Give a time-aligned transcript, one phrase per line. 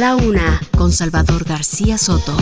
[0.00, 2.34] la una, con Salvador García Soto.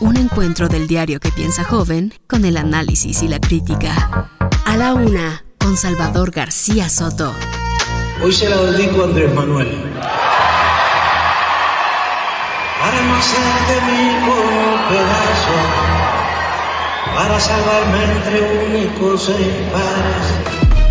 [0.00, 4.28] Un encuentro del diario que piensa joven con el análisis y la crítica.
[4.64, 7.32] A la una, con Salvador García Soto.
[8.20, 9.68] Hoy se la dedico a Andrés Manuel.
[12.80, 15.58] Para no hacerte mil por pedazo,
[17.14, 20.83] para salvarme entre únicos e impares.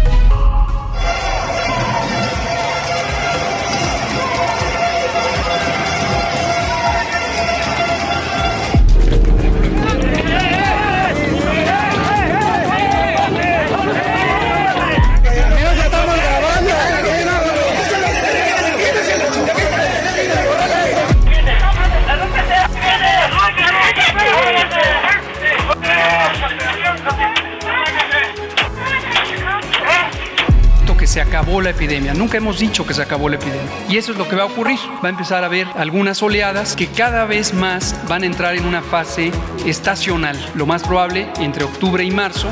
[31.13, 32.15] Se acabó la epidemia.
[32.15, 33.69] Nunca hemos dicho que se acabó la epidemia.
[33.87, 34.79] Y eso es lo que va a ocurrir.
[35.03, 38.65] Va a empezar a haber algunas oleadas que cada vez más van a entrar en
[38.65, 39.31] una fase
[39.63, 40.35] estacional.
[40.55, 42.49] Lo más probable entre octubre y marzo.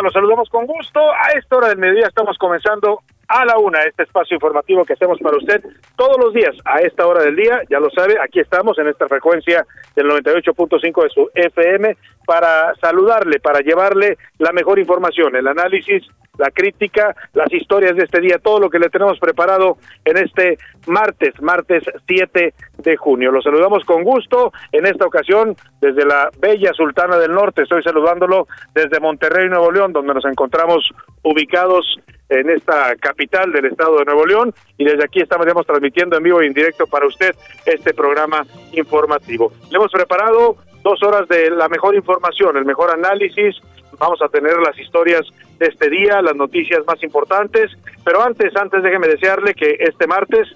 [0.00, 1.00] Los saludamos con gusto.
[1.00, 5.18] A esta hora del mediodía estamos comenzando a la una este espacio informativo que hacemos
[5.20, 5.62] para usted
[5.96, 7.60] todos los días a esta hora del día.
[7.68, 13.38] Ya lo sabe, aquí estamos en esta frecuencia del 98.5 de su FM para saludarle,
[13.40, 16.06] para llevarle la mejor información, el análisis,
[16.38, 20.56] la crítica, las historias de este día, todo lo que le tenemos preparado en este
[20.86, 23.30] martes, martes 7 de junio.
[23.30, 27.62] Los saludamos con gusto en esta ocasión desde la bella Sultana del Norte.
[27.62, 30.88] Estoy saludándolo desde Monterrey, Nuevo León, donde nos encontramos
[31.22, 31.84] ubicados
[32.30, 36.40] en esta capital del estado de Nuevo León y desde aquí estamos transmitiendo en vivo
[36.40, 37.34] e en directo para usted
[37.66, 39.52] este programa informativo.
[39.70, 43.60] Le hemos preparado dos horas de la mejor información, el mejor análisis,
[43.98, 45.22] vamos a tener las historias
[45.58, 47.70] de este día, las noticias más importantes,
[48.04, 50.48] pero antes, antes déjeme desearle que este martes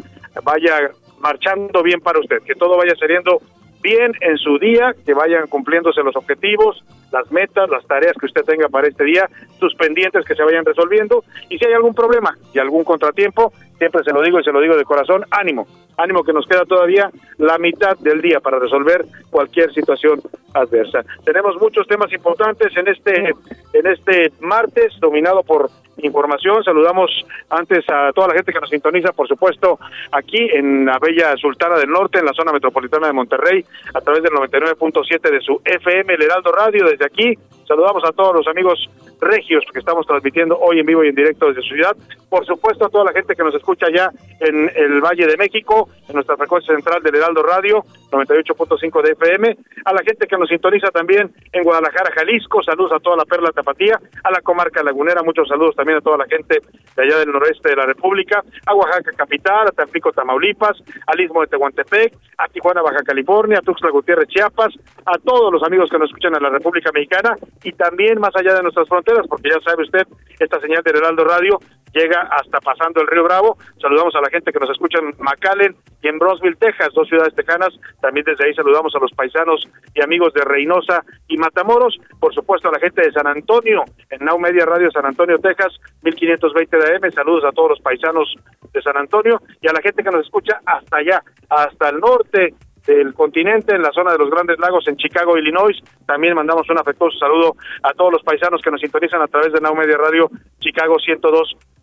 [0.43, 3.41] vaya marchando bien para usted, que todo vaya saliendo
[3.83, 8.43] bien en su día, que vayan cumpliéndose los objetivos, las metas, las tareas que usted
[8.43, 9.29] tenga para este día,
[9.61, 11.23] sus pendientes que se vayan resolviendo.
[11.49, 14.61] Y si hay algún problema y algún contratiempo, siempre se lo digo y se lo
[14.61, 19.05] digo de corazón, ánimo, ánimo que nos queda todavía la mitad del día para resolver
[19.31, 20.21] cualquier situación
[20.55, 21.05] adversa.
[21.25, 23.35] Tenemos muchos temas importantes en este
[23.73, 26.63] en este martes dominado por información.
[26.65, 27.11] Saludamos
[27.51, 29.79] antes a toda la gente que nos sintoniza, por supuesto,
[30.13, 33.65] aquí en la bella Sultana del Norte, en la zona metropolitana de Monterrey,
[33.95, 36.87] a través del 99.7 de su FM, el Heraldo Radio.
[36.87, 37.35] Desde aquí
[37.67, 38.89] saludamos a todos los amigos
[39.21, 41.97] regios que estamos transmitiendo hoy en vivo y en directo desde su ciudad.
[42.29, 45.86] Por supuesto, a toda la gente que nos escucha ya en el Valle de México,
[46.09, 49.57] en nuestra frecuencia central del Heraldo Radio, 98.5 de FM.
[49.85, 52.63] A la gente que nos sintoniza también en Guadalajara, Jalisco.
[52.63, 55.23] Saludos a toda la Perla Tapatía, a la comarca lagunera.
[55.23, 56.61] Muchos saludos también a toda la gente
[56.97, 60.77] de allá del noroeste de la República, a Oaxaca capital, a Tampico, Tamaulipas,
[61.07, 64.75] al Istmo de Tehuantepec, a Tijuana, Baja California, a Tuxtla Gutiérrez, Chiapas,
[65.05, 68.55] a todos los amigos que nos escuchan en la República Mexicana y también más allá
[68.55, 70.07] de nuestras fronteras, porque ya sabe usted,
[70.39, 71.59] esta señal del Heraldo Radio
[71.93, 73.57] llega hasta pasando el Río Bravo.
[73.81, 77.35] Saludamos a la gente que nos escucha en McAllen y en Brownsville, Texas, dos ciudades
[77.35, 77.71] tejanas.
[78.01, 81.99] También desde ahí saludamos a los paisanos y amigos de Reynosa y Matamoros.
[82.21, 85.73] Por supuesto a la gente de San Antonio, en Now Media Radio San Antonio, Texas,
[86.03, 87.11] 1520 de AM.
[87.13, 88.35] Saludos a todos los paisanos
[88.73, 92.55] de San Antonio y a la gente que nos escucha hasta allá, hasta el norte
[92.87, 95.77] del continente, en la zona de los Grandes Lagos, en Chicago, Illinois.
[96.07, 99.61] También mandamos un afectuoso saludo a todos los paisanos que nos sintonizan a través de
[99.61, 100.31] Now Media Radio
[100.61, 100.97] Chicago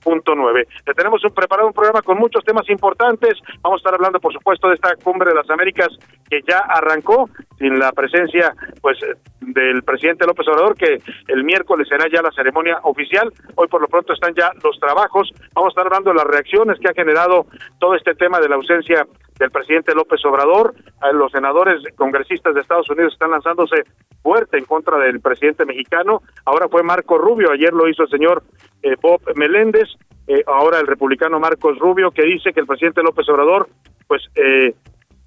[0.04, 0.68] 102.9.
[0.86, 3.34] Le tenemos un, preparado un programa con muchos temas importantes.
[3.62, 5.90] Vamos a estar hablando, por supuesto, de esta cumbre de las Américas
[6.30, 8.98] que ya arrancó sin la presencia, pues,
[9.40, 10.98] del presidente López Obrador, que
[11.28, 13.32] el miércoles será ya la ceremonia oficial.
[13.56, 15.32] Hoy, por lo pronto, están ya los trabajos.
[15.54, 17.46] Vamos a estar hablando de las reacciones que ha generado
[17.80, 19.06] todo este tema de la ausencia
[19.40, 20.74] del presidente López Obrador.
[21.14, 23.84] Los senadores congresistas de Estados Unidos están lanzándose
[24.22, 26.22] fuerte en contra del presidente mexicano.
[26.46, 28.44] Ahora fue Marco Rubio, ayer lo hizo el señor
[28.84, 29.90] eh, Bob Meléndez,
[30.28, 33.68] eh, ahora el republicano Marcos Rubio, que dice que el presidente López Obrador,
[34.08, 34.76] pues, eh,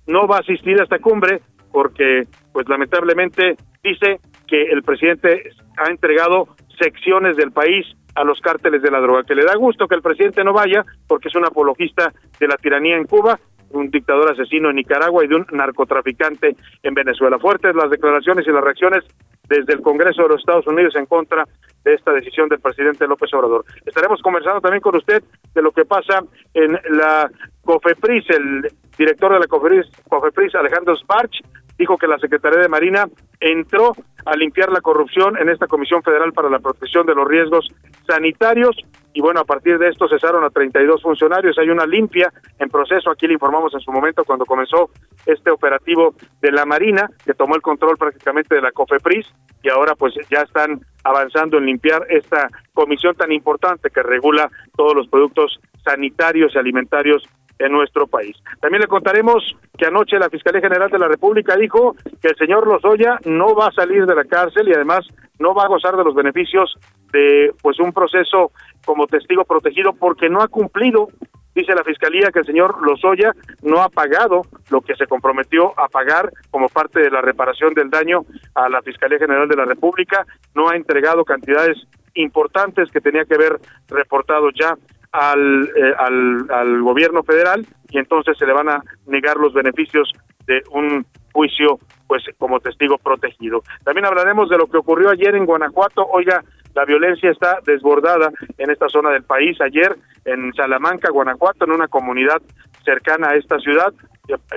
[0.07, 1.41] no va a asistir a esta cumbre
[1.73, 6.49] porque, pues, lamentablemente dice que el presidente ha entregado
[6.81, 10.03] secciones del país a los cárteles de la droga, que le da gusto que el
[10.03, 13.39] presidente no vaya porque es un apologista de la tiranía en Cuba,
[13.71, 17.39] un dictador asesino en Nicaragua y de un narcotraficante en Venezuela.
[17.39, 19.05] Fuertes las declaraciones y las reacciones
[19.49, 21.45] desde el Congreso de los Estados Unidos en contra
[21.85, 23.65] de esta decisión del presidente López Obrador.
[23.85, 25.23] Estaremos conversando también con usted
[25.55, 26.21] de lo que pasa
[26.53, 27.31] en la
[27.65, 31.43] COFEPRIS, el director de la COFEPRIS, COFEPRIS Alejandro Sparch,
[31.79, 33.07] dijo que la Secretaría de Marina
[33.41, 33.93] entró
[34.25, 37.69] a limpiar la corrupción en esta Comisión Federal para la Protección de los Riesgos
[38.07, 38.77] Sanitarios
[39.17, 41.57] y bueno, a partir de esto cesaron a 32 funcionarios.
[41.59, 44.91] Hay una limpia en proceso, aquí le informamos en su momento cuando comenzó
[45.25, 49.27] este operativo de la Marina, que tomó el control prácticamente de la COFEPRIS
[49.63, 54.95] y ahora pues ya están avanzando en limpiar esta comisión tan importante que regula todos
[54.95, 57.23] los productos sanitarios y alimentarios
[57.59, 58.37] en nuestro país.
[58.61, 62.67] También le contaremos que anoche la Fiscalía General de la República dijo que el señor
[62.67, 65.07] Lozoya no va a salir de la cárcel y además
[65.39, 66.75] no va a gozar de los beneficios
[67.13, 68.53] de pues un proceso
[68.85, 71.09] como testigo protegido porque no ha cumplido
[71.57, 73.33] dice la fiscalía que el señor Lozoya
[73.63, 77.89] no ha pagado lo que se comprometió a pagar como parte de la reparación del
[77.89, 81.79] daño a la Fiscalía General de la República, no ha entregado cantidades
[82.15, 83.59] importantes que tenía que haber
[83.89, 84.77] reportado ya
[85.13, 90.11] al, eh, al, al gobierno federal y entonces se le van a negar los beneficios
[90.47, 93.63] de un juicio pues como testigo protegido.
[93.85, 96.07] También hablaremos de lo que ocurrió ayer en Guanajuato.
[96.07, 96.43] Oiga,
[96.75, 99.59] la violencia está desbordada en esta zona del país.
[99.61, 102.41] Ayer en Salamanca, Guanajuato, en una comunidad
[102.85, 103.93] cercana a esta ciudad,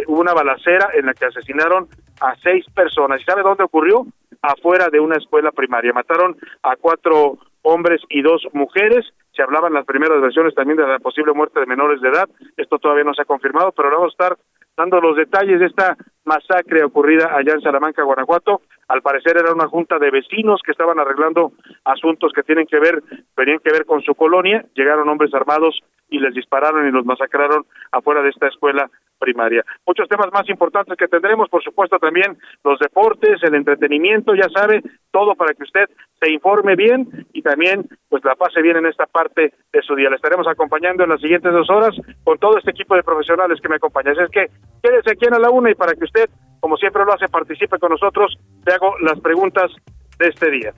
[0.07, 1.87] hubo una balacera en la que asesinaron
[2.21, 3.21] a seis personas.
[3.21, 4.05] ¿Y sabe dónde ocurrió?
[4.41, 5.93] Afuera de una escuela primaria.
[5.93, 9.05] Mataron a cuatro hombres y dos mujeres.
[9.33, 12.27] Se hablaban las primeras versiones también de la posible muerte de menores de edad.
[12.57, 14.37] Esto todavía no se ha confirmado, pero vamos a estar
[14.75, 18.61] dando los detalles de esta masacre ocurrida allá en Salamanca, Guanajuato.
[18.87, 21.51] Al parecer era una junta de vecinos que estaban arreglando
[21.83, 23.03] asuntos que tienen que ver,
[23.35, 24.65] tenían que ver con su colonia.
[24.73, 28.89] Llegaron hombres armados y les dispararon y los masacraron afuera de esta escuela
[29.19, 29.63] primaria.
[29.85, 34.81] Muchos temas más importantes que tendremos, por supuesto también los deportes, el entretenimiento, ya sabe,
[35.11, 35.89] todo para que usted
[36.19, 40.09] se informe bien y también pues la pase bien en esta parte de su día.
[40.09, 43.69] Le estaremos acompañando en las siguientes dos horas con todo este equipo de profesionales que
[43.69, 44.19] me acompañan.
[44.19, 44.47] es que
[44.81, 46.29] quédese aquí en la una y para que usted,
[46.59, 49.71] como siempre lo hace, participe con nosotros, le hago las preguntas
[50.17, 50.73] de este día.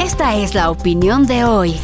[0.00, 1.74] Esta es la opinión de hoy.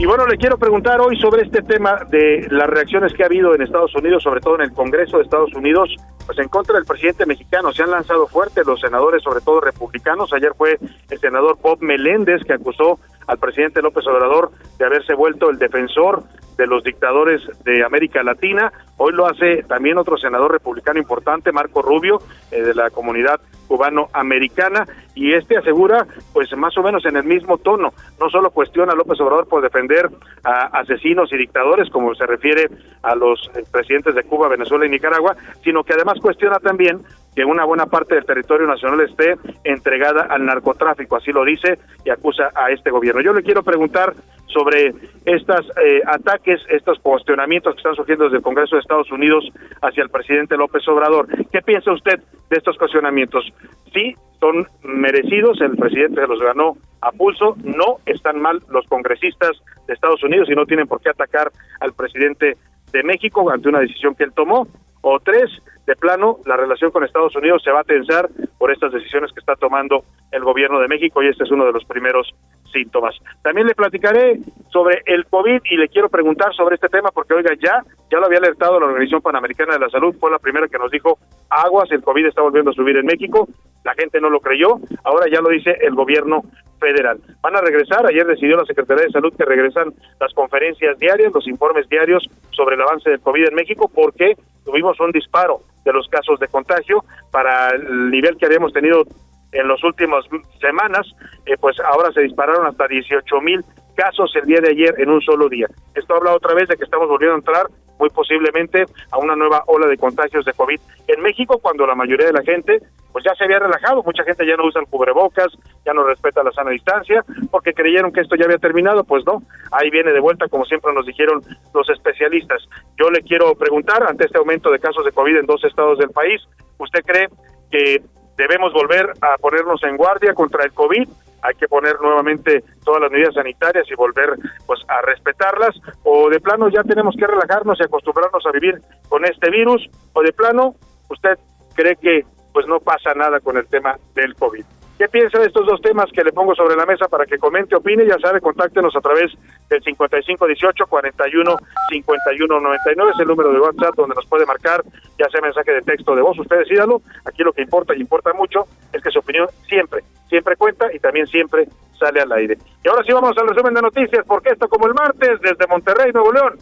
[0.00, 3.54] Y bueno, le quiero preguntar hoy sobre este tema de las reacciones que ha habido
[3.54, 5.94] en Estados Unidos, sobre todo en el Congreso de Estados Unidos,
[6.24, 7.70] pues en contra del presidente mexicano.
[7.70, 10.32] Se han lanzado fuerte los senadores, sobre todo republicanos.
[10.32, 10.78] Ayer fue
[11.10, 12.98] el senador Bob Meléndez que acusó
[13.30, 16.24] al presidente López Obrador de haberse vuelto el defensor
[16.58, 18.72] de los dictadores de América Latina.
[18.96, 22.18] Hoy lo hace también otro senador republicano importante, Marco Rubio,
[22.50, 24.84] eh, de la comunidad cubano-americana,
[25.14, 28.96] y este asegura, pues más o menos en el mismo tono, no solo cuestiona a
[28.96, 30.10] López Obrador por defender
[30.42, 32.68] a asesinos y dictadores, como se refiere
[33.02, 37.00] a los presidentes de Cuba, Venezuela y Nicaragua, sino que además cuestiona también
[37.34, 42.10] que una buena parte del territorio nacional esté entregada al narcotráfico, así lo dice y
[42.10, 43.20] acusa a este gobierno.
[43.20, 44.14] Yo le quiero preguntar
[44.46, 44.92] sobre
[45.24, 49.48] estos eh, ataques, estos cuestionamientos que están surgiendo desde el Congreso de Estados Unidos
[49.80, 51.28] hacia el presidente López Obrador.
[51.52, 52.20] ¿Qué piensa usted
[52.50, 53.44] de estos cuestionamientos?
[53.92, 59.52] Sí, son merecidos, el presidente se los ganó a pulso, no están mal los congresistas
[59.86, 62.56] de Estados Unidos y no tienen por qué atacar al presidente
[62.92, 64.66] de México ante una decisión que él tomó.
[65.02, 65.50] O tres,
[65.86, 68.28] de plano, la relación con Estados Unidos se va a tensar
[68.58, 71.72] por estas decisiones que está tomando el gobierno de México y este es uno de
[71.72, 72.32] los primeros
[72.72, 73.16] síntomas.
[73.42, 74.38] También le platicaré
[74.70, 78.26] sobre el COVID y le quiero preguntar sobre este tema porque, oiga, ya, ya lo
[78.26, 81.90] había alertado la Organización Panamericana de la Salud, fue la primera que nos dijo, aguas,
[81.90, 83.48] el COVID está volviendo a subir en México,
[83.84, 86.42] la gente no lo creyó, ahora ya lo dice el gobierno
[86.78, 87.20] federal.
[87.42, 91.46] Van a regresar, ayer decidió la Secretaría de Salud que regresan las conferencias diarias, los
[91.48, 96.08] informes diarios sobre el avance del COVID en México porque tuvimos un disparo de los
[96.08, 99.04] casos de contagio para el nivel que habíamos tenido
[99.52, 100.24] en las últimas
[100.60, 101.06] semanas,
[101.46, 103.64] eh, pues ahora se dispararon hasta 18 mil
[103.96, 105.66] casos el día de ayer en un solo día.
[105.94, 107.66] Esto habla otra vez de que estamos volviendo a entrar
[108.00, 112.26] muy posiblemente a una nueva ola de contagios de COVID en México cuando la mayoría
[112.26, 112.80] de la gente
[113.12, 115.48] pues ya se había relajado, mucha gente ya no usa el cubrebocas,
[115.84, 119.42] ya no respeta la sana distancia, porque creyeron que esto ya había terminado, pues no,
[119.72, 121.42] ahí viene de vuelta como siempre nos dijeron
[121.74, 122.62] los especialistas.
[122.96, 126.10] Yo le quiero preguntar, ante este aumento de casos de COVID en dos estados del
[126.10, 126.40] país,
[126.78, 127.28] ¿usted cree
[127.70, 128.02] que
[128.36, 131.08] debemos volver a ponernos en guardia contra el COVID?
[131.42, 136.40] Hay que poner nuevamente todas las medidas sanitarias y volver pues a respetarlas o de
[136.40, 140.74] plano ya tenemos que relajarnos y acostumbrarnos a vivir con este virus o de plano
[141.08, 141.38] usted
[141.74, 144.64] cree que pues no pasa nada con el tema del COVID.
[145.00, 147.74] ¿Qué piensa de estos dos temas que le pongo sobre la mesa para que comente,
[147.74, 148.04] opine?
[148.04, 149.32] Ya sabe, contáctenos a través
[149.70, 151.56] del 5518 41
[151.88, 154.84] 51 99, es el número de WhatsApp donde nos puede marcar,
[155.18, 157.00] ya sea mensaje de texto de voz, usted decídalo.
[157.24, 160.98] Aquí lo que importa y importa mucho es que su opinión siempre, siempre cuenta y
[160.98, 161.66] también siempre
[161.98, 162.58] sale al aire.
[162.84, 166.12] Y ahora sí vamos al resumen de noticias, porque esto como el martes desde Monterrey,
[166.12, 166.58] Nuevo León,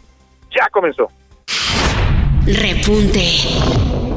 [0.56, 1.08] ya comenzó.
[2.48, 3.26] Repunte.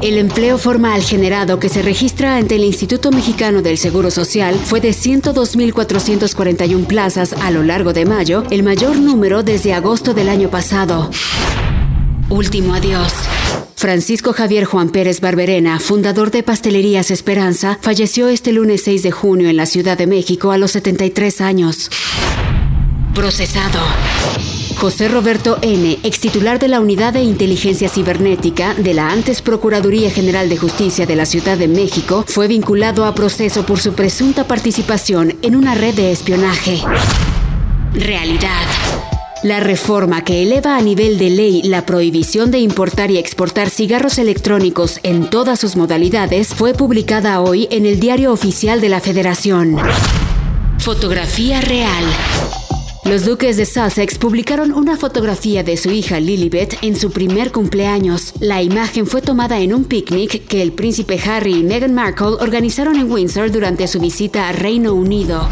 [0.00, 4.80] El empleo formal generado que se registra ante el Instituto Mexicano del Seguro Social fue
[4.80, 10.48] de 102.441 plazas a lo largo de mayo, el mayor número desde agosto del año
[10.48, 11.10] pasado.
[12.30, 13.12] Último adiós.
[13.76, 19.50] Francisco Javier Juan Pérez Barberena, fundador de Pastelerías Esperanza, falleció este lunes 6 de junio
[19.50, 21.90] en la Ciudad de México a los 73 años.
[23.14, 23.78] Procesado.
[24.76, 30.10] José Roberto N., ex titular de la Unidad de Inteligencia Cibernética de la antes Procuraduría
[30.10, 34.44] General de Justicia de la Ciudad de México, fue vinculado a proceso por su presunta
[34.48, 36.80] participación en una red de espionaje.
[37.92, 38.66] Realidad.
[39.42, 44.18] La reforma que eleva a nivel de ley la prohibición de importar y exportar cigarros
[44.18, 49.76] electrónicos en todas sus modalidades fue publicada hoy en el Diario Oficial de la Federación.
[50.78, 52.04] Fotografía real.
[53.04, 58.32] Los duques de Sussex publicaron una fotografía de su hija Lilibet en su primer cumpleaños.
[58.38, 62.94] La imagen fue tomada en un picnic que el príncipe Harry y Meghan Markle organizaron
[62.94, 65.48] en Windsor durante su visita a Reino Unido.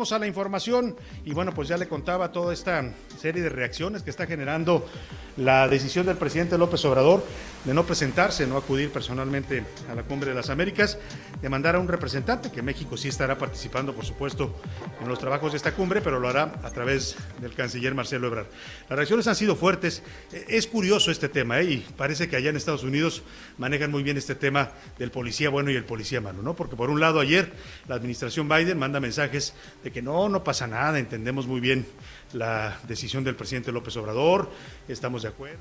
[0.00, 2.82] A la información y bueno, pues ya le contaba toda esta
[3.18, 4.88] serie de reacciones que está generando
[5.36, 7.22] la decisión del presidente López Obrador
[7.64, 10.98] de no presentarse, no acudir personalmente a la Cumbre de las Américas,
[11.42, 14.54] de mandar a un representante, que México sí estará participando, por supuesto,
[15.02, 18.46] en los trabajos de esta cumbre, pero lo hará a través del canciller Marcelo Ebrard.
[18.88, 20.02] Las reacciones han sido fuertes.
[20.48, 21.64] Es curioso este tema, ¿eh?
[21.64, 23.22] y parece que allá en Estados Unidos
[23.58, 26.56] manejan muy bien este tema del policía bueno y el policía malo, ¿no?
[26.56, 27.52] Porque por un lado ayer
[27.88, 29.54] la administración Biden manda mensajes
[29.84, 31.86] de que no, no pasa nada, entendemos muy bien
[32.32, 34.50] la decisión del presidente López Obrador,
[34.88, 35.60] estamos de acuerdo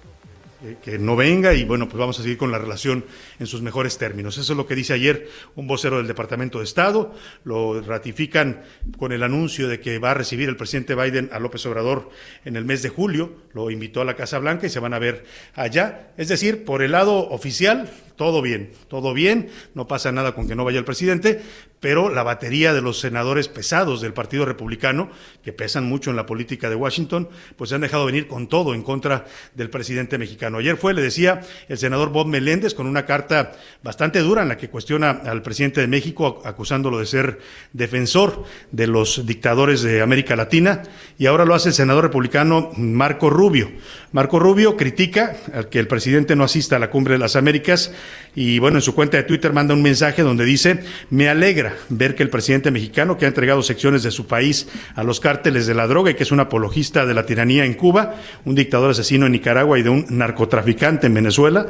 [0.83, 3.05] que no venga y bueno, pues vamos a seguir con la relación
[3.39, 4.37] en sus mejores términos.
[4.37, 7.15] Eso es lo que dice ayer un vocero del Departamento de Estado.
[7.43, 8.63] Lo ratifican
[8.97, 12.09] con el anuncio de que va a recibir el presidente Biden a López Obrador
[12.43, 13.33] en el mes de julio.
[13.53, 16.11] Lo invitó a la Casa Blanca y se van a ver allá.
[16.17, 17.89] Es decir, por el lado oficial,
[18.19, 21.41] todo bien, todo bien, no pasa nada con que no vaya el presidente,
[21.79, 25.09] pero la batería de los senadores pesados del Partido Republicano,
[25.41, 28.73] que pesan mucho en la política de Washington, pues se han dejado venir con todo
[28.73, 30.57] en contra del presidente mexicano.
[30.57, 34.57] Ayer fue, le decía, el senador Bob Meléndez con una carta bastante dura en la
[34.57, 37.39] que cuestiona al presidente de México, acusándolo de ser
[37.71, 40.83] defensor de los dictadores de América Latina,
[41.17, 43.71] y ahora lo hace el senador republicano Marco Rubio.
[44.11, 45.37] Marco Rubio critica
[45.71, 47.93] que el presidente no asista a la cumbre de las Américas
[48.35, 52.15] y bueno, en su cuenta de Twitter manda un mensaje donde dice, me alegra ver
[52.15, 55.73] que el presidente mexicano que ha entregado secciones de su país a los cárteles de
[55.73, 59.25] la droga y que es un apologista de la tiranía en Cuba, un dictador asesino
[59.25, 61.67] en Nicaragua y de un narcotraficante en Venezuela,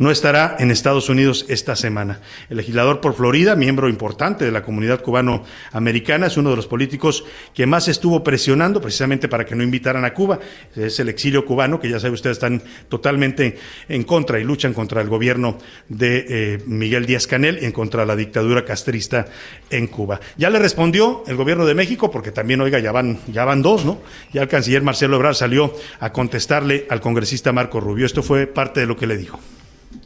[0.00, 2.20] no estará en Estados Unidos esta semana.
[2.48, 7.22] El legislador por Florida, miembro importante de la comunidad cubano-americana, es uno de los políticos
[7.52, 10.38] que más estuvo presionando precisamente para que no invitaran a Cuba.
[10.74, 13.58] Es el exilio cubano, que ya sabe usted, están totalmente
[13.90, 18.06] en contra y luchan contra el gobierno de eh, Miguel Díaz Canel en contra de
[18.06, 19.26] la dictadura castrista
[19.70, 20.20] en Cuba.
[20.36, 23.84] Ya le respondió el gobierno de México, porque también, oiga, ya van, ya van dos,
[23.84, 24.00] ¿no?
[24.32, 28.06] Ya el canciller Marcelo Ebrard salió a contestarle al congresista Marco Rubio.
[28.06, 29.40] Esto fue parte de lo que le dijo.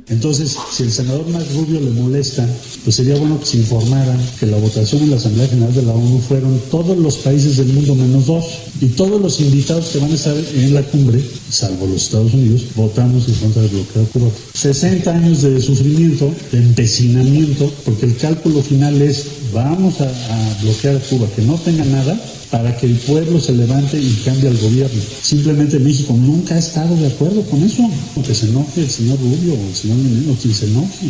[0.08, 2.46] Entonces, si el senador Max Rubio le molesta,
[2.84, 5.92] pues sería bueno que se informara que la votación en la Asamblea General de la
[5.92, 8.44] ONU fueron todos los países del mundo menos dos.
[8.80, 12.62] Y todos los invitados que van a estar en la cumbre, salvo los Estados Unidos,
[12.74, 14.32] votamos en contra del bloqueo cubano.
[14.52, 20.10] 60 años de sufrimiento, de empecinamiento, porque el cálculo final es vamos a,
[20.62, 22.20] bloquear Cuba, que no tenga nada,
[22.54, 25.02] para que el pueblo se levante y cambie al gobierno.
[25.02, 27.82] Simplemente México nunca ha estado de acuerdo con eso.
[28.24, 31.06] Que se enoje el señor Rubio o el señor Menino, quien se enoje.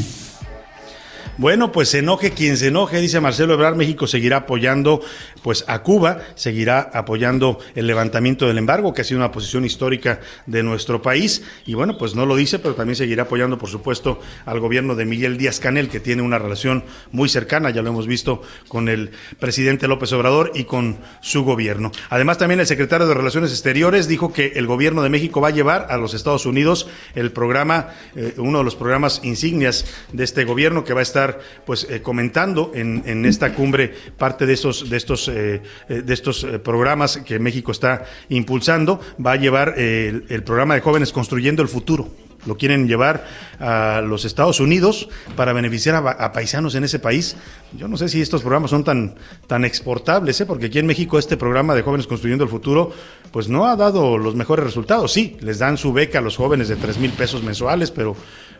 [1.37, 5.03] Bueno, pues se enoje quien se enoje, dice Marcelo Ebrard, México seguirá apoyando
[5.45, 10.21] pues a Cuba, seguirá apoyando el levantamiento del embargo, que ha sido una posición histórica
[10.47, 14.23] de nuestro país, y bueno, pues no lo dice, pero también seguirá apoyando, por supuesto,
[14.47, 16.83] al gobierno de Miguel Díaz Canel, que tiene una relación
[17.13, 21.93] muy cercana, ya lo hemos visto con el presidente López Obrador y con su gobierno.
[22.09, 25.51] Además, también el secretario de Relaciones Exteriores dijo que el gobierno de México va a
[25.51, 30.45] llevar a los Estados Unidos el programa, eh, uno de los programas insignias de este
[30.45, 34.89] gobierno que va a estar pues eh, comentando en, en, esta cumbre parte de estos
[34.89, 39.79] de estos eh, eh de estos eh, programas que México está impulsando va a llevar
[39.79, 42.09] el, programa de jóvenes construyendo el futuro
[42.47, 43.27] lo quieren llevar
[43.59, 47.37] a los Estados Unidos para beneficiar a, paisanos en ese país.
[47.73, 49.15] Yo no sé si estos programas son tan,
[49.47, 52.93] tan exportables, porque aquí en México este programa de Jóvenes Construyendo el Futuro,
[53.33, 55.13] pues no ha dado los mejores resultados.
[55.13, 58.15] Sí, les dan su beca a los jóvenes de tres mil pesos mensuales, pero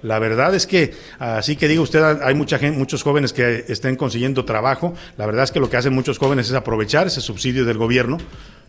[0.05, 3.97] la verdad es que, así que diga usted, hay mucha gente, muchos jóvenes que estén
[3.97, 4.93] consiguiendo trabajo.
[5.17, 8.19] La verdad es que lo que hacen muchos jóvenes es aprovechar ese subsidio del gobierno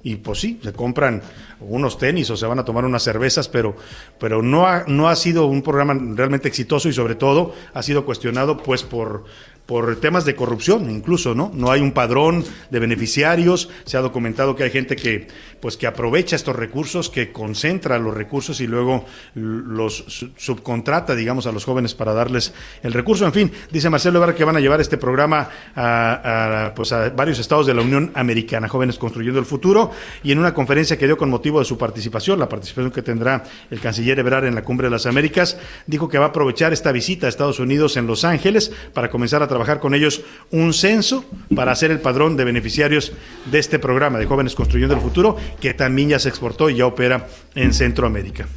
[0.02, 1.22] y pues sí, se compran
[1.60, 3.76] unos tenis o se van a tomar unas cervezas, pero,
[4.18, 8.06] pero no, ha, no ha sido un programa realmente exitoso y sobre todo ha sido
[8.06, 9.26] cuestionado pues por
[9.66, 11.52] por temas de corrupción incluso, ¿no?
[11.54, 15.28] No hay un padrón de beneficiarios, se ha documentado que hay gente que
[15.60, 21.52] pues que aprovecha estos recursos, que concentra los recursos y luego los subcontrata, digamos, a
[21.52, 22.54] los jóvenes para darles
[22.84, 23.26] el recurso.
[23.26, 27.40] En fin, dice Marcelo Ebrard que van a llevar este programa a, pues a varios
[27.40, 29.92] estados de la Unión Americana, Jóvenes Construyendo el Futuro,
[30.24, 33.44] y en una conferencia que dio con motivo de su participación, la participación que tendrá
[33.72, 35.58] el canciller Ebrard en la Cumbre de las Américas,
[35.88, 39.42] dijo que va a aprovechar esta visita a Estados Unidos en Los Ángeles para comenzar
[39.42, 40.22] a trabajar con ellos
[40.52, 41.24] un censo
[41.56, 43.14] para hacer el padrón de beneficiarios
[43.46, 46.86] de este programa de Jóvenes Construyendo el Futuro, que también ya se exportó y ya
[46.86, 48.48] opera en Centroamérica.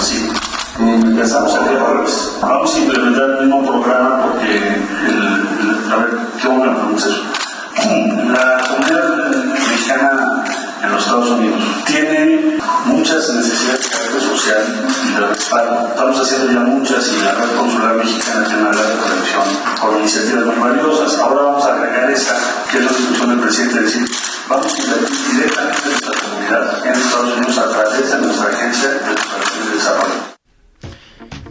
[0.00, 0.28] Sí,
[0.80, 2.36] empezamos día jueves.
[2.42, 7.22] Vamos a implementar el mismo programa porque, el, a ver, ¿qué bueno preguntas eso?
[8.32, 10.44] La comunidad mexicana
[10.82, 14.62] en los Estados Unidos tiene muchas necesidades de carácter social
[15.06, 15.41] y de.
[15.52, 19.44] Estamos haciendo ya muchas y la red consular mexicana tiene una gran conexión
[19.78, 21.18] con iniciativas muy valiosas.
[21.18, 22.38] Ahora vamos a agregar esta,
[22.70, 24.10] que es la instrucción del presidente, de decir,
[24.48, 28.88] vamos a invertir directamente en nuestra comunidad en Estados Unidos a través de nuestra agencia
[28.88, 30.31] de cooperación de desarrollo.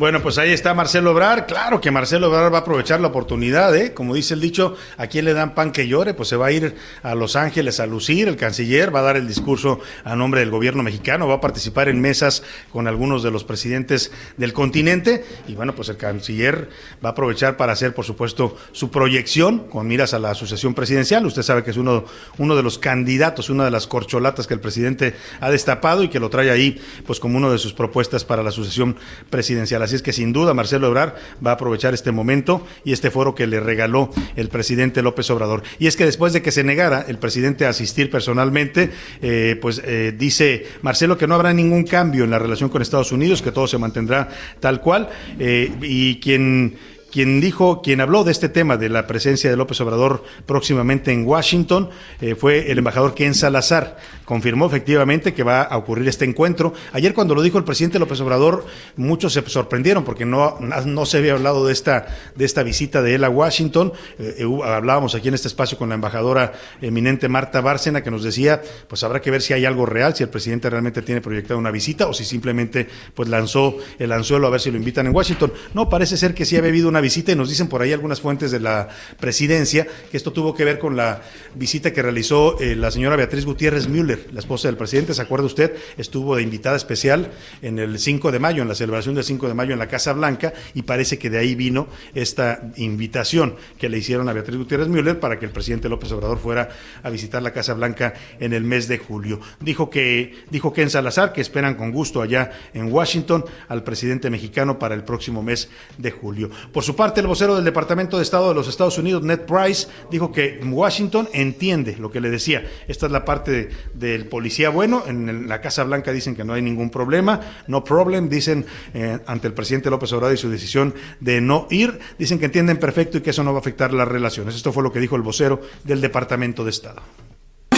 [0.01, 1.46] Bueno, pues ahí está Marcelo Obrar.
[1.46, 3.94] Claro que Marcelo Obrar va a aprovechar la oportunidad, ¿eh?
[3.94, 6.51] Como dice el dicho, a quien le dan pan que llore, pues se va a
[6.51, 8.27] ir a Los Ángeles a lucir.
[8.27, 11.87] El canciller va a dar el discurso a nombre del gobierno mexicano, va a participar
[11.87, 15.24] en mesas con algunos de los presidentes del continente.
[15.48, 16.70] Y bueno, pues el canciller
[17.05, 21.27] va a aprovechar para hacer, por supuesto, su proyección con miras a la sucesión presidencial.
[21.27, 22.05] Usted sabe que es uno,
[22.40, 26.20] uno de los candidatos, una de las corcholatas que el presidente ha destapado y que
[26.20, 28.96] lo trae ahí, pues como una de sus propuestas para la sucesión
[29.29, 29.83] presidencial.
[29.90, 31.13] Así es que sin duda Marcelo Ebrard
[31.45, 35.63] va a aprovechar este momento y este foro que le regaló el presidente López Obrador.
[35.79, 39.81] Y es que después de que se negara el presidente a asistir personalmente, eh, pues
[39.85, 43.51] eh, dice Marcelo que no habrá ningún cambio en la relación con Estados Unidos, que
[43.51, 45.09] todo se mantendrá tal cual.
[45.39, 46.77] Eh, y quien
[47.13, 51.89] dijo, quien habló de este tema de la presencia de López Obrador próximamente en Washington
[52.37, 53.97] fue el embajador Ken Salazar.
[54.31, 56.74] Confirmó efectivamente que va a ocurrir este encuentro.
[56.94, 58.65] Ayer cuando lo dijo el presidente López Obrador,
[58.96, 63.15] muchos se sorprendieron porque no, no se había hablado de esta, de esta visita de
[63.15, 63.91] él a Washington.
[64.17, 68.24] Eh, eh, hablábamos aquí en este espacio con la embajadora eminente Marta Bárcena que nos
[68.24, 71.59] decía, pues habrá que ver si hay algo real, si el presidente realmente tiene proyectada
[71.59, 75.13] una visita o si simplemente pues lanzó el anzuelo a ver si lo invitan en
[75.13, 75.51] Washington.
[75.74, 78.22] No, parece ser que sí ha habido una visita y nos dicen por ahí algunas
[78.22, 78.87] fuentes de la
[79.20, 81.22] presidencia que esto tuvo que ver con la
[81.53, 85.14] visita que realizó eh, la señora Beatriz Gutiérrez Müller, la esposa del presidente.
[85.14, 85.75] ¿Se acuerda usted?
[85.98, 87.31] Estuvo de invitada especial
[87.62, 90.14] en el 5 de mayo, en la celebración del 5 de mayo en la Casa
[90.14, 94.88] Blanca y parece que de ahí vino esta invitación que le hicieron a Beatriz Gutiérrez
[94.88, 96.70] Müller para que el presidente López Obrador fuera
[97.03, 99.40] a visitar la Casa Blanca en el mes de julio.
[99.60, 104.29] Dijo que dijo que en Salazar que esperan con gusto allá en Washington al presidente
[104.29, 106.50] mexicano para el próximo mes de julio.
[106.72, 109.88] Por su parte, el vocero del Departamento de Estado de los Estados Unidos, Ned Price,
[110.10, 112.66] dijo que Washington entiende lo que le decía.
[112.88, 115.03] Esta es la parte de, del policía bueno.
[115.07, 117.39] En la Casa Blanca dicen que no hay ningún problema.
[117.67, 122.00] No problem, dicen eh, ante el presidente López Obrador y su decisión de no ir.
[122.17, 124.55] Dicen que entienden perfecto y que eso no va a afectar las relaciones.
[124.55, 127.01] Esto fue lo que dijo el vocero del Departamento de Estado.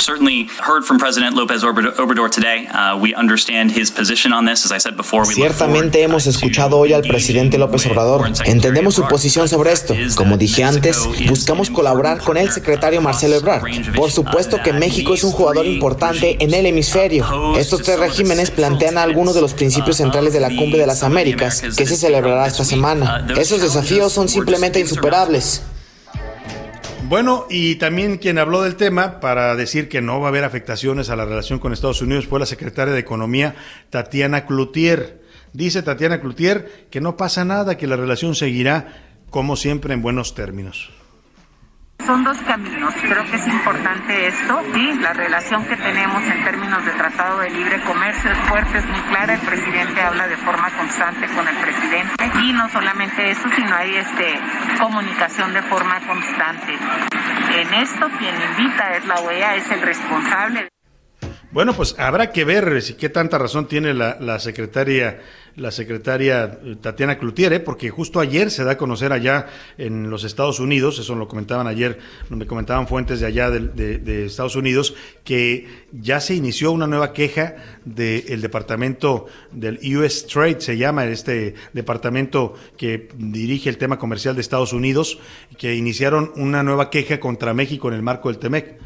[0.03, 2.67] Certainly heard from President López Obrador today.
[2.67, 4.65] Uh, we understand his position on this.
[4.65, 8.29] As I said before, we Ciertamente hemos escuchado hoy al presidente López Obrador.
[8.45, 9.95] Entendemos su posición sobre esto.
[10.15, 13.63] Como dije antes, buscamos colaborar con el secretario Marcelo Ebrard.
[13.95, 17.55] Por supuesto que México es un jugador importante en el hemisferio.
[17.57, 21.61] Estos tres regímenes plantean algunos de los principios centrales de la Cumbre de las Américas,
[21.61, 23.25] que se celebrará esta semana.
[23.37, 25.63] Esos desafíos son simplemente insuperables.
[27.09, 31.09] Bueno, y también quien habló del tema para decir que no va a haber afectaciones
[31.09, 33.55] a la relación con Estados Unidos fue la secretaria de Economía,
[33.89, 35.21] Tatiana Cloutier.
[35.51, 40.33] Dice Tatiana Cloutier que no pasa nada, que la relación seguirá como siempre en buenos
[40.33, 40.91] términos.
[42.05, 42.93] Son dos caminos.
[43.01, 44.61] Creo que es importante esto.
[44.73, 48.85] Sí, la relación que tenemos en términos de Tratado de Libre Comercio es fuerte, es
[48.87, 49.35] muy clara.
[49.35, 52.31] El presidente habla de forma constante con el presidente.
[52.43, 54.37] Y no solamente eso, sino hay este,
[54.79, 56.73] comunicación de forma constante.
[57.55, 60.67] En esto, quien invita es la OEA, es el responsable.
[61.51, 65.19] Bueno, pues habrá que ver si qué tanta razón tiene la, la secretaria
[65.55, 67.59] la secretaria eh, Tatiana Cloutier, ¿eh?
[67.59, 71.67] porque justo ayer se da a conocer allá en los Estados Unidos, eso lo comentaban
[71.67, 77.13] ayer, me comentaban fuentes de allá de, Estados Unidos, que ya se inició una nueva
[77.13, 84.35] queja del departamento del US Trade, se llama este departamento que dirige el tema comercial
[84.35, 85.19] de Estados Unidos,
[85.57, 88.79] que iniciaron una nueva queja contra México en el marco del TEMEC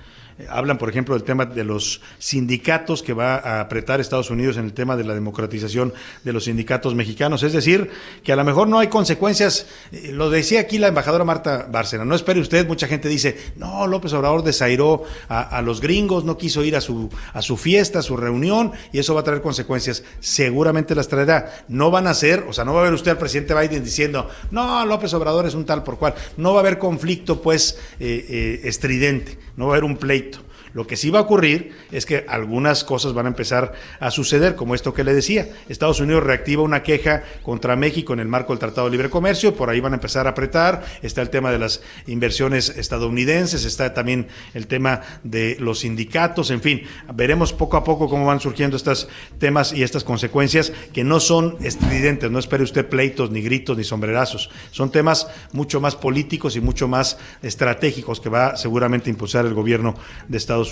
[0.50, 4.66] hablan, por ejemplo, del tema de los sindicatos que va a apretar Estados Unidos en
[4.66, 7.44] el tema de la democratización de los sindicatos mexicanos.
[7.44, 7.90] Es decir,
[8.24, 9.68] que a lo mejor no hay consecuencias.
[9.92, 12.06] Eh, lo decía aquí la embajadora Marta Bárcena.
[12.06, 16.64] No espere usted, mucha gente dice, no, López Obrador desairó a, los gringos, no quiso
[16.64, 20.04] ir a su, a su fiesta, a su reunión, y eso va a traer consecuencias.
[20.20, 21.66] Seguramente las traerá.
[21.68, 24.30] No van a ser, o sea, no va a ver usted al presidente Biden diciendo,
[24.52, 26.14] no, López Obrador es un tal por cual.
[26.38, 29.38] No va a haber conflicto, pues, eh, eh, estridente.
[29.56, 30.27] No va a haber un pleito.
[30.78, 34.56] Lo que sí va a ocurrir es que algunas cosas van a empezar a suceder,
[34.56, 35.50] como esto que le decía.
[35.70, 39.56] Estados Unidos reactiva una queja contra México en el marco del Tratado de Libre Comercio,
[39.56, 40.86] por ahí van a empezar a apretar.
[41.02, 46.62] Está el tema de las inversiones estadounidenses, está también el tema de los sindicatos, en
[46.62, 49.10] fin, veremos poco a poco cómo van surgiendo estos
[49.40, 53.84] temas y estas consecuencias que no son estridentes, no espere usted pleitos, ni gritos, ni
[53.84, 54.52] sombrerazos.
[54.70, 59.56] Son temas mucho más políticos y mucho más estratégicos que va seguramente a impulsar el
[59.56, 59.96] gobierno
[60.28, 60.67] de Estados Unidos.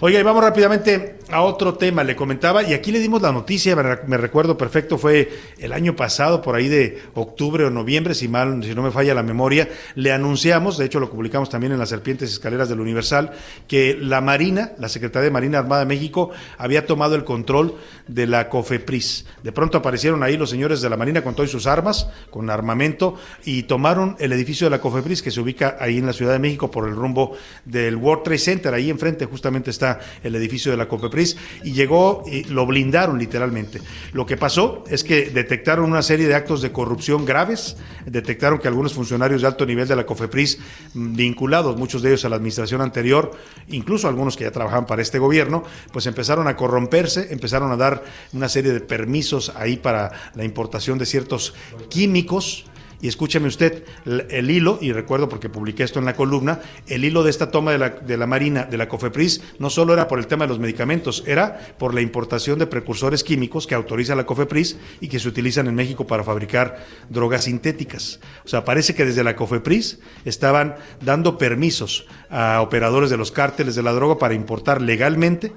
[0.00, 2.02] Oiga, y vamos rápidamente a otro tema.
[2.02, 6.42] Le comentaba, y aquí le dimos la noticia, me recuerdo perfecto, fue el año pasado,
[6.42, 10.12] por ahí de octubre o noviembre, si mal, si no me falla la memoria, le
[10.12, 13.32] anunciamos, de hecho lo publicamos también en las serpientes escaleras del Universal,
[13.68, 17.76] que la Marina, la Secretaría de Marina Armada de México, había tomado el control
[18.08, 19.26] de la COFEPRIS.
[19.42, 23.14] De pronto aparecieron ahí los señores de la Marina con todas sus armas, con armamento,
[23.44, 26.38] y tomaron el edificio de la COFEPRIS, que se ubica ahí en la Ciudad de
[26.38, 30.78] México por el rumbo del World Trade Center, ahí enfrente justamente está el edificio de
[30.78, 33.80] la COFEPRIS, y llegó y lo blindaron literalmente.
[34.12, 37.76] Lo que pasó es que detectaron una serie de actos de corrupción graves,
[38.06, 40.58] detectaron que algunos funcionarios de alto nivel de la COFEPRIS,
[40.94, 43.32] mm, vinculados, muchos de ellos a la administración anterior,
[43.68, 48.04] incluso algunos que ya trabajaban para este gobierno, pues empezaron a corromperse, empezaron a dar
[48.32, 51.54] una serie de permisos ahí para la importación de ciertos
[51.88, 52.66] químicos
[53.02, 57.24] y escúcheme usted, el hilo, y recuerdo porque publiqué esto en la columna, el hilo
[57.24, 60.20] de esta toma de la, de la Marina, de la COFEPRIS, no solo era por
[60.20, 64.24] el tema de los medicamentos, era por la importación de precursores químicos que autoriza la
[64.24, 68.20] COFEPRIS y que se utilizan en México para fabricar drogas sintéticas.
[68.44, 73.74] O sea, parece que desde la COFEPRIS estaban dando permisos a operadores de los cárteles
[73.74, 75.52] de la droga para importar legalmente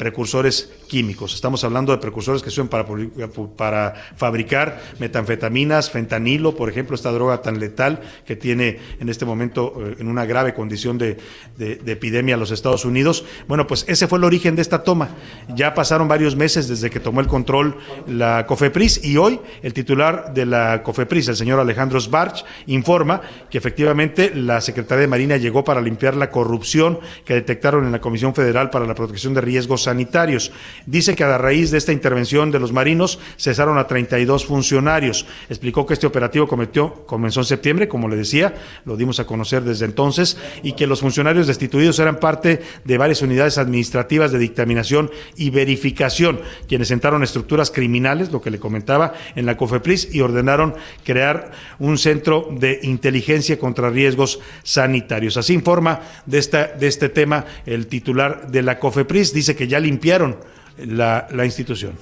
[0.00, 1.34] precursores químicos.
[1.34, 2.86] Estamos hablando de precursores que son para,
[3.54, 9.74] para fabricar metanfetaminas, fentanilo, por ejemplo, esta droga tan letal que tiene en este momento
[9.78, 11.18] eh, en una grave condición de,
[11.58, 13.26] de, epidemia los Estados Unidos.
[13.46, 15.10] Bueno, pues ese fue el origen de esta toma.
[15.54, 20.32] Ya pasaron varios meses desde que tomó el control la COFEPRIS y hoy el titular
[20.32, 25.62] de la COFEPRIS, el señor Alejandro Sbarch, informa que efectivamente la Secretaría de Marina llegó
[25.62, 29.89] para limpiar la corrupción que detectaron en la Comisión Federal para la Protección de Riesgos
[29.90, 30.52] sanitarios.
[30.86, 35.26] Dice que a raíz de esta intervención de los marinos cesaron a 32 funcionarios.
[35.48, 39.86] Explicó que este operativo comenzó en septiembre, como le decía, lo dimos a conocer desde
[39.86, 45.50] entonces, y que los funcionarios destituidos eran parte de varias unidades administrativas de dictaminación y
[45.50, 50.74] verificación, quienes sentaron estructuras criminales, lo que le comentaba, en la COFEPRIS y ordenaron
[51.04, 51.50] crear
[51.80, 55.36] un centro de inteligencia contra riesgos sanitarios.
[55.36, 59.79] Así informa de, esta, de este tema el titular de la COFEPRIS, dice que ya
[59.80, 60.38] limpiaron
[60.78, 61.98] la, institución.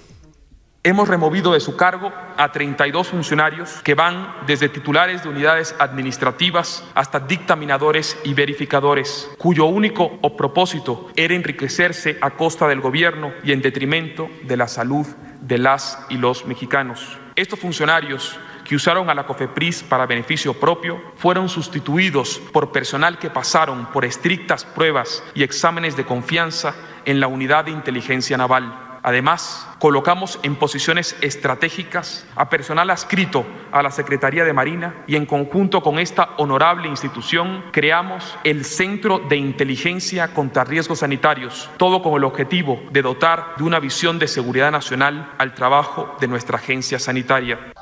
[0.85, 6.85] Hemos removido de su cargo a 32 funcionarios que van desde titulares de unidades administrativas
[6.95, 13.61] hasta dictaminadores y verificadores, cuyo único propósito era enriquecerse a costa del gobierno y en
[13.61, 15.07] detrimento de la salud
[15.41, 17.19] de las y los mexicanos.
[17.35, 18.39] Estos funcionarios
[18.69, 24.05] que usaron a la COFEPRIS para beneficio propio fueron sustituidos por personal que pasaron por
[24.05, 26.75] estrictas pruebas y exámenes de confianza
[27.09, 29.01] en la unidad de inteligencia naval.
[29.03, 35.25] Además, colocamos en posiciones estratégicas a personal adscrito a la Secretaría de Marina y en
[35.25, 42.13] conjunto con esta honorable institución creamos el Centro de Inteligencia contra Riesgos Sanitarios, todo con
[42.15, 46.99] el objetivo de dotar de una visión de seguridad nacional al trabajo de nuestra agencia
[46.99, 47.73] sanitaria.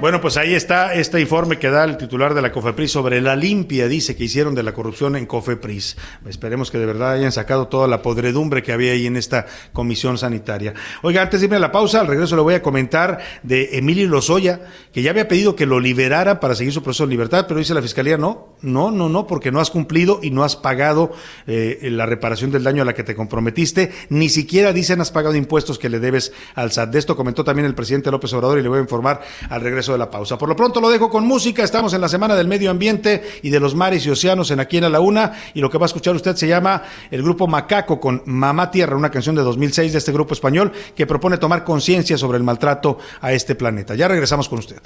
[0.00, 3.36] Bueno, pues ahí está este informe que da el titular de la COFEPRIS sobre la
[3.36, 5.98] limpia, dice, que hicieron de la corrupción en COFEPRIS.
[6.26, 10.16] Esperemos que de verdad hayan sacado toda la podredumbre que había ahí en esta comisión
[10.16, 10.72] sanitaria.
[11.02, 14.08] Oiga, antes de irme a la pausa, al regreso le voy a comentar de Emilio
[14.08, 17.60] Lozoya, que ya había pedido que lo liberara para seguir su proceso de libertad, pero
[17.60, 21.12] dice la Fiscalía, no, no, no, no, porque no has cumplido y no has pagado
[21.46, 25.34] eh, la reparación del daño a la que te comprometiste, ni siquiera dicen has pagado
[25.34, 26.90] impuestos que le debes al SAT.
[26.90, 29.89] De esto comentó también el presidente López Obrador y le voy a informar al regreso
[29.92, 30.38] de la pausa.
[30.38, 31.62] Por lo pronto lo dejo con música.
[31.62, 34.78] Estamos en la Semana del Medio Ambiente y de los Mares y Océanos en Aquí
[34.78, 35.32] en la Una.
[35.54, 38.96] Y lo que va a escuchar usted se llama el grupo Macaco con Mamá Tierra,
[38.96, 42.98] una canción de 2006 de este grupo español que propone tomar conciencia sobre el maltrato
[43.20, 43.94] a este planeta.
[43.94, 44.80] Ya regresamos con usted.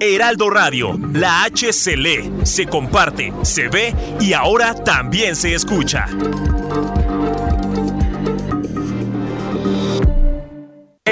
[0.00, 6.06] Heraldo Radio, la H se lee, se comparte, se ve y ahora también se escucha.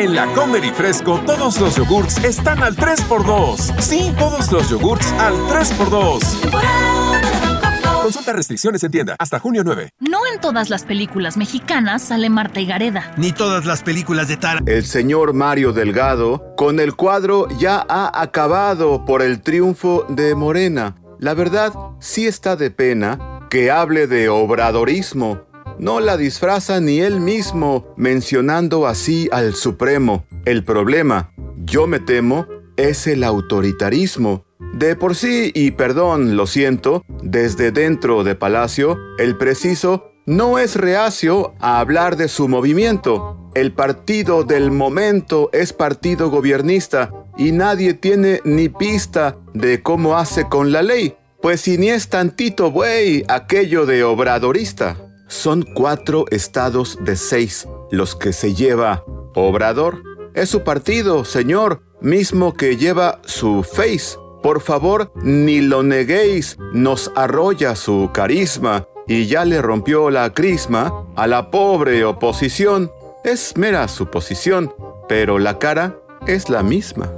[0.00, 3.80] En la Comer y Fresco todos los yogurts están al 3x2.
[3.80, 6.20] Sí, todos los yogurts al 3x2.
[8.02, 9.90] Consulta restricciones en tienda hasta junio 9.
[9.98, 13.12] No en todas las películas mexicanas sale Marta y Gareda.
[13.18, 14.60] Ni todas las películas de Tara.
[14.64, 20.96] El señor Mario Delgado con el cuadro ya ha acabado por el triunfo de Morena.
[21.18, 25.49] La verdad, sí está de pena que hable de obradorismo
[25.80, 30.26] no la disfraza ni él mismo, mencionando así al Supremo.
[30.44, 31.32] El problema,
[31.64, 34.44] yo me temo, es el autoritarismo.
[34.74, 40.76] De por sí, y perdón, lo siento, desde dentro de Palacio, el preciso no es
[40.76, 43.50] reacio a hablar de su movimiento.
[43.54, 50.44] El partido del momento es partido gobernista y nadie tiene ni pista de cómo hace
[50.44, 55.09] con la ley, pues si ni es tantito buey aquello de obradorista.
[55.30, 59.04] Son cuatro estados de seis los que se lleva
[59.36, 60.02] Obrador.
[60.34, 64.18] Es su partido, señor, mismo que lleva su face.
[64.42, 71.06] Por favor, ni lo neguéis, nos arrolla su carisma y ya le rompió la crisma
[71.14, 72.90] a la pobre oposición.
[73.22, 74.74] Es mera suposición,
[75.08, 77.08] pero la cara es la misma.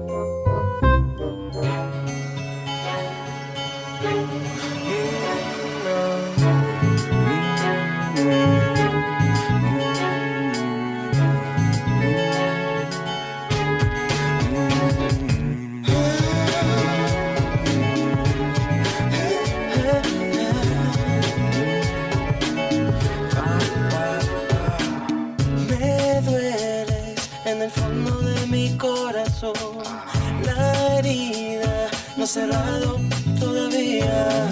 [32.33, 32.99] Cerrado
[33.39, 34.49] todavía.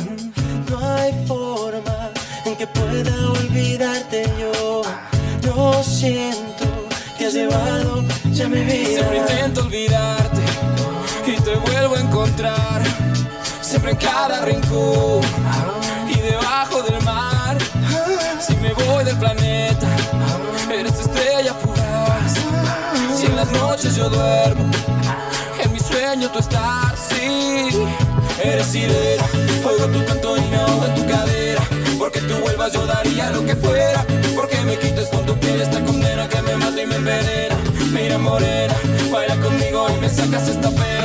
[0.69, 2.11] No hay forma
[2.45, 4.83] en que pueda olvidarte yo.
[5.47, 6.66] No siento
[7.16, 8.87] que has llevado ya mi vida.
[8.87, 10.43] Siempre intento olvidarte
[11.27, 12.83] y te vuelvo a encontrar.
[13.62, 15.23] Siempre en cada rincón
[16.07, 17.57] y debajo del mar.
[18.47, 19.87] Si me voy del planeta,
[20.71, 22.35] eres estrella fugaz.
[23.16, 24.71] Si en las noches yo duermo
[26.11, 27.68] sueño tú estás, sí.
[28.42, 29.25] Eres sirena,
[29.64, 31.62] oigo tu canto y me ahogo en tu cadera.
[32.01, 34.05] Porque tú vuelvas yo daría lo que fuera.
[34.35, 37.57] Porque me quites con tu piel esta condena que me mata y me envenena.
[37.92, 38.69] Mira morena,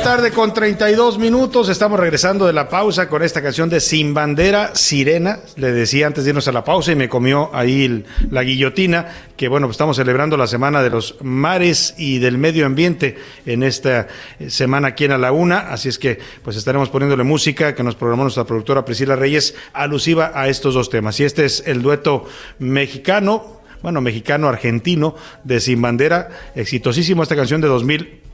[0.06, 4.74] Tarde con 32 minutos, estamos regresando de la pausa con esta canción de Sin Bandera,
[4.74, 5.40] Sirena.
[5.56, 9.48] Le decía antes de irnos a la pausa y me comió ahí la guillotina, que
[9.48, 13.16] bueno, pues estamos celebrando la Semana de los Mares y del Medio Ambiente
[13.46, 14.06] en esta
[14.38, 17.82] eh, semana aquí en A la Una, así es que pues estaremos poniéndole música que
[17.82, 21.18] nos programó nuestra productora Priscila Reyes alusiva a estos dos temas.
[21.18, 22.26] Y este es el dueto
[22.60, 27.66] mexicano, bueno, mexicano-argentino de Sin Bandera, exitosísimo esta canción de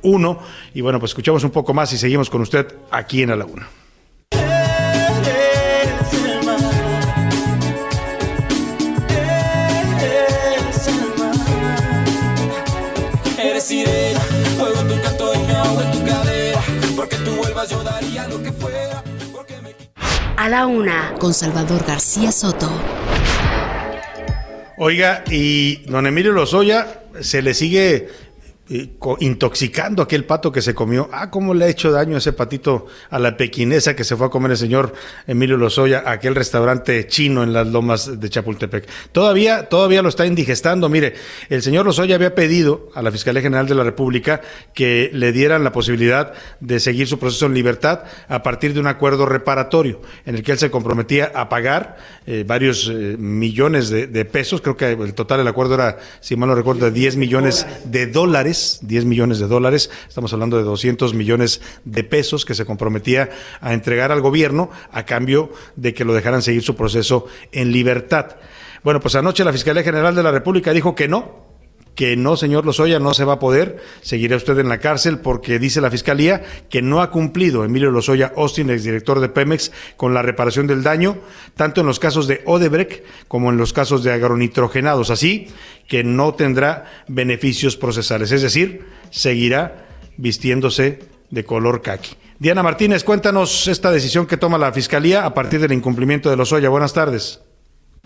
[0.02, 0.38] 1.
[0.74, 3.68] Y bueno, pues escuchamos un poco más y seguimos con usted aquí en La Laguna.
[20.36, 22.68] A la una, con Salvador García Soto.
[24.76, 28.08] Oiga, y don Emilio Lozoya se le sigue
[28.68, 31.08] intoxicando aquel pato que se comió.
[31.12, 34.30] Ah, cómo le ha hecho daño ese patito a la pequinesa que se fue a
[34.30, 34.94] comer el señor
[35.26, 38.88] Emilio Lozoya a aquel restaurante chino en las lomas de Chapultepec.
[39.10, 40.88] Todavía, todavía lo está indigestando.
[40.88, 41.14] Mire,
[41.48, 44.40] el señor Lozoya había pedido a la Fiscalía General de la República
[44.74, 48.86] que le dieran la posibilidad de seguir su proceso en libertad a partir de un
[48.86, 51.96] acuerdo reparatorio en el que él se comprometía a pagar
[52.26, 54.60] eh, varios eh, millones de, de pesos.
[54.60, 58.06] Creo que el total del acuerdo era, si mal no recuerdo, de 10 millones de
[58.06, 63.30] dólares 10 millones de dólares, estamos hablando de 200 millones de pesos que se comprometía
[63.60, 68.36] a entregar al gobierno a cambio de que lo dejaran seguir su proceso en libertad.
[68.82, 71.51] Bueno, pues anoche la Fiscalía General de la República dijo que no,
[71.94, 75.58] que no, señor Lozoya, no se va a poder, seguirá usted en la cárcel porque
[75.58, 80.22] dice la Fiscalía que no ha cumplido Emilio Lozoya Austin, exdirector de Pemex, con la
[80.22, 81.18] reparación del daño,
[81.54, 85.48] tanto en los casos de Odebrecht como en los casos de agronitrogenados, así
[85.86, 91.00] que no tendrá beneficios procesales, es decir, seguirá vistiéndose
[91.30, 92.14] de color caqui.
[92.38, 96.68] Diana Martínez, cuéntanos esta decisión que toma la Fiscalía a partir del incumplimiento de Lozoya.
[96.70, 97.40] Buenas tardes.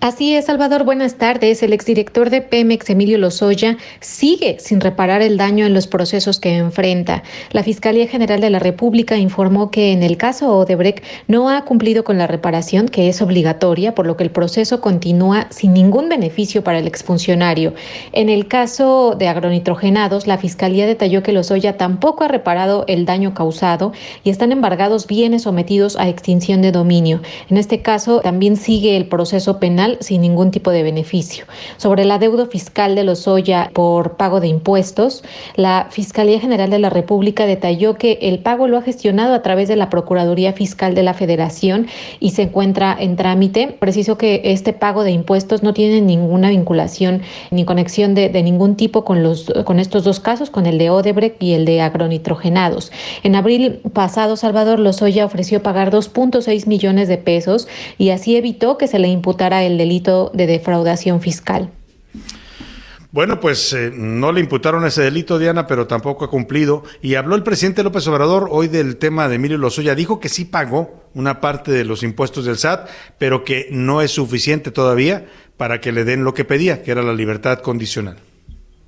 [0.02, 1.62] Así es, Salvador, buenas tardes.
[1.62, 6.58] El exdirector de Pemex, Emilio Lozoya, sigue sin reparar el daño en los procesos que
[6.58, 7.22] enfrenta.
[7.50, 12.04] La Fiscalía General de la República informó que en el caso Odebrecht no ha cumplido
[12.04, 16.62] con la reparación, que es obligatoria, por lo que el proceso continúa sin ningún beneficio
[16.62, 17.72] para el exfuncionario.
[18.12, 23.32] En el caso de agronitrogenados, la Fiscalía detalló que Lozoya tampoco ha reparado el daño
[23.32, 23.92] causado
[24.24, 27.22] y están embargados bienes sometidos a extinción de dominio.
[27.48, 31.44] En este caso, también sigue el proceso penal sin ningún tipo de beneficio.
[31.76, 35.22] Sobre la deuda fiscal de Lozoya por pago de impuestos,
[35.54, 39.68] la Fiscalía General de la República detalló que el pago lo ha gestionado a través
[39.68, 41.86] de la Procuraduría Fiscal de la Federación
[42.20, 43.76] y se encuentra en trámite.
[43.78, 48.76] Preciso que este pago de impuestos no tiene ninguna vinculación ni conexión de, de ningún
[48.76, 52.92] tipo con, los, con estos dos casos, con el de Odebrecht y el de agronitrogenados.
[53.22, 57.68] En abril pasado, Salvador Lozoya ofreció pagar 2.6 millones de pesos
[57.98, 61.70] y así evitó que se le imputara el delito de defraudación fiscal.
[63.16, 66.84] Bueno, pues eh, no le imputaron ese delito, Diana, pero tampoco ha cumplido.
[67.00, 69.94] Y habló el presidente López Obrador hoy del tema de Emilio Lozoya.
[69.94, 74.10] Dijo que sí pagó una parte de los impuestos del SAT, pero que no es
[74.10, 75.24] suficiente todavía
[75.56, 78.18] para que le den lo que pedía, que era la libertad condicional.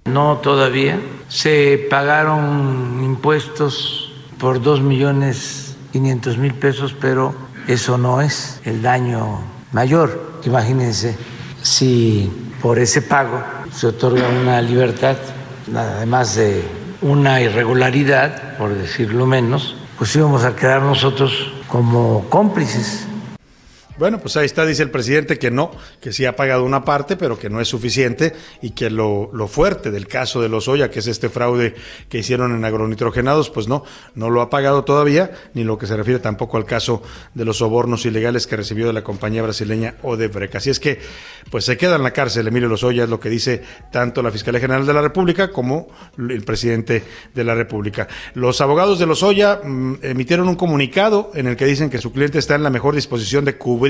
[0.05, 1.01] No todavía.
[1.29, 7.35] Se pagaron impuestos por dos millones quinientos mil pesos, pero
[7.67, 9.41] eso no es el daño
[9.73, 10.28] mayor.
[10.45, 11.17] Imagínense
[11.63, 12.31] si
[12.63, 15.17] por ese pago se otorga una libertad,
[15.75, 16.63] además de
[17.03, 23.08] una irregularidad, por decirlo menos, pues íbamos a quedar nosotros como cómplices
[23.99, 27.17] bueno, pues ahí está, dice el presidente que no, que sí ha pagado una parte,
[27.17, 28.33] pero que no es suficiente
[28.63, 31.75] y que lo, lo fuerte del caso de los Oya, que es este fraude
[32.09, 33.85] que hicieron en agronitrogenados, pues no,
[34.15, 37.03] no lo ha pagado todavía, ni lo que se refiere tampoco al caso
[37.35, 40.55] de los sobornos ilegales que recibió de la compañía brasileña Odebrecht.
[40.55, 41.01] Así es que,
[41.51, 44.61] pues se queda en la cárcel Emilio Lozoya, es lo que dice tanto la Fiscalía
[44.61, 47.03] General de la República como el presidente
[47.35, 48.07] de la República.
[48.35, 52.39] Los abogados de Lozoya mm, emitieron un comunicado en el que dicen que su cliente
[52.39, 53.88] está en la mejor disposición de cubrir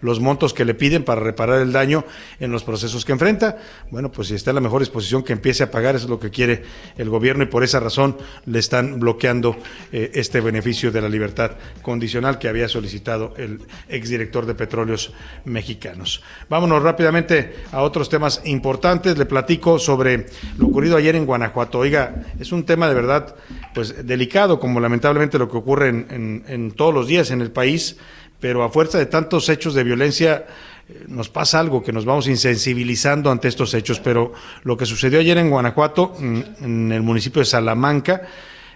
[0.00, 2.04] los montos que le piden para reparar el daño
[2.40, 3.58] en los procesos que enfrenta.
[3.90, 6.20] Bueno, pues si está en la mejor disposición que empiece a pagar, eso es lo
[6.20, 6.64] que quiere
[6.96, 9.56] el gobierno y por esa razón le están bloqueando
[9.92, 15.12] eh, este beneficio de la libertad condicional que había solicitado el exdirector de Petróleos
[15.44, 16.22] Mexicanos.
[16.48, 19.18] Vámonos rápidamente a otros temas importantes.
[19.18, 20.26] Le platico sobre
[20.58, 21.78] lo ocurrido ayer en Guanajuato.
[21.78, 23.34] Oiga, es un tema de verdad
[23.74, 27.96] pues delicado, como lamentablemente lo que ocurre en, en todos los días en el país
[28.40, 30.46] pero a fuerza de tantos hechos de violencia
[30.88, 35.18] eh, nos pasa algo, que nos vamos insensibilizando ante estos hechos, pero lo que sucedió
[35.18, 38.22] ayer en Guanajuato, mm, en el municipio de Salamanca,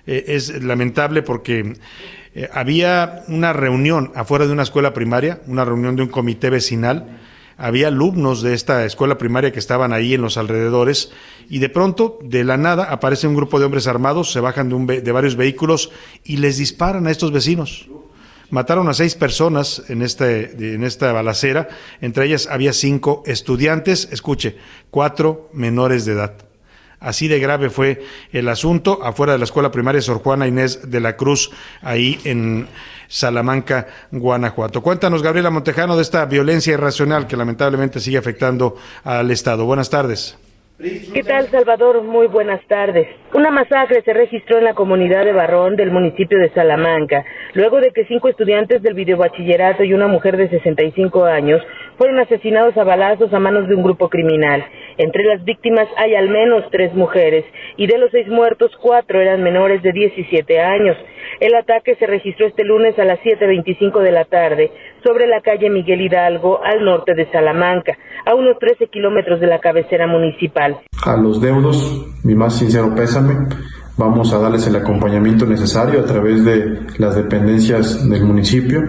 [0.07, 1.75] eh, es lamentable porque
[2.35, 7.19] eh, había una reunión afuera de una escuela primaria, una reunión de un comité vecinal,
[7.57, 11.13] había alumnos de esta escuela primaria que estaban ahí en los alrededores
[11.51, 14.75] y de pronto, de la nada, aparece un grupo de hombres armados, se bajan de,
[14.75, 15.91] un de varios vehículos
[16.25, 17.87] y les disparan a estos vecinos.
[18.51, 21.69] Mataron a seis personas en, este, en esta balacera,
[22.01, 24.57] entre ellas había cinco estudiantes, escuche,
[24.91, 26.35] cuatro menores de edad.
[26.99, 31.01] Así de grave fue el asunto afuera de la escuela primaria Sor Juana Inés de
[31.01, 32.69] la Cruz, ahí en
[33.09, 34.83] Salamanca, Guanajuato.
[34.83, 39.65] Cuéntanos, Gabriela Montejano, de esta violencia irracional que lamentablemente sigue afectando al Estado.
[39.65, 40.37] Buenas tardes.
[40.81, 42.03] ¿Qué tal, Salvador?
[42.03, 43.07] Muy buenas tardes.
[43.35, 47.91] Una masacre se registró en la comunidad de Barrón del municipio de Salamanca, luego de
[47.91, 51.61] que cinco estudiantes del videobachillerato y una mujer de 65 años
[51.99, 54.65] fueron asesinados a balazos a manos de un grupo criminal.
[55.01, 57.47] Entre las víctimas hay al menos tres mujeres
[57.79, 60.95] y de los seis muertos, cuatro eran menores de 17 años.
[61.41, 64.71] El ataque se registró este lunes a las 7.25 de la tarde
[65.03, 67.97] sobre la calle Miguel Hidalgo al norte de Salamanca,
[68.27, 70.77] a unos 13 kilómetros de la cabecera municipal.
[71.07, 73.49] A los deudos, mi más sincero pésame.
[73.97, 78.83] Vamos a darles el acompañamiento necesario a través de las dependencias del municipio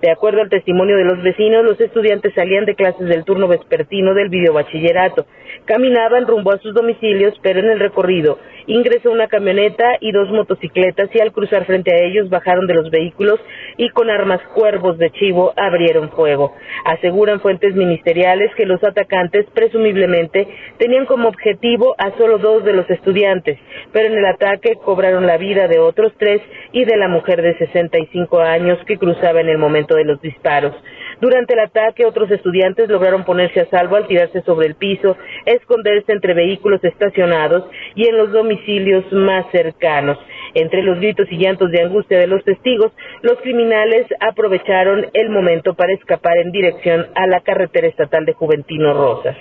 [0.00, 4.14] de acuerdo al testimonio de los vecinos, los estudiantes salían de clases del turno vespertino
[4.14, 5.26] del videobachillerato.
[5.70, 11.08] Caminaban rumbo a sus domicilios, pero en el recorrido ingresó una camioneta y dos motocicletas
[11.14, 13.38] y al cruzar frente a ellos bajaron de los vehículos
[13.76, 16.54] y con armas cuervos de chivo abrieron fuego.
[16.84, 20.48] Aseguran fuentes ministeriales que los atacantes presumiblemente
[20.78, 23.56] tenían como objetivo a solo dos de los estudiantes,
[23.92, 26.40] pero en el ataque cobraron la vida de otros tres
[26.72, 30.74] y de la mujer de 65 años que cruzaba en el momento de los disparos.
[31.20, 36.12] Durante el ataque, otros estudiantes lograron ponerse a salvo al tirarse sobre el piso, esconderse
[36.12, 37.64] entre vehículos estacionados
[37.94, 40.18] y en los domicilios más cercanos.
[40.54, 42.92] Entre los gritos y llantos de angustia de los testigos,
[43.22, 48.94] los criminales aprovecharon el momento para escapar en dirección a la carretera estatal de Juventino
[48.94, 49.36] Rosas.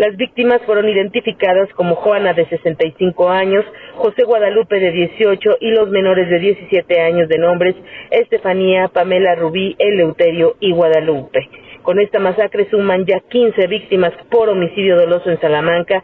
[0.00, 5.90] Las víctimas fueron identificadas como Juana de 65 años, José Guadalupe de 18 y los
[5.90, 7.76] menores de 17 años de nombres
[8.10, 11.46] Estefanía, Pamela Rubí, Eleuterio y Guadalupe.
[11.82, 16.02] Con esta masacre suman ya 15 víctimas por homicidio doloso en Salamanca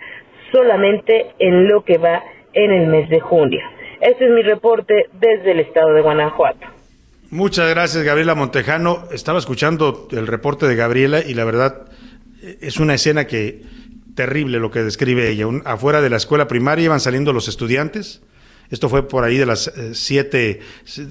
[0.53, 2.23] solamente en lo que va
[2.53, 3.63] en el mes de junio.
[4.03, 6.67] Este es mi reporte desde el estado de Guanajuato.
[7.31, 9.05] Muchas gracias, Gabriela Montejano.
[9.11, 11.87] Estaba escuchando el reporte de Gabriela y la verdad
[12.61, 13.63] es una escena que
[14.17, 15.47] terrible lo que describe ella.
[15.65, 18.23] afuera de la escuela primaria iban saliendo los estudiantes.
[18.69, 20.61] Esto fue por ahí de las 7, eh,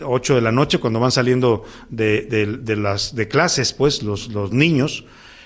[0.03, 5.05] 8 de la noche, cuando van saliendo de, las de clases, pues, los, los niños.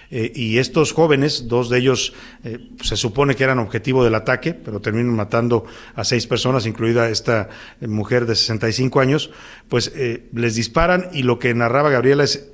[0.10, 4.56] Eh, y estos jóvenes, dos de ellos eh, se supone que eran objetivo del ataque,
[4.56, 7.50] pero terminan matando a seis personas, incluida esta
[7.82, 9.30] mujer de 65 años,
[9.68, 9.94] pues
[10.34, 12.50] les disparan y lo que narraba Gabriela es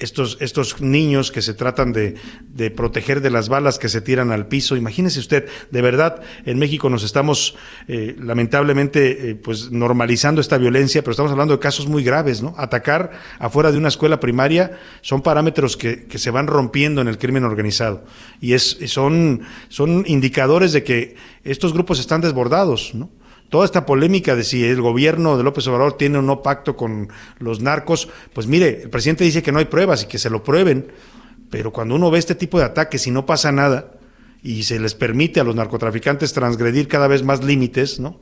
[0.00, 2.14] estos, estos niños que se tratan de,
[2.48, 4.76] de, proteger de las balas que se tiran al piso.
[4.76, 7.54] Imagínese usted, de verdad, en México nos estamos
[7.86, 12.54] eh, lamentablemente eh, pues normalizando esta violencia, pero estamos hablando de casos muy graves, ¿no?
[12.56, 17.18] Atacar afuera de una escuela primaria son parámetros que, que se van rompiendo en el
[17.18, 18.04] crimen organizado
[18.40, 23.10] y es, son, son indicadores de que estos grupos están desbordados, ¿no?
[23.50, 27.08] Toda esta polémica de si el gobierno de López Obrador tiene o no pacto con
[27.38, 30.42] los narcos, pues mire, el presidente dice que no hay pruebas y que se lo
[30.42, 30.92] prueben,
[31.50, 33.92] pero cuando uno ve este tipo de ataques y no pasa nada
[34.42, 38.20] y se les permite a los narcotraficantes transgredir cada vez más límites, ¿no?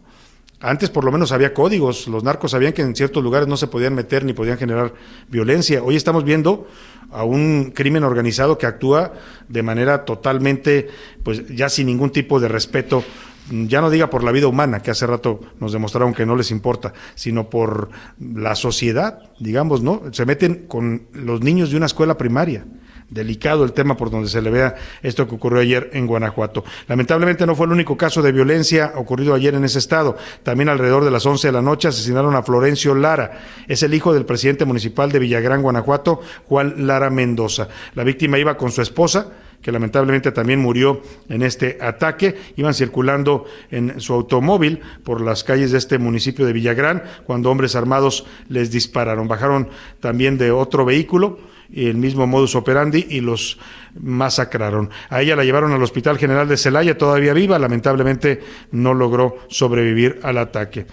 [0.60, 3.68] Antes por lo menos había códigos, los narcos sabían que en ciertos lugares no se
[3.68, 4.92] podían meter ni podían generar
[5.28, 5.84] violencia.
[5.84, 6.66] Hoy estamos viendo
[7.12, 9.12] a un crimen organizado que actúa
[9.48, 10.88] de manera totalmente,
[11.22, 13.04] pues ya sin ningún tipo de respeto
[13.50, 16.50] ya no diga por la vida humana, que hace rato nos demostraron que no les
[16.50, 20.02] importa, sino por la sociedad, digamos, ¿no?
[20.12, 22.64] Se meten con los niños de una escuela primaria.
[23.10, 26.62] Delicado el tema por donde se le vea esto que ocurrió ayer en Guanajuato.
[26.88, 30.18] Lamentablemente no fue el único caso de violencia ocurrido ayer en ese estado.
[30.42, 33.40] También alrededor de las 11 de la noche asesinaron a Florencio Lara.
[33.66, 37.68] Es el hijo del presidente municipal de Villagrán, Guanajuato, Juan Lara Mendoza.
[37.94, 39.28] La víctima iba con su esposa
[39.62, 42.36] que lamentablemente también murió en este ataque.
[42.56, 47.76] Iban circulando en su automóvil por las calles de este municipio de Villagrán cuando hombres
[47.76, 49.28] armados les dispararon.
[49.28, 49.68] Bajaron
[50.00, 51.38] también de otro vehículo
[51.74, 53.58] el mismo modus operandi y los
[54.00, 54.90] masacraron.
[55.10, 58.40] A ella la llevaron al Hospital General de Celaya, todavía viva, lamentablemente
[58.70, 60.86] no logró sobrevivir al ataque.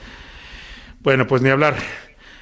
[1.02, 1.76] Bueno, pues ni hablar.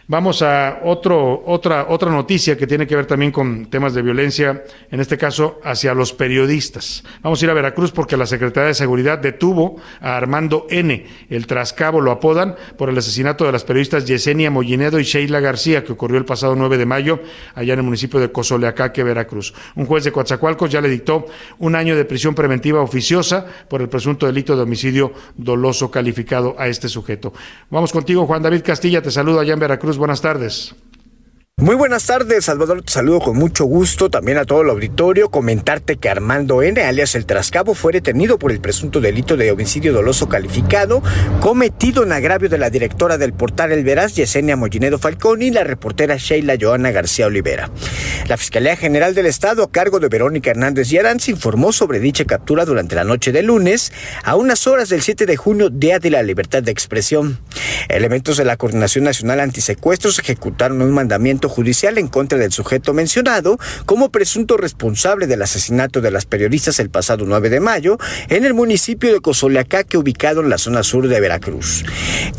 [0.05, 4.65] Vamos a otro, otra, otra noticia que tiene que ver también con temas de violencia,
[4.91, 7.05] en este caso hacia los periodistas.
[7.21, 11.47] Vamos a ir a Veracruz porque la Secretaría de Seguridad detuvo a Armando N., el
[11.47, 15.93] trascabo lo apodan, por el asesinato de las periodistas Yesenia Mollinedo y Sheila García, que
[15.93, 17.21] ocurrió el pasado 9 de mayo
[17.55, 19.53] allá en el municipio de Cozoleacaque, Veracruz.
[19.75, 21.27] Un juez de Coatzacoalcos ya le dictó
[21.59, 26.67] un año de prisión preventiva oficiosa por el presunto delito de homicidio doloso calificado a
[26.67, 27.33] este sujeto.
[27.69, 30.75] Vamos contigo, Juan David Castilla, te saludo allá en Veracruz buenas tardes.
[31.57, 32.81] Muy buenas tardes, Salvador.
[32.81, 34.09] Te saludo con mucho gusto.
[34.09, 35.29] También a todo el auditorio.
[35.29, 39.93] Comentarte que Armando N., alias El Trascabo, fue detenido por el presunto delito de homicidio
[39.93, 41.03] doloso calificado
[41.39, 45.63] cometido en agravio de la directora del portal El Veraz, Yesenia Mollinedo Falcón, y la
[45.63, 47.69] reportera Sheila Joana García Olivera.
[48.27, 52.65] La Fiscalía General del Estado, a cargo de Verónica Hernández Yaranz, informó sobre dicha captura
[52.65, 53.93] durante la noche de lunes,
[54.23, 57.39] a unas horas del 7 de junio, Día de la Libertad de Expresión.
[57.89, 63.57] Elementos de la Coordinación Nacional Antisecuestros ejecutaron un mandamiento judicial en contra del sujeto mencionado
[63.85, 67.97] como presunto responsable del asesinato de las periodistas el pasado 9 de mayo
[68.29, 71.83] en el municipio de Cozoleacaque, ubicado en la zona sur de Veracruz.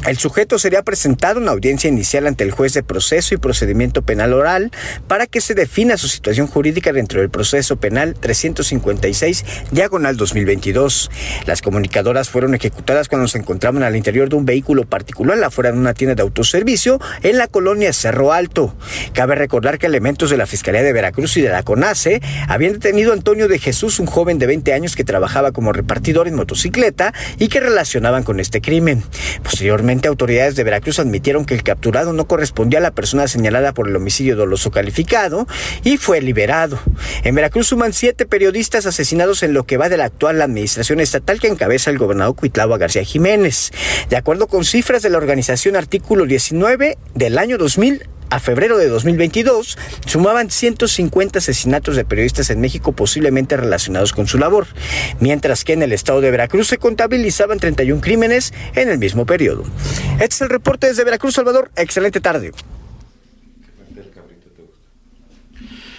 [0.07, 4.33] El sujeto sería presentado en audiencia inicial ante el juez de proceso y procedimiento penal
[4.33, 4.71] oral
[5.09, 11.11] para que se defina su situación jurídica dentro del proceso penal 356 diagonal 2022.
[11.47, 15.79] Las comunicadoras fueron ejecutadas cuando se encontraban al interior de un vehículo particular afuera de
[15.79, 18.75] una tienda de autoservicio en la colonia Cerro Alto.
[19.13, 23.13] Cabe recordar que elementos de la Fiscalía de Veracruz y de la CONACE habían detenido
[23.13, 27.13] a Antonio de Jesús, un joven de 20 años que trabajaba como repartidor en motocicleta
[27.39, 29.03] y que relacionaban con este crimen.
[29.43, 33.89] Posteriormente, autoridades de Veracruz admitieron que el capturado no correspondía a la persona señalada por
[33.89, 35.47] el homicidio doloso calificado
[35.83, 36.79] y fue liberado.
[37.23, 41.41] En Veracruz suman siete periodistas asesinados en lo que va de la actual administración estatal
[41.41, 43.71] que encabeza el gobernador Cuitlava García Jiménez.
[44.11, 48.89] De acuerdo con cifras de la organización Artículo 19 del año 2000, a febrero de
[48.89, 54.67] 2022 sumaban 150 asesinatos de periodistas en México posiblemente relacionados con su labor,
[55.21, 59.65] mientras que en el estado de Veracruz se contabilizaban 31 crímenes en el mismo periodo.
[60.15, 61.71] Este es el reporte desde Veracruz, Salvador.
[61.77, 62.53] Excelente tarde.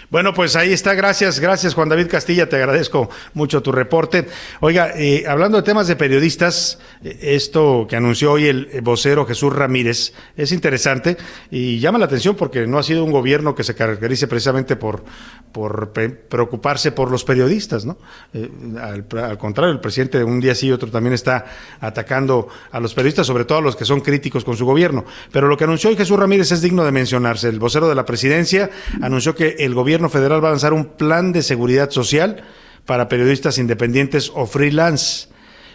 [0.09, 0.93] Bueno, pues ahí está.
[0.93, 2.47] Gracias, gracias Juan David Castilla.
[2.47, 4.27] Te agradezco mucho tu reporte.
[4.59, 9.53] Oiga, eh, hablando de temas de periodistas, eh, esto que anunció hoy el vocero Jesús
[9.53, 11.17] Ramírez es interesante
[11.49, 15.03] y llama la atención porque no ha sido un gobierno que se caracterice precisamente por,
[15.51, 17.97] por preocuparse por los periodistas, ¿no?
[18.33, 18.49] Eh,
[18.79, 21.45] al, al, contrario, el presidente un día sí y otro también está
[21.79, 25.03] atacando a los periodistas, sobre todo a los que son críticos con su gobierno.
[25.31, 27.49] Pero lo que anunció hoy Jesús Ramírez es digno de mencionarse.
[27.49, 28.69] El vocero de la presidencia
[29.01, 32.43] anunció que el gobierno federal va a lanzar un plan de seguridad social
[32.85, 35.27] para periodistas independientes o freelance.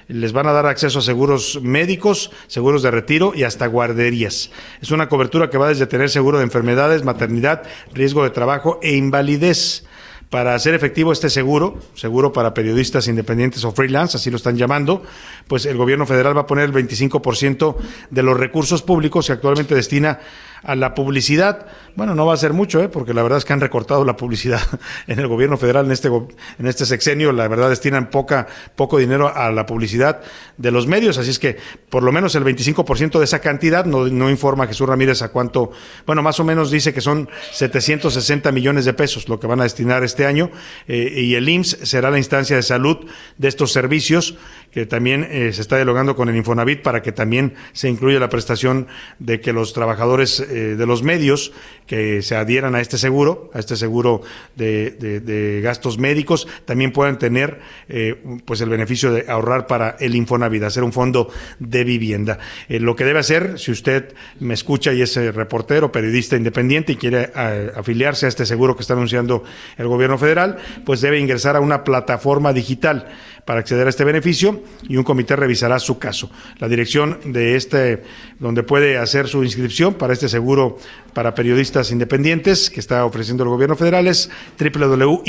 [0.08, 4.50] Les van a dar acceso a seguros médicos, seguros de retiro y hasta guarderías.
[4.82, 7.62] Es una cobertura que va desde tener seguro de enfermedades, maternidad,
[7.94, 9.84] riesgo de trabajo e invalidez.
[10.30, 15.02] Para hacer efectivo este seguro, seguro para periodistas independientes o freelance, así lo están llamando,
[15.48, 17.76] pues el gobierno federal va a poner el 25%
[18.10, 20.20] de los recursos públicos que actualmente destina
[20.62, 21.66] a la publicidad.
[21.96, 22.88] Bueno, no va a ser mucho, ¿eh?
[22.88, 24.60] porque la verdad es que han recortado la publicidad
[25.06, 27.32] en el gobierno federal en este, en este sexenio.
[27.32, 28.46] La verdad destinan poca,
[28.76, 30.20] poco dinero a la publicidad
[30.56, 31.56] de los medios, así es que
[31.88, 35.70] por lo menos el 25% de esa cantidad no, informa Jesús Ramírez a cuánto,
[36.06, 39.64] bueno, más o menos dice que son 760 millones de pesos lo que van a
[39.64, 40.50] destinar este año
[40.86, 42.98] eh, y el IMSS será la instancia de salud
[43.38, 44.36] de estos servicios
[44.70, 48.28] que también eh, se está dialogando con el Infonavit para que también se incluya la
[48.28, 48.86] prestación
[49.18, 51.52] de que los trabajadores eh, de los medios
[51.86, 54.22] que se adhieran a este seguro, a este seguro
[54.56, 60.14] de, de, gastos médicos, también puedan tener eh, pues el beneficio de ahorrar para el
[60.14, 62.38] Infonavit, hacer un fondo de vivienda.
[62.68, 66.96] Eh, lo que debe hacer, si usted me escucha y es reportero, periodista independiente y
[66.96, 67.30] quiere
[67.74, 69.42] afiliarse a este seguro que está anunciando
[69.76, 73.08] el gobierno federal, pues debe ingresar a una plataforma digital
[73.44, 76.30] para acceder a este beneficio y un comité revisará su caso.
[76.58, 78.02] La dirección de este,
[78.38, 80.78] donde puede hacer su inscripción para este seguro
[81.12, 85.24] para periodistas independientes que está ofreciendo el gobierno federal es www.ims.gov.mx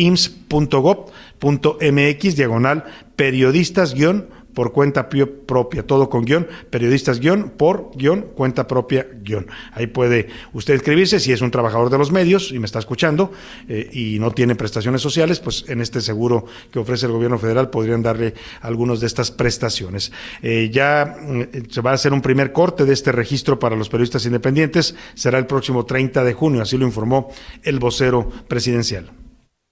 [2.36, 2.86] diagonal
[3.16, 3.94] periodistas
[4.54, 9.48] por cuenta propia, todo con guion, periodistas guion, por guion, cuenta propia guion.
[9.74, 13.32] Ahí puede usted escribirse si es un trabajador de los medios y me está escuchando
[13.68, 17.70] eh, y no tiene prestaciones sociales, pues en este seguro que ofrece el gobierno federal
[17.70, 20.12] podrían darle algunas de estas prestaciones.
[20.42, 23.90] Eh, ya mm, se va a hacer un primer corte de este registro para los
[23.90, 27.30] periodistas independientes, será el próximo 30 de junio, así lo informó
[27.64, 29.21] el vocero presidencial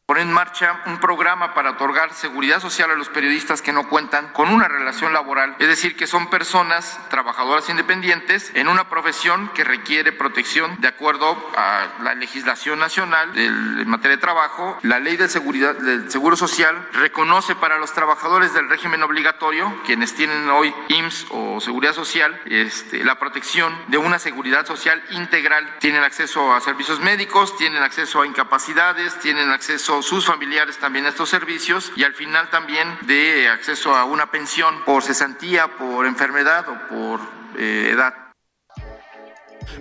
[0.10, 4.30] poner en marcha un programa para otorgar seguridad social a los periodistas que no cuentan
[4.30, 9.64] con una relación laboral, es decir, que son personas trabajadoras independientes en una profesión que
[9.64, 14.80] requiere protección de acuerdo a la legislación nacional en materia de trabajo.
[14.82, 20.16] La ley de seguridad del Seguro Social reconoce para los trabajadores del régimen obligatorio, quienes
[20.16, 25.78] tienen hoy IMSS o Seguridad Social, este, la protección de una seguridad social integral.
[25.78, 31.30] Tienen acceso a servicios médicos, tienen acceso a incapacidades, tienen acceso sus familiares también estos
[31.30, 36.88] servicios y al final también de acceso a una pensión por cesantía, por enfermedad o
[36.88, 37.20] por
[37.58, 38.28] eh, edad.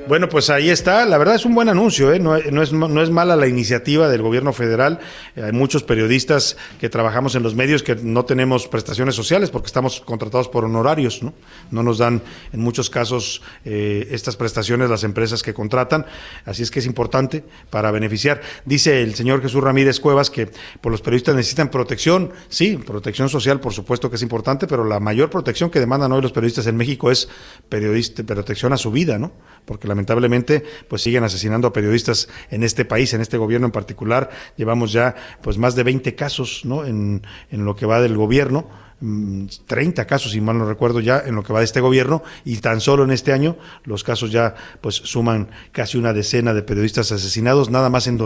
[0.06, 1.04] Bueno, pues ahí está.
[1.04, 2.18] La verdad es un buen anuncio, ¿eh?
[2.18, 5.00] no, es, mala la iniciativa del gobierno federal.
[5.36, 10.00] Hay muchos periodistas que trabajamos en los medios que no tenemos prestaciones sociales porque estamos
[10.00, 11.22] contratados por honorarios.
[11.22, 11.34] No,
[11.70, 12.22] no nos dan
[12.52, 16.06] en muchos casos eh, estas prestaciones las empresas que contratan.
[16.44, 18.40] Así es que es importante para beneficiar.
[18.64, 20.48] Dice el señor Jesús Ramírez Cuevas que
[20.80, 22.32] por los periodistas necesitan protección.
[22.48, 26.22] Sí, protección social, por supuesto que es importante, pero la mayor protección que demandan hoy
[26.22, 27.28] los periodistas en México es
[27.68, 29.32] periodista, protección a su vida, ¿no?
[29.68, 34.30] Porque lamentablemente pues siguen asesinando a periodistas en este país, en este gobierno en particular.
[34.56, 36.86] Llevamos ya pues más de 20 casos ¿no?
[36.86, 41.22] en, en lo que va del gobierno 30 mm, casos, si mal no recuerdo, ya
[41.24, 44.32] en lo que va de este gobierno, y tan solo en este año los casos
[44.32, 48.18] ya pues suman casi una decena de periodistas asesinados, nada más en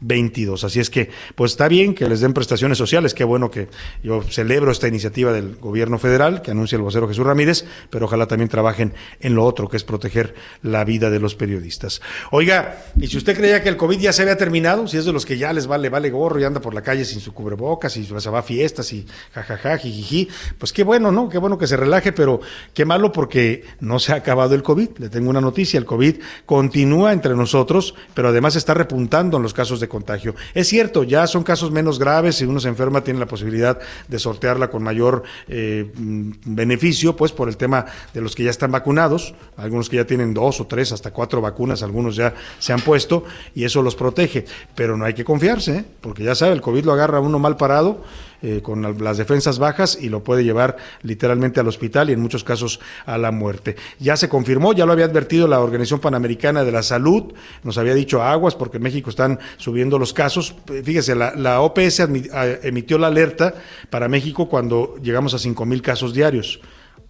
[0.00, 0.64] 2022.
[0.64, 3.68] Así es que, pues está bien que les den prestaciones sociales, qué bueno que
[4.02, 8.26] yo celebro esta iniciativa del gobierno federal que anuncia el vocero Jesús Ramírez, pero ojalá
[8.26, 12.00] también trabajen en lo otro, que es proteger la vida de los periodistas.
[12.30, 15.12] Oiga, y si usted creía que el COVID ya se había terminado, si es de
[15.12, 17.96] los que ya les vale, vale gorro y anda por la calle sin su cubrebocas
[17.96, 19.78] y se va a fiestas y jajaja,
[20.58, 21.28] pues qué bueno, ¿no?
[21.28, 22.40] Qué bueno que se relaje, pero
[22.74, 24.98] qué malo porque no se ha acabado el COVID.
[24.98, 29.54] Le tengo una noticia, el COVID continúa entre nosotros, pero además está repuntando en los
[29.54, 30.34] casos de contagio.
[30.54, 34.18] Es cierto, ya son casos menos graves, si uno se enferma tiene la posibilidad de
[34.18, 38.70] sortearla con mayor eh, mm, beneficio, pues por el tema de los que ya están
[38.70, 42.80] vacunados, algunos que ya tienen dos o tres, hasta cuatro vacunas, algunos ya se han
[42.80, 43.24] puesto
[43.54, 45.84] y eso los protege, pero no hay que confiarse, ¿eh?
[46.00, 48.04] porque ya sabe, el COVID lo agarra uno mal parado
[48.42, 52.44] eh, con las defensas bajas y lo puede llevar literalmente al hospital y en muchos
[52.44, 53.76] casos a la muerte.
[53.98, 57.32] Ya se confirmó, ya lo había advertido la Organización Panamericana de la Salud,
[57.62, 60.54] nos había dicho aguas porque en México están subiendo los casos.
[60.84, 62.00] Fíjese, la, la OPS
[62.62, 63.54] emitió la alerta
[63.90, 66.60] para México cuando llegamos a 5 mil casos diarios.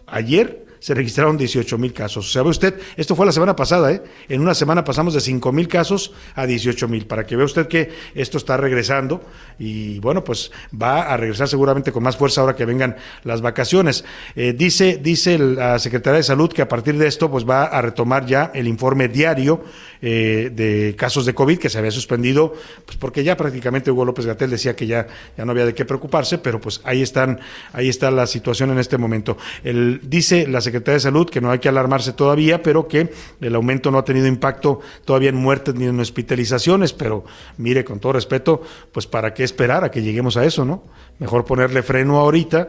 [0.07, 2.33] Ayer se registraron 18 mil casos.
[2.33, 2.75] ¿Sabe usted?
[2.97, 4.03] Esto fue la semana pasada, ¿eh?
[4.29, 7.69] En una semana pasamos de 5 mil casos a 18 mil, para que vea usted
[7.69, 9.23] que esto está regresando
[9.59, 10.51] y bueno, pues
[10.81, 14.05] va a regresar seguramente con más fuerza ahora que vengan las vacaciones.
[14.37, 17.83] Eh, dice, dice la Secretaría de Salud que a partir de esto pues va a
[17.83, 19.65] retomar ya el informe diario
[20.01, 22.55] eh, de casos de COVID que se había suspendido,
[22.85, 25.07] pues porque ya prácticamente Hugo López Gatel decía que ya,
[25.37, 27.41] ya no había de qué preocuparse, pero pues ahí están,
[27.73, 29.37] ahí está la situación en este momento.
[29.65, 33.11] El, dice la Secretaría de Salud que no hay que alarmarse todavía, pero que
[33.41, 37.25] el aumento no ha tenido impacto todavía en muertes ni en hospitalizaciones, pero
[37.57, 38.63] mire, con todo respeto,
[38.93, 40.85] pues para qué esperar a que lleguemos a eso, ¿no?
[41.19, 42.69] Mejor ponerle freno ahorita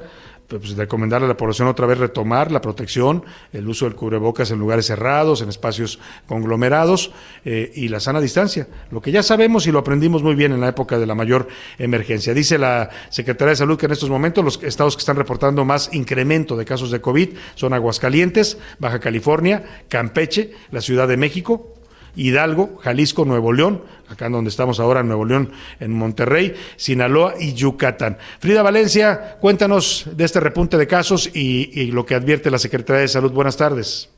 [0.49, 3.23] pues, recomendarle a la población otra vez retomar la protección,
[3.53, 7.11] el uso del cubrebocas en lugares cerrados, en espacios conglomerados
[7.45, 8.67] eh, y la sana distancia.
[8.89, 11.47] Lo que ya sabemos y lo aprendimos muy bien en la época de la mayor
[11.77, 12.33] emergencia.
[12.33, 15.93] Dice la Secretaría de Salud que en estos momentos los estados que están reportando más
[15.93, 21.78] incremento de casos de COVID son Aguascalientes, Baja California, Campeche, la Ciudad de México,
[22.15, 28.17] Hidalgo, Jalisco, Nuevo León, acá donde estamos ahora, Nuevo León, en Monterrey, Sinaloa y Yucatán.
[28.39, 33.07] Frida Valencia, cuéntanos de este repunte de casos y lo que advierte la Secretaría de
[33.07, 33.31] Salud.
[33.31, 34.09] Buenas tardes.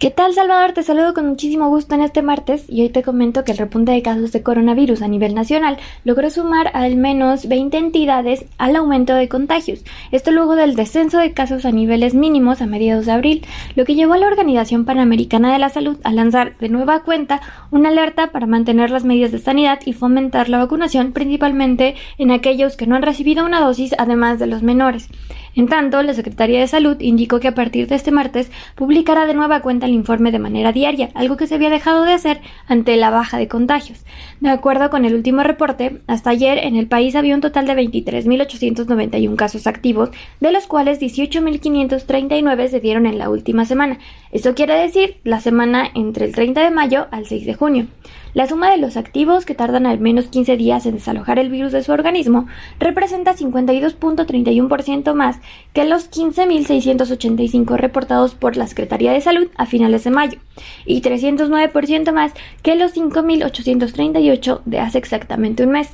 [0.00, 0.72] ¿Qué tal Salvador?
[0.72, 3.92] Te saludo con muchísimo gusto en este martes y hoy te comento que el repunte
[3.92, 9.14] de casos de coronavirus a nivel nacional logró sumar al menos 20 entidades al aumento
[9.14, 9.84] de contagios.
[10.10, 13.94] Esto luego del descenso de casos a niveles mínimos a mediados de abril, lo que
[13.94, 17.40] llevó a la Organización Panamericana de la Salud a lanzar de nueva cuenta
[17.70, 22.76] una alerta para mantener las medidas de sanidad y fomentar la vacunación principalmente en aquellos
[22.76, 25.08] que no han recibido una dosis además de los menores.
[25.56, 29.34] En tanto, la Secretaría de Salud indicó que a partir de este martes publicará de
[29.34, 32.96] nueva cuenta el informe de manera diaria, algo que se había dejado de hacer ante
[32.96, 34.04] la baja de contagios.
[34.40, 37.74] De acuerdo con el último reporte, hasta ayer en el país había un total de
[37.74, 43.98] 23.891 casos activos, de los cuales 18.539 se dieron en la última semana.
[44.34, 47.86] Esto quiere decir la semana entre el 30 de mayo al 6 de junio.
[48.34, 51.70] La suma de los activos que tardan al menos 15 días en desalojar el virus
[51.70, 52.48] de su organismo
[52.80, 55.38] representa 52.31% más
[55.72, 60.40] que los 15.685 reportados por la Secretaría de Salud a finales de mayo
[60.84, 62.32] y 309% más
[62.62, 65.90] que los 5.838 de hace exactamente un mes.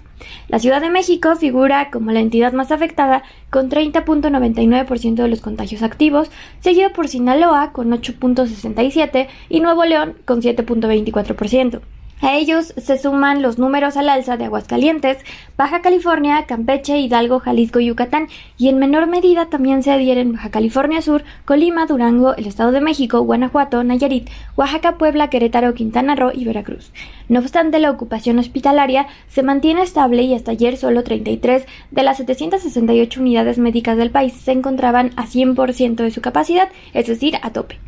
[0.49, 5.83] La Ciudad de México figura como la entidad más afectada con 30.99% de los contagios
[5.83, 6.31] activos,
[6.61, 11.81] seguido por Sinaloa con 8.67% y Nuevo León con 7.24%.
[12.23, 15.17] A ellos se suman los números al alza de Aguascalientes,
[15.57, 18.29] Baja California, Campeche, Hidalgo, Jalisco y Yucatán,
[18.59, 22.83] y en menor medida también se adhieren Baja California Sur, Colima, Durango, el Estado de
[22.83, 26.93] México, Guanajuato, Nayarit, Oaxaca, Puebla, Querétaro, Quintana Roo y Veracruz.
[27.31, 32.17] No obstante, la ocupación hospitalaria se mantiene estable y hasta ayer solo 33 de las
[32.17, 37.53] 768 unidades médicas del país se encontraban a 100% de su capacidad, es decir, a
[37.53, 37.79] tope.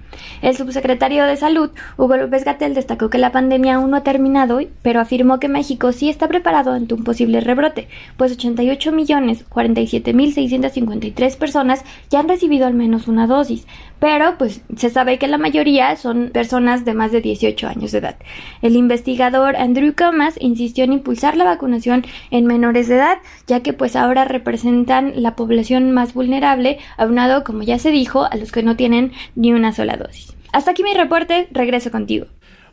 [0.42, 4.60] El subsecretario de Salud, Hugo López Gatel, destacó que la pandemia aún no ha terminado,
[4.82, 10.12] pero afirmó que México sí está preparado ante un posible rebrote, pues 88 millones 47
[10.12, 13.66] mil 653 personas ya han recibido al menos una dosis,
[14.02, 17.98] pero pues se sabe que la mayoría son personas de más de 18 años de
[17.98, 18.16] edad.
[18.60, 23.72] El investigador Andrew Comas insistió en impulsar la vacunación en menores de edad, ya que
[23.72, 28.64] pues ahora representan la población más vulnerable, aunado, como ya se dijo, a los que
[28.64, 30.34] no tienen ni una sola dosis.
[30.52, 32.26] Hasta aquí mi reporte, regreso contigo.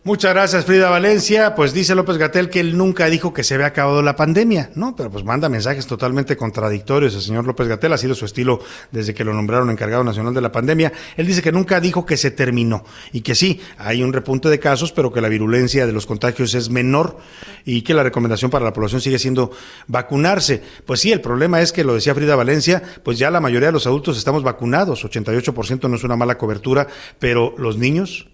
[0.06, 1.56] Muchas gracias, Frida Valencia.
[1.56, 4.96] Pues dice López Gatel que él nunca dijo que se había acabado la pandemia, ¿no?
[4.96, 7.16] Pero pues manda mensajes totalmente contradictorios.
[7.16, 8.62] El señor López Gatel ha sido su estilo
[8.94, 10.94] desde que lo nombraron encargado nacional de la pandemia.
[11.18, 14.58] Él dice que nunca dijo que se terminó y que sí, hay un repunte de
[14.58, 17.18] casos, pero que la virulencia de los contagios es menor
[17.66, 19.52] y que la recomendación para la población sigue siendo
[19.88, 20.64] vacunarse.
[20.86, 23.74] Pues sí, el problema es que lo decía Frida Valencia, pues ya la mayoría de
[23.74, 26.88] los adultos estamos vacunados, 88% no es una mala cobertura,
[27.20, 28.30] pero los niños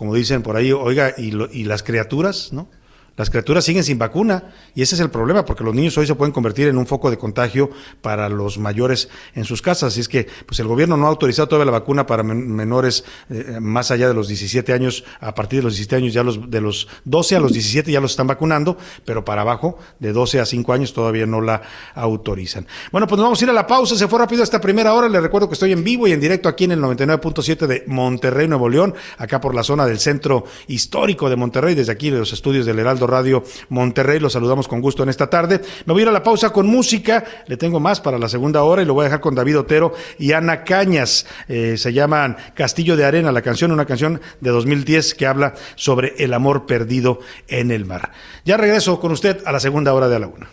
[0.00, 2.70] como dicen por ahí, oiga, y, y las criaturas, ¿no?
[3.16, 6.14] Las criaturas siguen sin vacuna y ese es el problema, porque los niños hoy se
[6.14, 9.92] pueden convertir en un foco de contagio para los mayores en sus casas.
[9.92, 13.58] Así es que pues el gobierno no ha autorizado todavía la vacuna para menores eh,
[13.60, 16.60] más allá de los 17 años, a partir de los 17 años ya los de
[16.60, 20.46] los 12 a los 17 ya los están vacunando, pero para abajo de 12 a
[20.46, 21.62] 5 años todavía no la
[21.94, 22.66] autorizan.
[22.92, 25.08] Bueno, pues nos vamos a ir a la pausa, se fue rápido esta primera hora,
[25.08, 28.48] les recuerdo que estoy en vivo y en directo aquí en el 99.7 de Monterrey,
[28.48, 32.32] Nuevo León, acá por la zona del centro histórico de Monterrey, desde aquí de los
[32.32, 34.18] estudios del Heraldo Radio Monterrey.
[34.18, 35.60] Los saludamos con gusto en esta tarde.
[35.86, 37.24] Me voy a ir a la pausa con música.
[37.46, 39.92] Le tengo más para la segunda hora y lo voy a dejar con David Otero
[40.18, 41.26] y Ana Cañas.
[41.48, 46.14] Eh, se llaman Castillo de Arena, la canción, una canción de 2010 que habla sobre
[46.18, 48.12] el amor perdido en el mar.
[48.44, 50.48] Ya regreso con usted a la segunda hora de la una.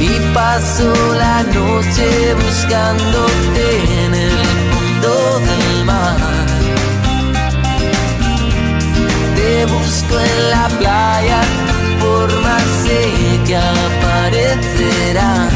[0.00, 4.30] Y paso la noche buscándote en el
[4.70, 6.35] fondo del mar
[9.66, 11.40] te busco en la playa,
[12.00, 15.48] por más sé que aparecerá.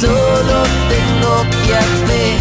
[0.00, 2.38] Solo tengo que hacer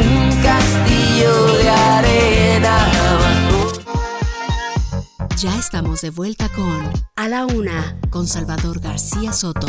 [0.00, 2.76] un castillo de arena.
[5.36, 9.68] Ya estamos de vuelta con A la Una, con Salvador García Soto.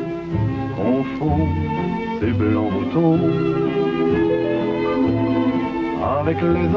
[6.21, 6.67] avec les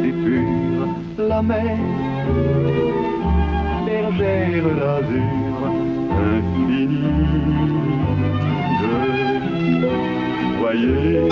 [0.00, 0.12] si
[1.28, 1.42] la
[6.38, 7.32] infinie.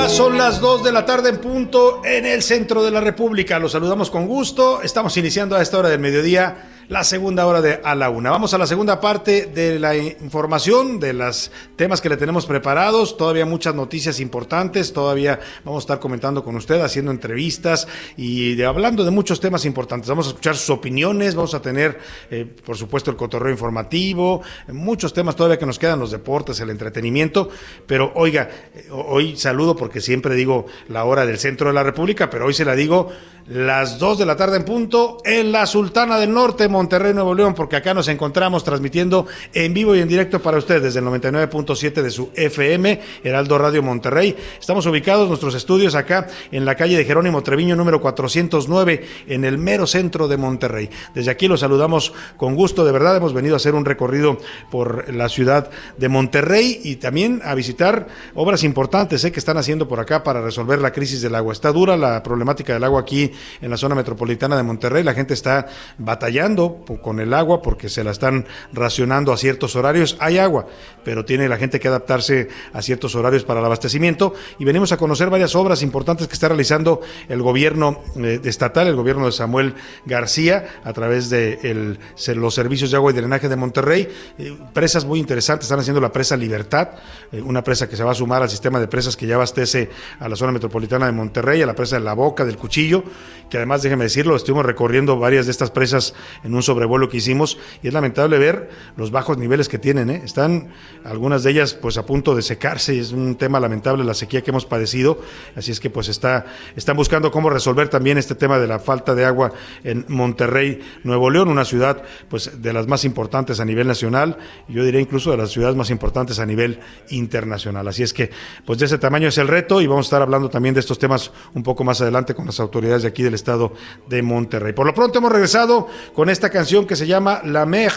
[0.08, 3.58] Son las 2 de la tarde en punto en el centro de la República.
[3.58, 4.82] Los saludamos con gusto.
[4.82, 8.30] Estamos iniciando a esta hora del mediodía la segunda hora de A la Una.
[8.32, 13.16] Vamos a la segunda parte de la información, de los temas que le tenemos preparados.
[13.16, 14.92] Todavía muchas noticias importantes.
[14.92, 17.86] Todavía vamos a estar comentando con usted, haciendo entrevistas
[18.16, 20.08] y hablando de muchos temas importantes.
[20.08, 21.36] Vamos a escuchar sus opiniones.
[21.36, 21.96] Vamos a tener,
[22.28, 24.42] eh, por supuesto, el cotorreo informativo.
[24.66, 27.50] Muchos temas todavía que nos quedan, los deportes, el entretenimiento.
[27.86, 32.28] Pero oiga, eh, hoy saludo porque siempre digo la hora del centro de la República,
[32.30, 33.10] pero hoy se la digo
[33.46, 37.76] las 2 de la tarde en punto en la Sultana del Norte, Nuevo León, porque
[37.76, 42.10] acá nos encontramos transmitiendo en vivo y en directo para ustedes desde el 99.7 de
[42.10, 44.34] su FM, Heraldo Radio Monterrey.
[44.58, 49.58] Estamos ubicados nuestros estudios acá en la calle de Jerónimo Treviño número 409 en el
[49.58, 50.88] mero centro de Monterrey.
[51.14, 54.38] Desde aquí los saludamos con gusto, de verdad hemos venido a hacer un recorrido
[54.70, 59.86] por la ciudad de Monterrey y también a visitar obras importantes eh, que están haciendo
[59.86, 61.52] por acá para resolver la crisis del agua.
[61.52, 65.04] Está dura la problemática del agua aquí en la zona metropolitana de Monterrey.
[65.04, 65.66] La gente está
[65.98, 66.69] batallando
[67.02, 70.16] con el agua porque se la están racionando a ciertos horarios.
[70.20, 70.66] Hay agua,
[71.04, 74.34] pero tiene la gente que adaptarse a ciertos horarios para el abastecimiento.
[74.58, 78.96] Y venimos a conocer varias obras importantes que está realizando el gobierno eh, estatal, el
[78.96, 79.74] gobierno de Samuel
[80.06, 81.98] García, a través de
[82.34, 84.08] los servicios de agua y drenaje de Monterrey.
[84.38, 86.90] Eh, presas muy interesantes, están haciendo la presa Libertad,
[87.32, 89.90] eh, una presa que se va a sumar al sistema de presas que ya abastece
[90.18, 93.04] a la zona metropolitana de Monterrey, a la presa de La Boca, del Cuchillo,
[93.48, 96.14] que además, déjeme decirlo, estuvimos recorriendo varias de estas presas
[96.44, 100.10] en un sobrevuelo que hicimos y es lamentable ver los bajos niveles que tienen.
[100.10, 100.22] ¿eh?
[100.24, 100.68] Están
[101.04, 104.42] algunas de ellas pues a punto de secarse y es un tema lamentable la sequía
[104.42, 105.20] que hemos padecido.
[105.56, 106.46] Así es que pues está,
[106.76, 109.52] están buscando cómo resolver también este tema de la falta de agua
[109.84, 114.38] en Monterrey, Nuevo León, una ciudad pues de las más importantes a nivel nacional,
[114.68, 116.80] yo diría incluso de las ciudades más importantes a nivel
[117.10, 117.86] internacional.
[117.88, 118.30] Así es que
[118.64, 120.98] pues de ese tamaño es el reto y vamos a estar hablando también de estos
[120.98, 123.72] temas un poco más adelante con las autoridades de aquí del estado
[124.08, 124.72] de Monterrey.
[124.72, 127.92] Por lo pronto hemos regresado con esta canción que se llama La Mer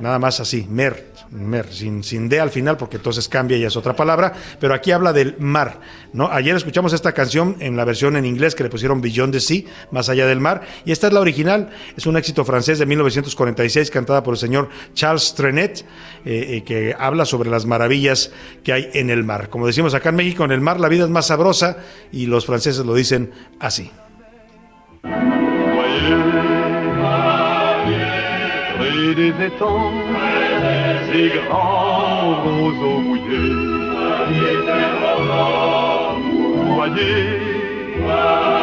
[0.00, 3.76] nada más así, mer, mer, sin, sin D al final, porque entonces cambia y es
[3.76, 5.80] otra palabra, pero aquí habla del mar,
[6.12, 6.28] ¿no?
[6.30, 9.62] Ayer escuchamos esta canción en la versión en inglés que le pusieron Beyond the Sea,
[9.90, 13.90] más allá del mar, y esta es la original, es un éxito francés de 1946,
[13.90, 15.80] cantada por el señor Charles Trenet,
[16.24, 19.48] eh, eh, que habla sobre las maravillas que hay en el mar.
[19.48, 21.78] Como decimos acá en México, en el mar la vida es más sabrosa,
[22.12, 23.90] y los franceses lo dicen así.
[29.14, 29.92] Des étangs,
[31.12, 33.52] ces grands roseaux mouillés.
[36.74, 37.26] Voyez,
[38.06, 38.61] ces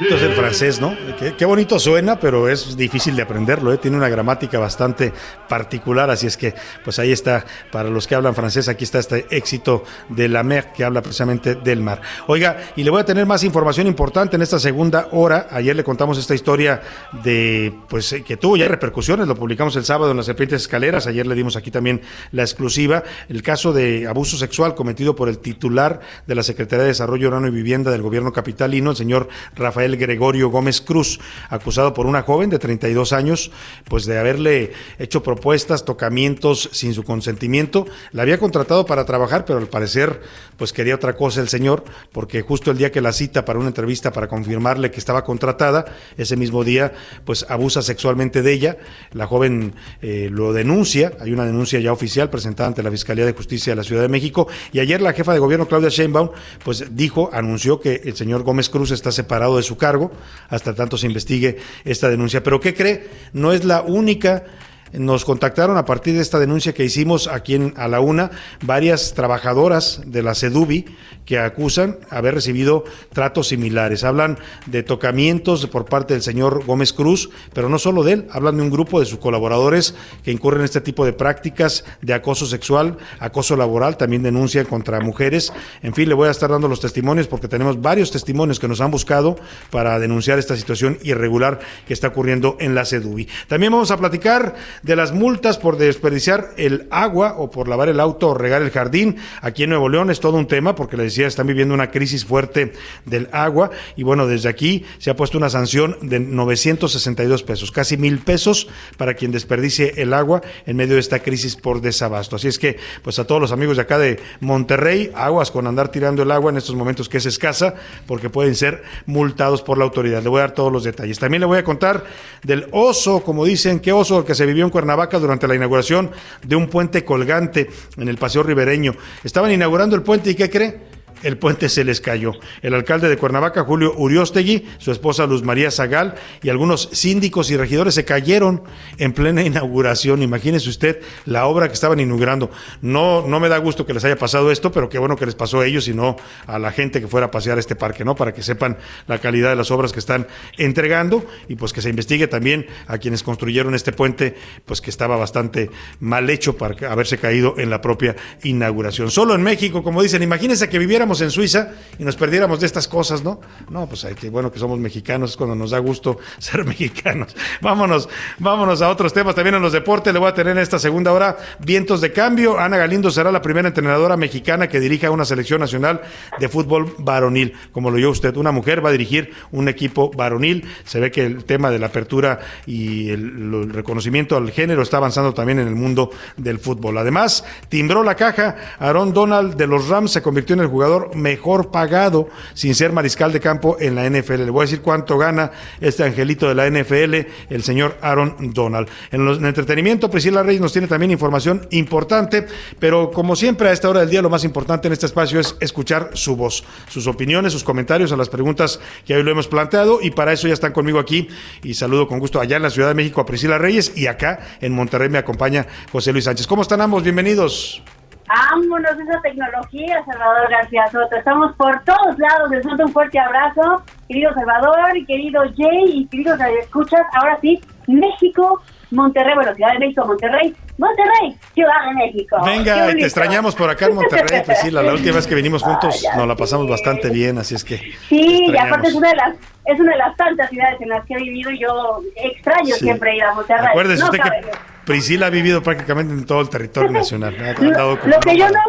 [0.00, 0.94] Esto es el francés, ¿no?
[1.18, 3.78] Qué, qué, bonito suena, pero es difícil de aprenderlo, ¿eh?
[3.78, 5.12] tiene una gramática bastante
[5.48, 6.54] particular, así es que
[6.84, 10.72] pues ahí está, para los que hablan francés, aquí está este éxito de la mer
[10.72, 12.02] que habla precisamente del mar.
[12.26, 15.48] Oiga, y le voy a tener más información importante en esta segunda hora.
[15.50, 16.82] Ayer le contamos esta historia
[17.24, 21.26] de, pues que tuvo ya repercusiones, lo publicamos el sábado en las serpientes escaleras, ayer
[21.26, 22.02] le dimos aquí también
[22.32, 26.88] la exclusiva, el caso de abuso sexual cometido por el titular de la Secretaría de
[26.88, 31.20] Desarrollo Urbano y Vivienda del gobierno capitalino, el señor Rafael Gregorio Gómez Cruz,
[31.50, 33.52] acusado por una joven de 32 años,
[33.84, 37.86] pues de haberle hecho propuestas, tocamientos sin su consentimiento.
[38.10, 40.20] La había contratado para trabajar, pero al parecer,
[40.56, 43.68] pues quería otra cosa el señor, porque justo el día que la cita para una
[43.68, 45.84] entrevista para confirmarle que estaba contratada,
[46.16, 46.92] ese mismo día,
[47.24, 48.78] pues abusa sexualmente de ella.
[49.12, 53.32] La joven eh, lo denuncia, hay una denuncia ya oficial presentada ante la Fiscalía de
[53.32, 56.30] Justicia de la Ciudad de México, y ayer la jefa de gobierno, Claudia Sheinbaum,
[56.64, 60.10] pues dijo, anunció que el señor Gómez Cruz está separado de su cargo
[60.48, 62.42] hasta tanto se investigue esta denuncia.
[62.42, 63.08] Pero ¿qué cree?
[63.32, 64.44] No es la única
[64.92, 68.30] nos contactaron a partir de esta denuncia que hicimos aquí en a la una
[68.62, 70.84] varias trabajadoras de la CEDUBI
[71.24, 74.04] que acusan haber recibido tratos similares.
[74.04, 78.56] Hablan de tocamientos por parte del señor Gómez Cruz, pero no solo de él, hablan
[78.56, 82.46] de un grupo de sus colaboradores que incurren en este tipo de prácticas de acoso
[82.46, 85.52] sexual, acoso laboral, también denuncian contra mujeres.
[85.82, 88.80] En fin, le voy a estar dando los testimonios porque tenemos varios testimonios que nos
[88.80, 89.36] han buscado
[89.70, 93.28] para denunciar esta situación irregular que está ocurriendo en la CEDUBI.
[93.48, 98.00] También vamos a platicar de las multas por desperdiciar el agua o por lavar el
[98.00, 99.16] auto o regar el jardín.
[99.40, 102.24] Aquí en Nuevo León es todo un tema porque les decía, están viviendo una crisis
[102.24, 102.72] fuerte
[103.04, 107.96] del agua y bueno, desde aquí se ha puesto una sanción de 962 pesos, casi
[107.96, 112.36] mil pesos para quien desperdicie el agua en medio de esta crisis por desabasto.
[112.36, 115.88] Así es que, pues a todos los amigos de acá de Monterrey, aguas con andar
[115.88, 117.74] tirando el agua en estos momentos que es escasa
[118.06, 120.22] porque pueden ser multados por la autoridad.
[120.22, 121.18] Le voy a dar todos los detalles.
[121.18, 122.04] También le voy a contar
[122.42, 126.10] del oso, como dicen, qué oso que se vivió en Cuernavaca durante la inauguración
[126.42, 128.94] de un puente colgante en el Paseo Ribereño.
[129.24, 130.95] Estaban inaugurando el puente y ¿qué cree?
[131.22, 132.32] El puente se les cayó.
[132.62, 137.56] El alcalde de Cuernavaca, Julio Uriostegui, su esposa Luz María Zagal y algunos síndicos y
[137.56, 138.62] regidores se cayeron
[138.98, 140.22] en plena inauguración.
[140.22, 142.50] Imagínese usted la obra que estaban inaugurando.
[142.82, 145.34] No, no me da gusto que les haya pasado esto, pero qué bueno que les
[145.34, 148.14] pasó a ellos y no a la gente que fuera a pasear este parque, ¿no?
[148.14, 150.26] Para que sepan la calidad de las obras que están
[150.58, 155.16] entregando y pues que se investigue también a quienes construyeron este puente, pues que estaba
[155.16, 159.10] bastante mal hecho para haberse caído en la propia inauguración.
[159.10, 162.88] Solo en México, como dicen, imagínense que viviera en Suiza y nos perdiéramos de estas
[162.88, 163.40] cosas, ¿no?
[163.70, 167.34] No, pues hay que, bueno que somos mexicanos, es cuando nos da gusto ser mexicanos.
[167.60, 170.12] Vámonos, vámonos a otros temas también en los deportes.
[170.12, 172.58] Le voy a tener en esta segunda hora vientos de cambio.
[172.58, 176.02] Ana Galindo será la primera entrenadora mexicana que dirija una selección nacional
[176.38, 177.54] de fútbol varonil.
[177.72, 180.64] Como lo oyó usted, una mujer va a dirigir un equipo varonil.
[180.84, 184.96] Se ve que el tema de la apertura y el, el reconocimiento al género está
[184.96, 186.98] avanzando también en el mundo del fútbol.
[186.98, 188.56] Además, timbró la caja.
[188.78, 193.32] Aaron Donald de los Rams se convirtió en el jugador mejor pagado sin ser mariscal
[193.32, 194.44] de campo en la NFL.
[194.44, 197.14] Le voy a decir cuánto gana este angelito de la NFL,
[197.50, 198.88] el señor Aaron Donald.
[199.10, 202.46] En, el entretenimiento, Priscila Reyes nos tiene también información importante,
[202.78, 205.56] pero como siempre a esta hora del día lo más importante en este espacio es
[205.60, 210.00] escuchar su voz, sus opiniones, sus comentarios a las preguntas que hoy lo hemos planteado
[210.02, 211.28] y para eso ya están conmigo aquí
[211.62, 214.40] y saludo con gusto allá en la Ciudad de México a Priscila Reyes y acá
[214.60, 216.46] en Monterrey me acompaña José Luis Sánchez.
[216.46, 217.02] ¿Cómo están ambos?
[217.02, 217.82] Bienvenidos.
[218.28, 221.16] Vámonos esa tecnología, Salvador García Soto.
[221.16, 222.50] Estamos por todos lados.
[222.50, 227.02] Les mando un fuerte abrazo, querido Salvador, querido Jay y queridos escuchas.
[227.14, 228.60] Ahora sí, México,
[228.90, 232.36] Monterrey, bueno, Ciudad de México, Monterrey, Monterrey, Ciudad de México.
[232.44, 234.82] Venga, te extrañamos por acá en Monterrey, Priscila.
[234.82, 237.76] La última vez que vinimos juntos nos la pasamos bastante bien, así es que.
[238.08, 241.04] Sí, y aparte es una de las es una de las tantas ciudades en las
[241.06, 243.66] que he vivido y yo extraño siempre ir a Monterrey.
[243.68, 247.36] Acuérdese usted que Priscila ha vivido prácticamente en todo el territorio nacional.
[247.60, 248.60] lo que yo no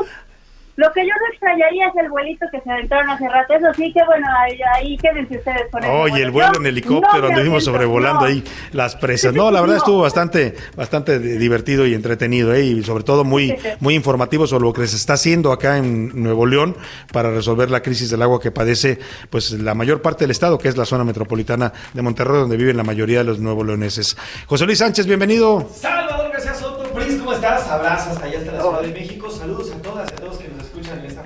[0.77, 3.53] lo que yo no extrañaría es el vuelito que se aventaron hace rato.
[3.55, 7.41] Eso sí, que bueno, ahí, ahí quédense ustedes con Oye, el vuelo en helicóptero, donde
[7.41, 9.33] vimos sobrevolando ahí las presas.
[9.33, 12.63] No, la verdad estuvo bastante bastante divertido y entretenido, ¿eh?
[12.63, 16.45] y sobre todo muy, muy informativo sobre lo que se está haciendo acá en Nuevo
[16.45, 16.77] León
[17.11, 18.99] para resolver la crisis del agua que padece
[19.31, 22.77] pues la mayor parte del estado, que es la zona metropolitana de Monterrey, donde viven
[22.77, 24.15] la mayoría de los nuevos leoneses.
[24.45, 25.67] José Luis Sánchez, bienvenido.
[25.73, 27.67] Salvador García Soto, Pris, ¿cómo estás?
[27.67, 29.31] Abrazos hasta allá hasta la Ciudad de México.
[29.31, 31.23] Saludos a todas y a todos que nos escuchan en esta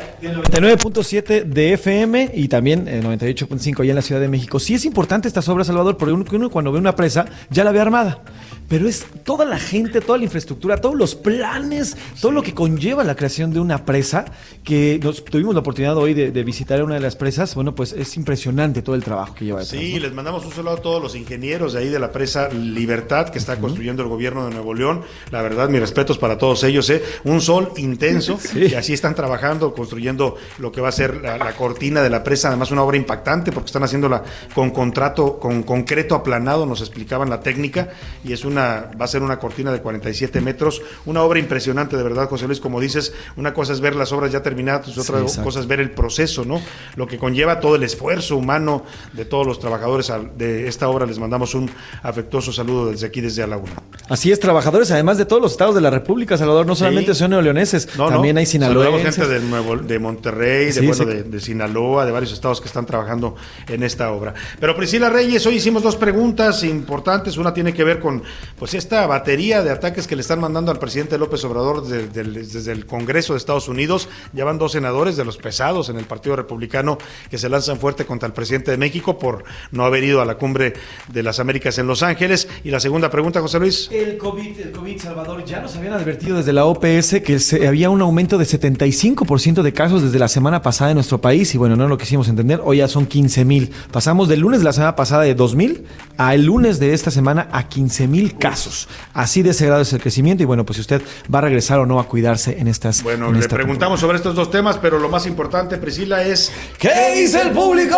[0.00, 4.58] frecuencia del 99.7 de FM y también el 98.5 allá en la Ciudad de México.
[4.58, 7.72] Sí es importante estas obras, Salvador, porque uno, uno cuando ve una presa ya la
[7.72, 8.22] ve armada
[8.68, 13.04] pero es toda la gente, toda la infraestructura, todos los planes, todo lo que conlleva
[13.04, 14.24] la creación de una presa,
[14.62, 18.16] que nos tuvimos la oportunidad hoy de, visitar una de las presas, bueno, pues es
[18.16, 19.80] impresionante todo el trabajo que lleva detrás.
[19.80, 23.30] Sí, les mandamos un saludo a todos los ingenieros de ahí de la presa Libertad
[23.30, 25.02] que está construyendo el gobierno de Nuevo León.
[25.30, 27.02] La verdad, mis respetos para todos ellos, ¿eh?
[27.24, 30.13] Un sol intenso y así están trabajando, construyendo
[30.58, 33.52] lo que va a ser la, la, cortina de la presa, además una obra impactante
[33.52, 34.22] porque están haciéndola
[34.54, 37.90] con contrato, con concreto aplanado, nos explicaban la técnica
[38.24, 42.02] y es un va a ser una cortina de 47 metros, una obra impresionante de
[42.02, 45.60] verdad, José Luis, como dices, una cosa es ver las obras ya terminadas, otra cosa
[45.60, 46.60] es ver el proceso, ¿no?
[46.96, 51.18] Lo que conlleva todo el esfuerzo humano de todos los trabajadores de esta obra, les
[51.18, 51.70] mandamos un
[52.02, 53.72] afectuoso saludo desde aquí, desde Alauna.
[54.06, 57.30] Así es, trabajadores, además de todos los estados de la República, Salvador, no solamente son
[57.30, 59.16] neoleoneses, también hay sinaloenses.
[59.16, 62.84] gente de, Nuevo, de Monterrey, de, bueno, de, de Sinaloa, de varios estados que están
[62.84, 63.34] trabajando
[63.66, 64.34] en esta obra.
[64.60, 68.22] Pero Priscila Reyes, hoy hicimos dos preguntas importantes, una tiene que ver con
[68.58, 72.84] pues esta batería de ataques que le están mandando al presidente López Obrador desde, el
[72.84, 74.10] Congreso de Estados Unidos.
[74.34, 76.98] Ya van dos senadores de los pesados en el Partido Republicano
[77.30, 80.34] que se lanzan fuerte contra el presidente de México por no haber ido a la
[80.34, 80.74] cumbre
[81.08, 82.48] de las Américas en Los Ángeles.
[82.64, 83.90] Y la segunda pregunta, José Luis.
[83.94, 87.90] El COVID, el COVID, Salvador, ya nos habían advertido desde la OPS que se, había
[87.90, 91.76] un aumento de 75% de casos desde la semana pasada en nuestro país y bueno,
[91.76, 93.70] no lo quisimos entender, hoy ya son 15 mil.
[93.92, 95.86] Pasamos del lunes de la semana pasada de 2 mil
[96.18, 98.88] a el lunes de esta semana a 15 mil casos.
[99.12, 101.00] Así de ese grado es el crecimiento y bueno, pues si usted
[101.32, 103.04] va a regresar o no a cuidarse en estas...
[103.04, 106.50] Bueno, le preguntamos sobre estos dos temas, pero lo más importante, Priscila, es...
[106.80, 107.96] ¿Qué dice el público?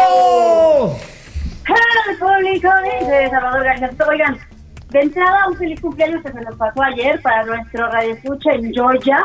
[1.66, 2.68] El público
[3.00, 3.90] dice Salvador García.
[4.08, 4.38] Oigan,
[4.90, 8.72] de entrada un feliz cumpleaños que se nos pasó ayer para nuestro radio escucha en
[8.72, 9.24] Georgia.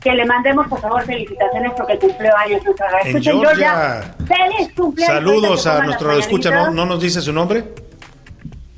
[0.00, 4.14] Que le mandemos, por favor, felicitaciones porque cumplió años nuestro radio escucha en Georgia.
[4.18, 5.16] Feliz cumpleaños.
[5.16, 7.64] Saludos a nuestro radio escucha, ¿No, ¿no nos dice su nombre?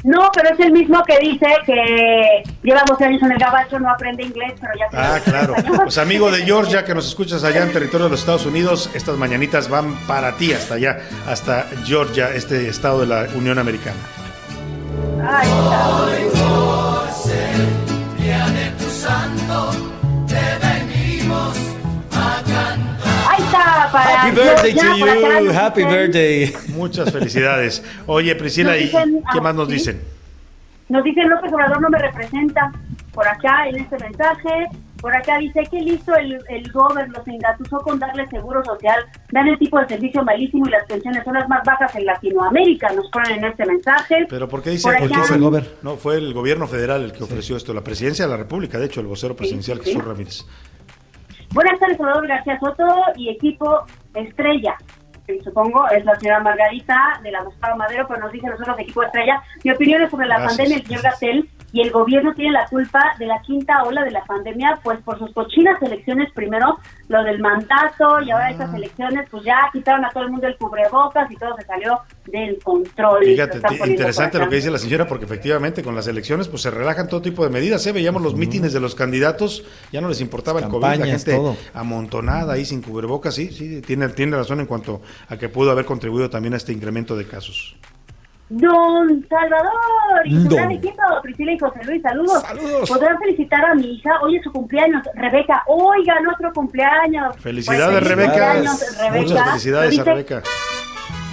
[0.04, 3.90] No, pero es el mismo que dice que lleva 12 años en el gabacho, no
[3.90, 4.86] aprende inglés, pero ya...
[4.92, 5.54] Ah, claro.
[5.82, 9.16] Pues amigo de Georgia, que nos escuchas allá en territorio de los Estados Unidos, estas
[9.16, 13.96] mañanitas van para ti hasta allá, hasta Georgia, este estado de la Unión Americana.
[15.30, 15.48] Ay,
[18.46, 19.70] de tu santo,
[20.26, 21.56] te venimos
[22.12, 23.30] a cantar.
[23.30, 26.54] Ahí está, para Happy birthday to you, happy birthday.
[26.68, 27.82] Muchas felicidades.
[28.06, 30.00] Oye, Priscila, ¿y qué más nos dicen?
[30.88, 32.72] Nos dicen López Obrador no me representa
[33.12, 34.68] por acá en este mensaje.
[35.00, 39.46] Por acá dice que listo el, el gobierno los engatusó con darle seguro social, dan
[39.46, 43.08] el tipo de servicio malísimo y las pensiones son las más bajas en Latinoamérica, nos
[43.10, 44.26] ponen en este mensaje.
[44.28, 45.68] Pero ¿por qué dice ¿Por el gobierno?
[45.82, 48.86] No, fue el gobierno federal el que ofreció esto, la presidencia de la República, de
[48.86, 50.44] hecho, el vocero presidencial Jesús Ramírez.
[51.52, 52.84] Buenas tardes, Salvador García Soto
[53.16, 53.84] y equipo
[54.14, 54.76] Estrella.
[55.26, 59.02] Que supongo es la señora Margarita de la Gustavo Madero, pero nos dice nosotros equipo
[59.02, 59.42] Estrella.
[59.62, 62.66] Mi opinión es sobre la Gracias, pandemia, el señor Gatel y el gobierno tiene la
[62.66, 67.22] culpa de la quinta ola de la pandemia, pues por sus cochinas elecciones, primero lo
[67.24, 71.30] del mandato y ahora estas elecciones, pues ya quitaron a todo el mundo el cubrebocas
[71.30, 73.24] y todo se salió del control.
[73.24, 76.70] Fíjate, lo interesante lo que dice la señora, porque efectivamente con las elecciones pues se
[76.70, 77.86] relajan todo tipo de medidas.
[77.86, 77.92] ¿eh?
[77.92, 81.56] Veíamos los mítines de los candidatos, ya no les importaba el COVID, la gente todo.
[81.74, 85.84] amontonada ahí sin cubrebocas, sí, sí, tiene, tiene razón en cuanto a que pudo haber
[85.84, 87.76] contribuido también a este incremento de casos.
[88.50, 92.42] Don Salvador y su gran equipo, Priscila y José Luis, saludos.
[92.88, 97.36] Podrán felicitar a mi hija, hoy es su cumpleaños, Rebeca, oigan otro cumpleaños.
[97.36, 98.30] Felicidades, Pues, Rebeca.
[98.32, 99.16] cumpleaños, Rebeca.
[99.20, 100.42] Muchas felicidades a Rebeca.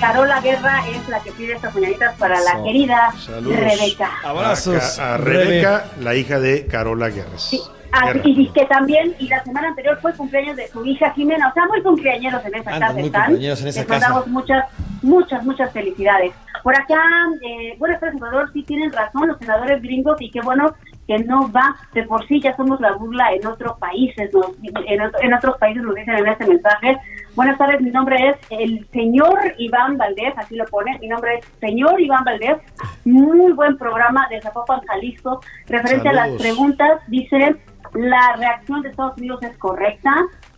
[0.02, 3.60] Carola Guerra es la que pide estas señoritas para la querida Saludos.
[3.60, 4.10] Rebeca.
[4.26, 7.72] A, a Rebeca, la hija de Carola Guerras.
[7.94, 8.22] Ah, Guerra.
[8.26, 11.66] y que también, y la semana anterior fue cumpleaños de su hija Jimena, o sea,
[11.68, 13.22] muy cumpleañeros en esa casa muy están.
[13.28, 14.00] cumpleañeros en esa Les casa.
[14.10, 14.66] mandamos muchas,
[15.02, 16.34] muchas, muchas felicidades.
[16.66, 17.00] Por acá,
[17.48, 20.74] eh, buenas tardes, Salvador, sí tienen razón los senadores gringos y qué bueno
[21.08, 24.50] que no va, de por sí ya somos la burla en otros países, nos-
[24.88, 26.98] en, otro- en otros países nos dicen en este mensaje.
[27.36, 31.46] Buenas tardes, mi nombre es el señor Iván Valdés, así lo pone, mi nombre es
[31.60, 32.58] señor Iván Valdés,
[33.06, 37.58] muy buen programa de Zapopan, Jalisco, referente a las preguntas, dice,
[37.94, 40.16] la reacción de Estados Unidos es correcta,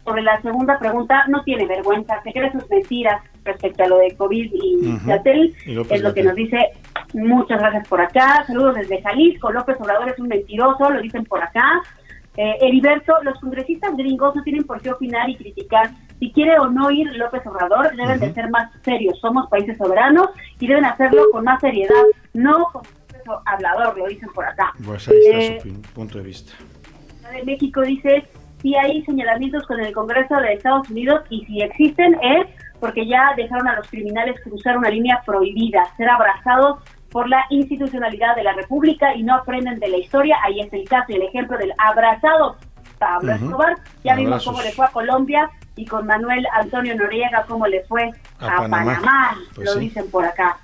[0.08, 4.16] sobre la segunda pregunta, no tiene vergüenza, se cree sus mentiras respecto a lo de
[4.16, 5.00] COVID y
[5.66, 6.58] Y López es lo que nos dice.
[7.14, 8.46] Muchas gracias por acá.
[8.48, 9.52] Saludos desde Jalisco.
[9.52, 11.82] López Obrador es un mentiroso, lo dicen por acá.
[12.38, 15.90] Eh, Heriberto, los congresistas gringos no tienen por qué opinar y criticar.
[16.20, 19.20] Si quiere o no ir López Obrador, deben de ser más serios.
[19.20, 20.30] Somos países soberanos
[20.60, 22.04] y deben hacerlo con más seriedad,
[22.34, 22.84] no con
[23.46, 24.72] hablador, lo dicen por acá.
[24.86, 26.54] Pues ahí está Eh, su punto de vista.
[27.34, 28.24] de México dice
[28.62, 32.48] si hay señalamientos con el Congreso de Estados Unidos y si existen es
[32.80, 36.80] porque ya dejaron a los criminales cruzar una línea prohibida, ser abrazados
[37.12, 40.38] por la institucionalidad de la República y no aprenden de la historia.
[40.44, 42.58] Ahí es el caso y el ejemplo del abrazado
[43.00, 43.46] Pablo Ujú.
[43.46, 43.76] Escobar.
[44.04, 48.12] Ya vimos cómo le fue a Colombia y con Manuel Antonio Noriega cómo le fue
[48.40, 48.96] A a, Panamá.
[48.96, 49.80] Panamá, Pues lo sí.
[49.80, 50.58] dicen por acá.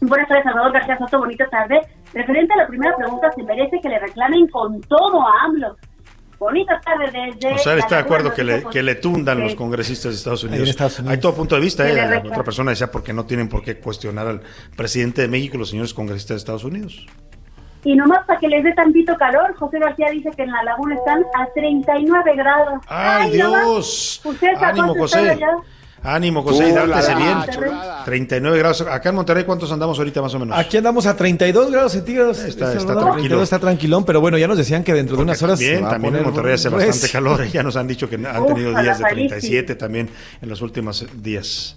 [0.00, 1.80] Buenas tardes, Salvador García Soto, bonita tarde.
[2.14, 5.76] Referente a la primera pregunta, se merece que le reclamen con todo a AMLO.
[6.40, 7.52] Bonita tarde desde...
[7.54, 10.16] O sea, él la está de acuerdo que le, que le tundan los congresistas de
[10.16, 10.70] Estados Unidos.
[10.70, 11.12] Estados Unidos.
[11.14, 11.86] Hay todo punto de vista.
[11.86, 11.94] ¿eh?
[11.94, 14.40] La otra persona decía porque no tienen por qué cuestionar al
[14.74, 17.06] presidente de México los señores congresistas de Estados Unidos.
[17.84, 20.94] Y nomás para que les dé tantito calor, José García dice que en la laguna
[20.94, 22.80] están a 39 grados.
[22.88, 23.62] ¡Ay, nomás.
[23.62, 24.20] Dios!
[24.24, 25.18] ¿Ustedes a Ánimo, José.
[25.30, 25.56] allá?
[26.02, 27.38] Ánimo, José, y dártese bien.
[27.50, 28.04] chulada.
[28.04, 28.80] 39 grados.
[28.80, 30.58] Acá en Monterrey, ¿cuántos andamos ahorita más o menos?
[30.58, 32.38] Aquí andamos a 32 grados centígrados.
[32.38, 33.12] Está- ¿Es está tranquilo.
[33.14, 35.58] 32 está tranquilón, pero bueno, ya nos decían que dentro de unas horas.
[35.58, 37.44] Bien, también en Monterrey hace bastante calor.
[37.48, 40.08] Ya nos han dicho que han tenido días de la París, 37 también
[40.40, 41.76] en los últimos días.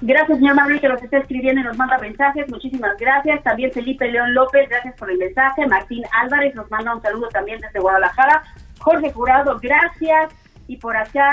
[0.00, 2.48] Gracias, señor Manuel, que nos está escribiendo y nos manda mensajes.
[2.50, 3.42] Muchísimas gracias.
[3.42, 5.66] También Felipe León López, gracias por el mensaje.
[5.66, 8.42] Martín Álvarez nos manda un saludo también desde Guadalajara.
[8.78, 10.32] Jorge Jurado, gracias.
[10.68, 11.28] Y por acá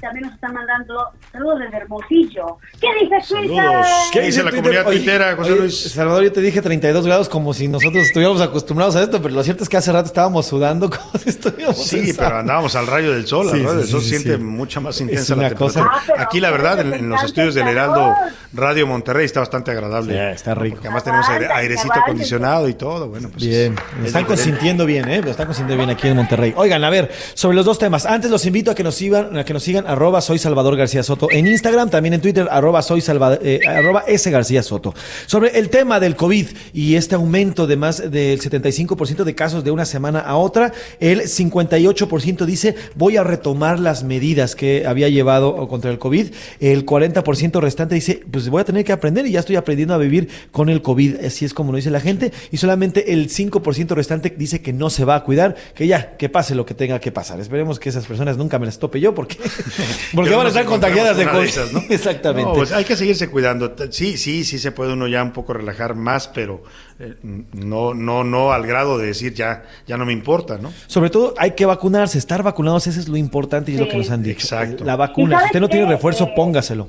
[0.00, 0.94] también nos están mandando
[1.32, 2.58] saludos desde Hermosillo.
[2.78, 3.64] ¿Qué dice Twitter?
[4.12, 5.80] ¿Qué dice la comunidad Oye, tuitera, José oye, Luis?
[5.92, 9.42] Salvador, yo te dije 32 grados como si nosotros estuviéramos acostumbrados a esto, pero lo
[9.42, 13.12] cierto es que hace rato estábamos sudando como si estuviéramos Sí, pero andábamos al rayo
[13.12, 13.48] del sol.
[13.50, 14.42] Sí, al rayo sí, del sol sí, siente sí.
[14.42, 16.14] mucha más intensa la cosa- temperatura.
[16.18, 18.12] Ah, Aquí, la verdad, en, en los estudios del el Heraldo.
[18.52, 20.30] Radio Monterrey está bastante agradable.
[20.32, 20.76] está rico.
[20.76, 23.08] Porque además tenemos airecito acondicionado y todo.
[23.08, 24.26] Bueno, pues Bien, es- lo es están diferente.
[24.28, 25.22] consintiendo bien, ¿eh?
[25.22, 26.52] Lo están consintiendo bien aquí en Monterrey.
[26.56, 28.04] Oigan, a ver, sobre los dos temas.
[28.06, 31.28] Antes los invito a que nos sigan, que nos sigan, arroba soy Salvador García Soto
[31.30, 33.60] en Instagram, también en Twitter, arroba soy Salvador, eh,
[34.06, 34.94] S García Soto.
[35.26, 39.70] Sobre el tema del COVID y este aumento de más del 75% de casos de
[39.70, 45.68] una semana a otra, el 58% dice voy a retomar las medidas que había llevado
[45.68, 46.28] contra el COVID.
[46.60, 49.98] El 40% restante dice, pues voy a tener que aprender y ya estoy aprendiendo a
[49.98, 51.24] vivir con el COVID.
[51.24, 52.32] Así es como lo dice la gente.
[52.50, 56.28] Y solamente el 5% restante dice que no se va a cuidar, que ya, que
[56.28, 57.40] pase lo que tenga que pasar.
[57.40, 59.36] Esperemos que esas personas nunca me las tope yo porque,
[60.14, 61.80] porque Que van a no estar contagiadas de esas, ¿no?
[61.88, 62.50] Exactamente.
[62.50, 63.74] No, pues hay que seguirse cuidando.
[63.90, 66.62] Sí, sí, sí se puede uno ya un poco relajar más, pero
[66.98, 70.72] eh, no, no, no al grado de decir ya, ya no me importa, ¿no?
[70.86, 73.96] Sobre todo hay que vacunarse, estar vacunados, eso es lo importante y es lo que
[73.96, 74.40] nos han dicho.
[74.40, 74.84] Exacto.
[74.84, 76.88] La ¿Y vacuna, si usted no tiene refuerzo, póngaselo.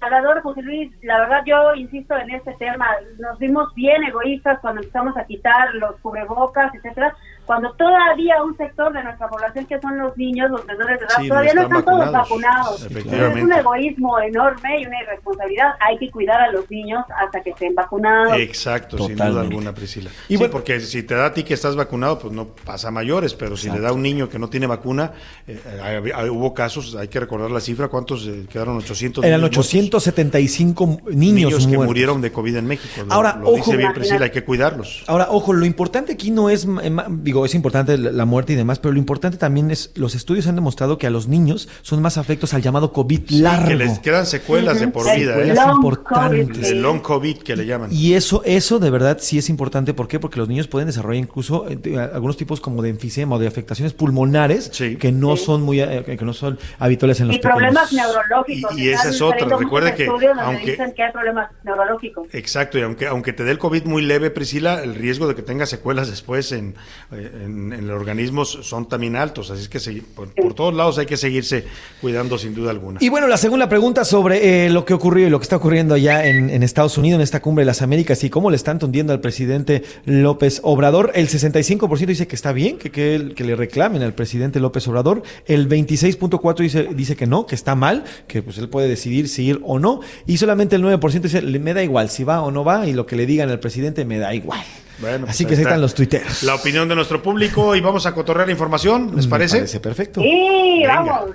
[0.00, 2.86] Salvador, José Luis, la verdad yo insisto en este tema,
[3.18, 7.14] nos vimos bien egoístas cuando empezamos a quitar los cubrebocas, etcétera,
[7.48, 11.14] cuando todavía un sector de nuestra población que son los niños, los menores de edad,
[11.16, 12.82] Sí, no todavía no están están todos vacunados.
[12.84, 15.70] Es un egoísmo enorme y una irresponsabilidad.
[15.80, 18.36] Hay que cuidar a los niños hasta que estén vacunados.
[18.38, 20.10] Exacto, sin duda alguna, Priscila.
[20.28, 22.88] Y sí, bueno- porque si te da a ti que estás vacunado, pues no pasa
[22.88, 25.12] a mayores, pero si le da a un niño que no tiene vacuna,
[25.46, 28.76] eh, hay- hay- hubo casos, hay que recordar la cifra, ¿cuántos eh, quedaron?
[28.76, 29.66] 800 Eran niños muertos?
[29.68, 31.16] 175 niños,
[31.52, 33.04] Niños que murieron de COVID en México.
[33.06, 33.76] Lo- Ahora, lo dice ojo.
[33.78, 35.04] bien Priscila, hay que cuidarlos.
[35.06, 37.06] Ahora, ojo, lo importante aquí no es, eh, ma-
[37.38, 40.54] digo, es importante la muerte y demás, pero lo importante también es, los estudios han
[40.54, 43.68] demostrado que a los niños son más afectos al llamado COVID largo.
[43.68, 45.34] Que les quedan secuelas de por vida.
[45.34, 45.70] Secuelas ¿eh?
[45.72, 46.70] importantes.
[46.70, 47.90] El long COVID que le llaman.
[47.92, 49.94] Y eso, eso de verdad sí es importante.
[49.94, 50.18] ¿Por qué?
[50.20, 53.92] Porque los niños pueden desarrollar incluso eh, algunos tipos como de enfisema o de afectaciones
[53.92, 57.96] pulmonares que no son muy eh, que no son habituales en los Y problemas Y-
[57.96, 58.78] neurológicos.
[58.78, 59.30] y ese Están es otro.
[59.38, 62.26] saliendo Recuerde que aunque- dicen que hay problemas neurológicos.
[62.32, 65.42] Exacto, y aunque, aunque te dé el COVID muy leve, Priscila, el riesgo de que
[65.42, 66.74] tenga secuelas después en,
[67.12, 69.50] eh, en, en el organismo son también altos.
[69.50, 71.64] Así es que segui- por, todos lados hay que seguirse
[72.00, 72.98] cuidando sin duda alguna.
[73.00, 75.94] Y bueno, la segunda pregunta sobre eh, lo que ocurrió y lo que está ocurriendo
[75.94, 79.12] allá en, Estados Unidos, en esta cumbre de las Américas, y cómo le están tundiendo
[79.12, 81.12] al presidente López Obrador.
[81.14, 85.22] El 65% dice que está bien, que, que, le reclamen al presidente López Obrador.
[85.46, 89.44] El 26.4% dice, dice que no, que está mal, que pues él puede decidir si
[89.46, 90.00] ir o no.
[90.26, 92.92] Y solamente el 9% dice, "Le- me da igual si va o no va, y
[92.92, 94.60] lo que le digan al presidente me da igual.
[95.00, 96.42] Bueno, pues Así que ahí ahí está están los tuiteros.
[96.42, 99.58] La opinión de nuestro público y vamos a cotorrear información, ¿les Me parece?
[99.58, 100.20] parece perfecto.
[100.20, 101.02] Sí, Venga.
[101.02, 101.30] vamos.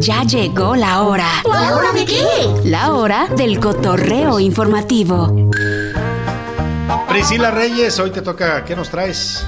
[0.00, 1.28] Ya llegó la hora.
[1.48, 2.22] ¿La hora de qué?
[2.64, 5.50] La hora del cotorreo informativo.
[7.08, 9.46] Priscila Reyes, hoy te toca, ¿qué nos traes?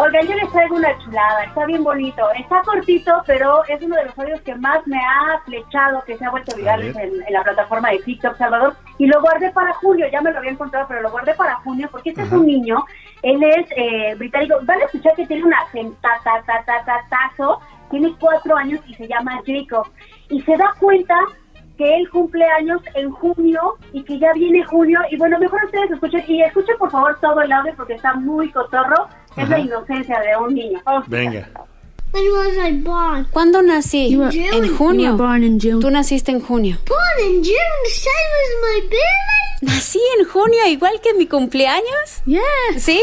[0.00, 2.22] Oiga, yo les traigo una chulada, está bien bonito.
[2.38, 6.24] Está cortito, pero es uno de los audios que más me ha flechado, que se
[6.24, 8.76] ha vuelto viral en, en la plataforma de TikTok, Salvador.
[8.98, 11.88] Y lo guardé para junio, ya me lo había encontrado, pero lo guardé para junio
[11.90, 12.84] porque este es un niño,
[13.22, 14.58] él es eh, británico.
[14.62, 17.60] Van a escuchar que tiene un acentazo,
[17.90, 19.88] tiene cuatro años y se llama Jacob.
[20.30, 21.16] Y se da cuenta
[21.78, 25.00] que él cumple años en junio y que ya viene junio.
[25.10, 28.50] Y bueno, mejor ustedes escuchen y escuchen por favor todo el audio porque está muy
[28.50, 29.06] cotorro.
[29.38, 29.52] Es Ajá.
[29.52, 30.80] la inocencia de un niño.
[30.84, 31.48] A Venga.
[32.12, 33.26] When was I born?
[33.30, 34.10] ¿Cuándo nací?
[34.10, 34.56] You were- June.
[34.66, 35.10] En junio.
[35.10, 35.80] You were born in June.
[35.80, 36.78] Tú naciste en junio.
[36.86, 39.24] Born in June, the same as my birthday?
[39.60, 42.22] Nací en junio, igual que mi cumpleaños.
[42.26, 42.40] Yeah.
[42.78, 43.00] Sí.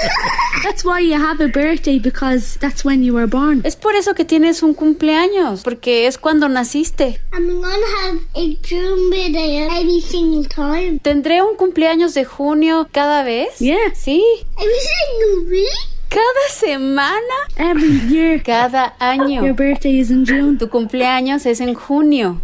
[0.64, 3.60] That's why you have a birthday because that's when you were born.
[3.64, 7.20] Es por eso que tienes un cumpleaños, porque es cuando naciste.
[7.34, 10.98] I'm gonna have a June birthday every single time.
[11.02, 13.58] ¿Tendré un cumpleaños de junio cada vez?
[13.58, 13.94] Yeah.
[13.94, 14.22] Sí.
[14.56, 15.68] Every single week?
[16.12, 17.20] ¿Cada semana?
[17.56, 18.42] Every year.
[18.42, 19.42] Cada año.
[19.42, 20.58] Your birthday is in June.
[20.58, 22.38] Tu cumpleaños es en junio.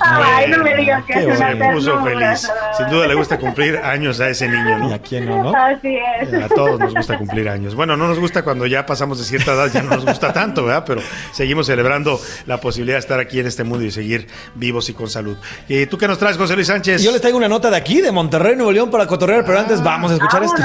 [0.00, 2.48] Ay, no me digas que Qué es una me puso feliz.
[2.76, 4.90] Sin duda le gusta cumplir años a ese niño, ¿no?
[4.90, 5.52] ¿Y a quién no, no?
[5.56, 6.32] Así es.
[6.34, 7.74] A todos nos gusta cumplir años.
[7.74, 10.64] Bueno, no nos gusta cuando ya pasamos de cierta edad, ya no nos gusta tanto,
[10.64, 10.84] ¿verdad?
[10.86, 11.00] Pero
[11.32, 15.08] seguimos celebrando la posibilidad de estar aquí en este mundo y seguir vivos y con
[15.08, 15.36] salud.
[15.68, 17.02] ¿Y tú qué nos traes, José Luis Sánchez?
[17.02, 19.82] Yo les traigo una nota de aquí, de Monterrey, Nuevo León, para cotorrear, pero antes
[19.82, 20.62] vamos a escuchar esto.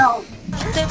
[0.74, 0.84] Te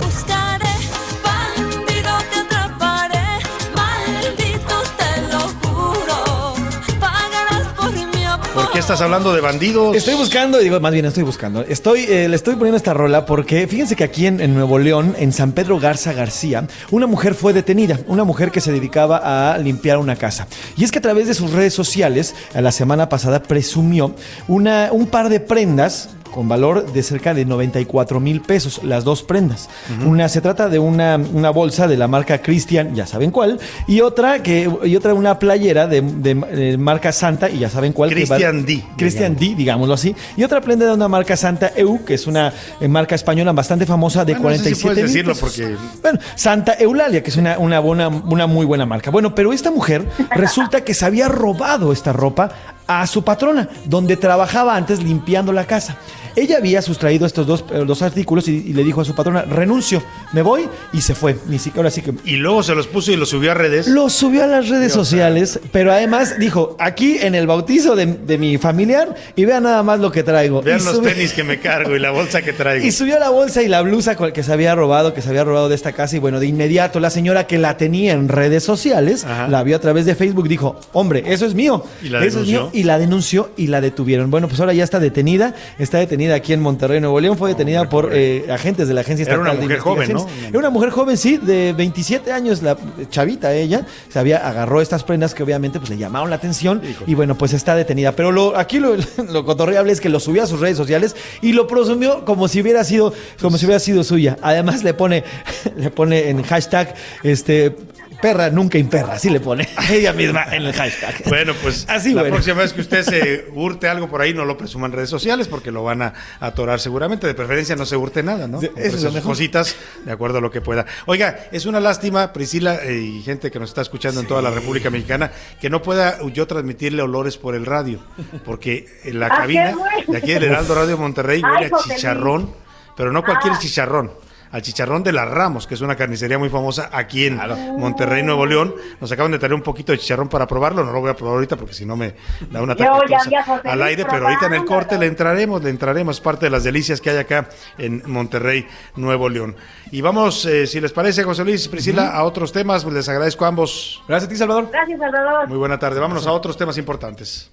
[8.82, 9.96] estás hablando de bandidos?
[9.96, 11.62] Estoy buscando, digo, más bien estoy buscando.
[11.62, 15.16] Estoy, eh, le estoy poniendo esta rola porque fíjense que aquí en, en Nuevo León,
[15.20, 19.58] en San Pedro Garza García, una mujer fue detenida, una mujer que se dedicaba a
[19.60, 20.48] limpiar una casa.
[20.78, 24.16] Y es que a través de sus redes sociales, a la semana pasada presumió
[24.48, 29.22] una, un par de prendas con valor de cerca de 94 mil pesos, las dos
[29.24, 29.70] prendas.
[30.06, 34.02] Una se trata de una, una bolsa de la marca Christian, ya saben cuál, y
[34.02, 38.10] otra que y otra una playera de, de, marca Santa, y ya saben cuál.
[38.10, 40.16] que va- Christian D, Christian D, digámoslo así.
[40.38, 43.86] Y otra prenda de una marca Santa EU, que es una eh, marca española bastante
[43.86, 45.78] famosa de Bueno, no sé si 47 puedes mil decirlo pesos.
[45.78, 49.12] porque Bueno, Santa Eulalia, que es una, una, buena, una muy buena marca.
[49.12, 52.52] Bueno, pero esta mujer resulta que se había robado esta ropa
[52.88, 55.98] a su patrona, donde trabajaba antes limpiando la casa.
[56.36, 59.42] Ella había sustraído estos dos, eh, dos artículos y, y le dijo a su patrona,
[59.44, 60.02] renuncio,
[60.34, 61.36] me voy, y se fue.
[61.48, 63.88] Ni siquiera, ahora sí que y luego se los puso y los subió a redes.
[63.88, 68.38] lo subió a las redes sociales, pero además dijo, aquí en el bautizo de, de
[68.38, 70.62] mi familiar, y vean nada más lo que traigo.
[70.62, 72.86] Vean Y los sube- tenis que me cargo y la bolsa que traigo.
[72.88, 75.70] y subió la bolsa y la blusa que se había robado, que se había robado
[75.70, 76.16] de esta casa.
[76.16, 79.80] Y bueno, de inmediato la señora que la tenía en redes sociales, la vio a
[79.80, 81.84] través de Facebook, dijo, hombre, eso es mío.
[82.04, 82.70] ¿Y la eso es mío.
[82.74, 84.30] Y la denunció y la detuvieron.
[84.32, 85.56] Bueno, pues ahora ya está detenida.
[85.80, 87.38] Está detenida aquí en Monterrey, Nuevo León.
[87.38, 90.44] Fue detenida por eh, agentes de la Agencia Era Estatal una de mujer joven, Investigaciones.
[90.44, 90.50] ¿no?
[90.50, 92.78] Era una mujer joven, sí, de 27 años, la
[93.10, 93.86] chavita ella.
[94.10, 96.82] Se había agarró estas prendas que obviamente pues, le llamaron la atención.
[97.08, 98.12] Y bueno, pues está detenida.
[98.12, 98.96] Pero lo, aquí lo,
[99.32, 102.62] lo cotorreable es que lo subió a sus redes sociales y lo presumió como si
[102.62, 104.38] hubiera sido, como si hubiera sido suya.
[104.42, 105.24] Además le pone,
[105.78, 106.94] le pone en hashtag,
[107.24, 107.76] este,
[108.22, 111.24] perra nunca imperra, así le pone ella misma en el hashtag.
[111.28, 112.36] Bueno, pues Así, la bueno.
[112.36, 115.48] próxima vez que usted se hurte algo por ahí, no lo presuma en redes sociales
[115.48, 117.28] porque lo van a atorar seguramente.
[117.28, 118.62] De preferencia no se hurte nada, ¿no?
[118.62, 119.32] Eso es lo sus mejor.
[119.32, 119.76] cositas
[120.06, 120.86] de acuerdo a lo que pueda.
[121.08, 124.52] Oiga, es una lástima, Priscila eh, y gente que nos está escuchando en toda la
[124.52, 128.00] República Mexicana, que no pueda yo transmitirle olores por el radio,
[128.46, 129.74] porque en la Ah, cabina
[130.08, 132.54] de aquí del Heraldo Radio Monterrey Ay, huele a chicharrón,
[132.98, 133.60] pero no cualquier Ah.
[133.60, 134.12] chicharrón.
[134.52, 137.40] Al chicharrón de las Ramos, que es una carnicería muy famosa aquí en
[137.78, 138.76] Monterrey, Nuevo León.
[139.00, 140.84] Nos acaban de traer un poquito de chicharrón para probarlo.
[140.84, 142.16] No lo voy a probar ahorita porque si no me
[142.50, 144.98] da una Yo ya taquitos vi a José al aire, pero ahorita en el corte
[144.98, 146.20] le entraremos, le entraremos.
[146.20, 147.48] Parte de las delicias que hay acá
[147.78, 149.56] en Monterrey, Nuevo León.
[149.92, 152.86] Y vamos, eh, si les parece, José Luis, Priscila, a otros temas.
[152.86, 154.04] Les agradezco a ambos.
[154.08, 154.70] Gracias a ti, Salvador.
[154.72, 155.48] Gracias, Salvador.
[155.48, 156.00] Muy buena tarde.
[156.00, 157.52] Vámonos a otros temas importantes.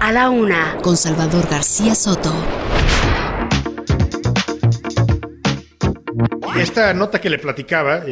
[0.00, 2.32] A la una, con Salvador García Soto.
[6.62, 8.02] Esta nota que le platicaba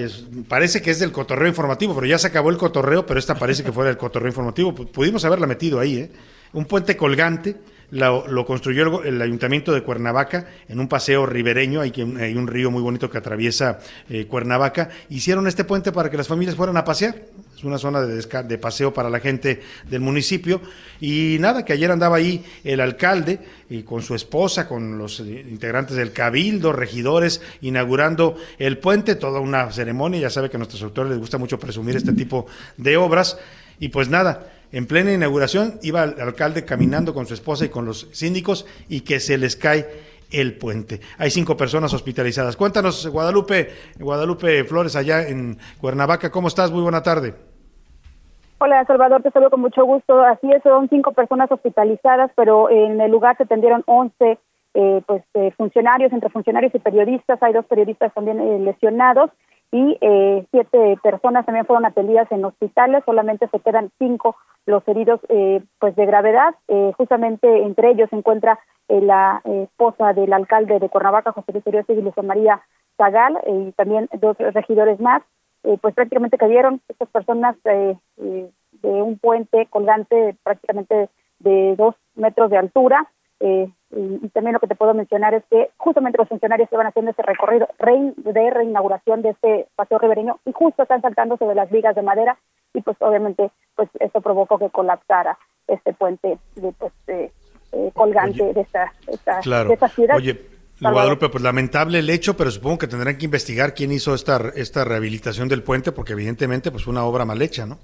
[0.48, 3.62] parece que es del cotorreo informativo, pero ya se acabó el cotorreo, pero esta parece
[3.62, 4.74] que fuera del cotorreo informativo.
[4.74, 6.10] Pu- Pudimos haberla metido ahí, ¿eh?
[6.52, 7.56] Un puente colgante
[7.92, 12.70] lo, lo construyó el, ayuntamiento de Cuernavaca en un paseo ribereño, hay, hay un río
[12.70, 13.78] muy bonito que atraviesa
[14.08, 14.90] eh, Cuernavaca.
[15.08, 17.14] Hicieron este puente para que las familias fueran a pasear.
[17.60, 20.62] Es una zona de, de paseo para la gente del municipio.
[20.98, 23.38] Y nada, que ayer andaba ahí el alcalde
[23.68, 29.40] y con su esposa, con los eh, integrantes del cabildo, regidores, inaugurando el puente, toda
[29.40, 30.20] una ceremonia.
[30.20, 32.46] Ya sabe que a nuestros autores les gusta mucho presumir este tipo
[32.78, 33.36] de obras.
[33.78, 37.84] Y pues nada, en plena inauguración iba el alcalde caminando con su esposa y con
[37.84, 39.86] los síndicos y que se les cae
[40.30, 41.02] el puente.
[41.18, 42.56] Hay cinco personas hospitalizadas.
[42.56, 46.70] Cuéntanos, Guadalupe, Guadalupe Flores, allá en Cuernavaca, ¿cómo estás?
[46.70, 47.49] Muy buena tarde.
[48.62, 50.20] Hola Salvador, te saludo con mucho gusto.
[50.20, 54.38] Así es, son cinco personas hospitalizadas, pero en el lugar se atendieron 11
[54.74, 57.42] eh, pues, eh, funcionarios, entre funcionarios y periodistas.
[57.42, 59.30] Hay dos periodistas también eh, lesionados
[59.72, 63.02] y eh, siete personas también fueron atendidas en hospitales.
[63.06, 66.54] Solamente se quedan cinco los heridos eh, pues de gravedad.
[66.68, 68.58] Eh, justamente entre ellos se encuentra
[68.88, 72.60] la esposa del alcalde de Cuernavaca, José Luis Orioste y Luz María
[72.98, 75.22] Zagal, y también dos regidores más
[75.64, 78.50] eh, pues prácticamente cayeron estas personas eh, eh,
[78.82, 81.08] de un puente colgante prácticamente
[81.38, 83.06] de dos metros de altura.
[83.40, 86.76] eh, y, y también lo que te puedo mencionar es que justamente los funcionarios que
[86.76, 91.36] van haciendo ese recorrido rein- de reinauguración de este paseo ribereño y justo están saltando
[91.38, 92.38] sobre las vigas de madera
[92.72, 97.32] y pues obviamente pues esto provocó que colapsara este puente de, pues, eh,
[97.94, 99.68] colgante de esta, esta- Claro.
[99.68, 100.16] de esta ciudad.
[100.16, 100.38] Oye.
[100.80, 104.84] Guadalupe, pues lamentable el hecho, pero supongo que tendrán que investigar quién hizo esta, esta
[104.84, 107.78] rehabilitación del puente, porque evidentemente pues fue una obra mal hecha, ¿no?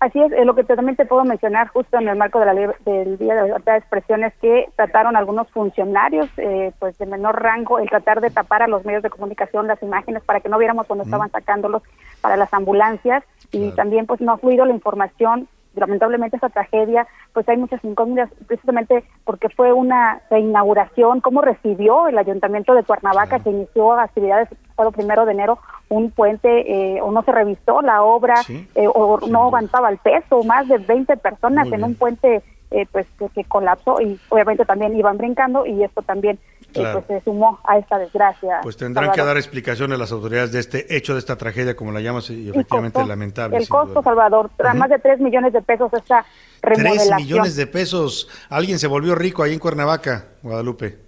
[0.00, 2.54] Así es, eh, lo que también te puedo mencionar justo en el marco de la
[2.54, 7.06] del Día de la Libertad de Expresión es que trataron algunos funcionarios eh, pues de
[7.06, 10.48] menor rango el tratar de tapar a los medios de comunicación las imágenes para que
[10.48, 11.82] no viéramos cuando estaban sacándolos
[12.20, 17.48] para las ambulancias y también pues no ha fluido la información lamentablemente esa tragedia, pues
[17.48, 23.50] hay muchas incógnitas, precisamente porque fue una reinauguración, cómo recibió el ayuntamiento de Cuernavaca, que
[23.50, 25.58] inició actividades el pasado primero de enero,
[25.88, 30.42] un puente, eh, o no se revisó la obra, eh, o no aguantaba el peso,
[30.44, 31.90] más de 20 personas Muy en bien.
[31.90, 36.38] un puente eh, pues que, que colapsó y obviamente también iban brincando y esto también
[36.68, 37.02] eh, Claro.
[37.06, 38.60] pues se sumó a esta desgracia.
[38.62, 42.00] Pues tendrán que dar explicaciones las autoridades de este hecho, de esta tragedia, como la
[42.00, 43.56] llamas, y efectivamente costó lamentable.
[43.56, 44.02] El costo, duda.
[44.02, 44.76] Salvador, Ujú.
[44.76, 46.24] más de 3 millones de pesos esta
[46.60, 47.16] Tres remodelación.
[47.16, 48.28] millones de pesos.
[48.50, 50.98] Alguien se volvió rico ahí en Cuernavaca, Guadalupe.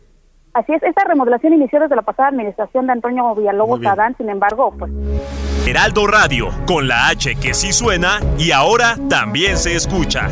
[0.52, 3.84] Así es, esta remodelación inició desde la pasada administración de Antonio Villalobos.
[3.86, 4.90] Adán, sin embargo, pues
[5.66, 10.28] Heraldo Radio, con la H que sí suena y ahora también se escucha.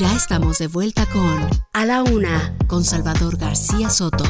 [0.00, 4.24] Ya estamos de vuelta con A la Una con Salvador García Soto.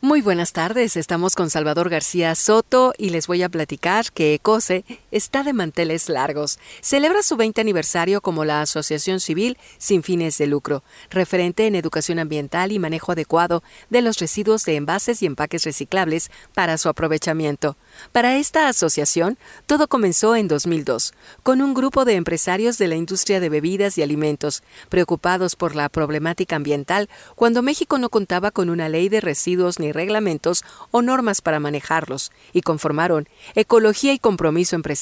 [0.00, 4.84] Muy buenas tardes, estamos con Salvador García Soto y les voy a platicar que ECOSE
[5.10, 6.58] está de manteles largos.
[6.80, 12.18] Celebra su 20 aniversario como la Asociación Civil sin fines de lucro, referente en educación
[12.18, 17.76] ambiental y manejo adecuado de los residuos de envases y empaques reciclables para su aprovechamiento.
[18.12, 23.40] Para esta asociación, todo comenzó en 2002, con un grupo de empresarios de la industria
[23.40, 28.88] de bebidas y alimentos, preocupados por la problemática ambiental cuando México no contaba con una
[28.88, 34.97] ley de residuos ni reglamentos o normas para manejarlos, y conformaron Ecología y Compromiso Empresarial,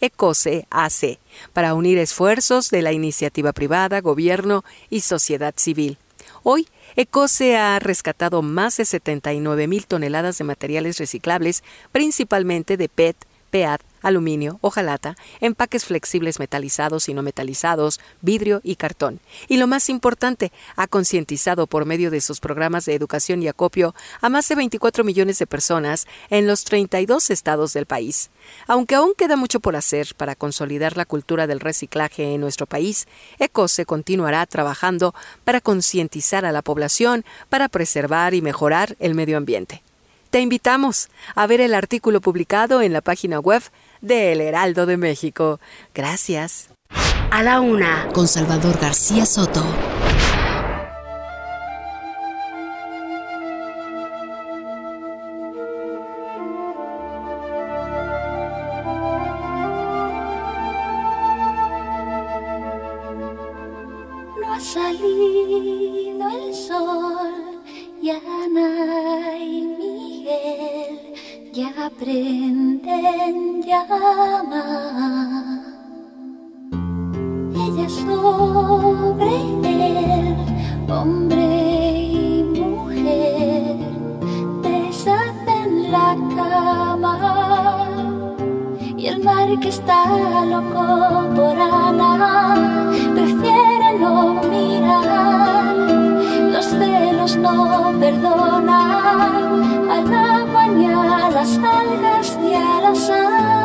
[0.00, 1.18] ECOSE AC,
[1.52, 5.98] para unir esfuerzos de la iniciativa privada, gobierno y sociedad civil.
[6.42, 11.62] Hoy, ECOSE ha rescatado más de 79 mil toneladas de materiales reciclables,
[11.92, 13.16] principalmente de PET,
[13.50, 19.20] PEAD, aluminio, hojalata, empaques flexibles metalizados y no metalizados, vidrio y cartón.
[19.48, 23.94] Y lo más importante, ha concientizado por medio de sus programas de educación y acopio
[24.20, 28.30] a más de 24 millones de personas en los 32 estados del país.
[28.66, 33.06] Aunque aún queda mucho por hacer para consolidar la cultura del reciclaje en nuestro país,
[33.38, 35.14] ECOSE continuará trabajando
[35.44, 39.82] para concientizar a la población para preservar y mejorar el medio ambiente.
[40.30, 43.62] Te invitamos a ver el artículo publicado en la página web
[44.00, 45.60] de El Heraldo de México.
[45.94, 46.70] Gracias.
[47.30, 49.62] A la una, con Salvador García Soto.
[71.88, 74.64] Ya prenden llama.
[77.54, 79.34] Ella sobre
[79.64, 80.36] él,
[80.88, 81.46] hombre
[81.98, 83.76] y mujer,
[84.62, 87.16] deshacen la cama.
[88.96, 90.04] Y el mar que está
[90.44, 90.84] loco
[91.36, 95.76] por Ana prefiere no mirar.
[96.52, 98.70] Los celos no perdonan
[99.90, 100.27] a la
[100.68, 103.57] mañana, a las algas y a la sal.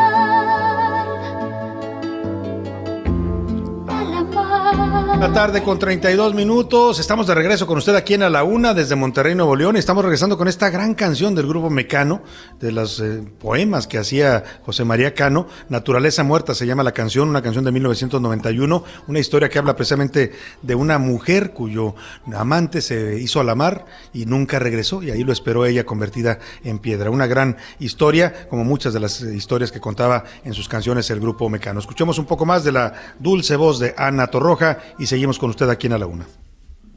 [5.23, 6.99] La tarde con 32 minutos.
[6.99, 9.77] Estamos de regreso con usted aquí en A la Una desde Monterrey, Nuevo León.
[9.77, 12.23] Estamos regresando con esta gran canción del grupo Mecano,
[12.59, 15.47] de los eh, poemas que hacía José María Cano.
[15.69, 18.83] Naturaleza Muerta se llama la canción, una canción de 1991.
[19.07, 21.95] Una historia que habla precisamente de una mujer cuyo
[22.35, 25.03] amante se hizo a la mar y nunca regresó.
[25.03, 27.09] Y ahí lo esperó ella convertida en piedra.
[27.09, 31.21] Una gran historia, como muchas de las eh, historias que contaba en sus canciones el
[31.21, 31.79] grupo Mecano.
[31.79, 34.62] Escuchemos un poco más de la dulce voz de Ana Torroja
[34.99, 36.25] y seguimos con usted aquí en A la Una.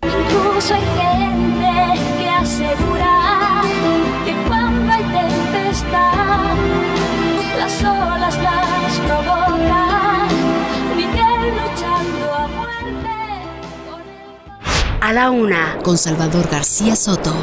[0.03, 3.63] Incluso hay gente que asegura
[4.25, 6.57] que cuando hay tempestad,
[7.59, 10.29] las olas las provocan.
[10.97, 13.17] Miguel luchando a muerte.
[15.01, 17.35] A la una, con Salvador García Soto.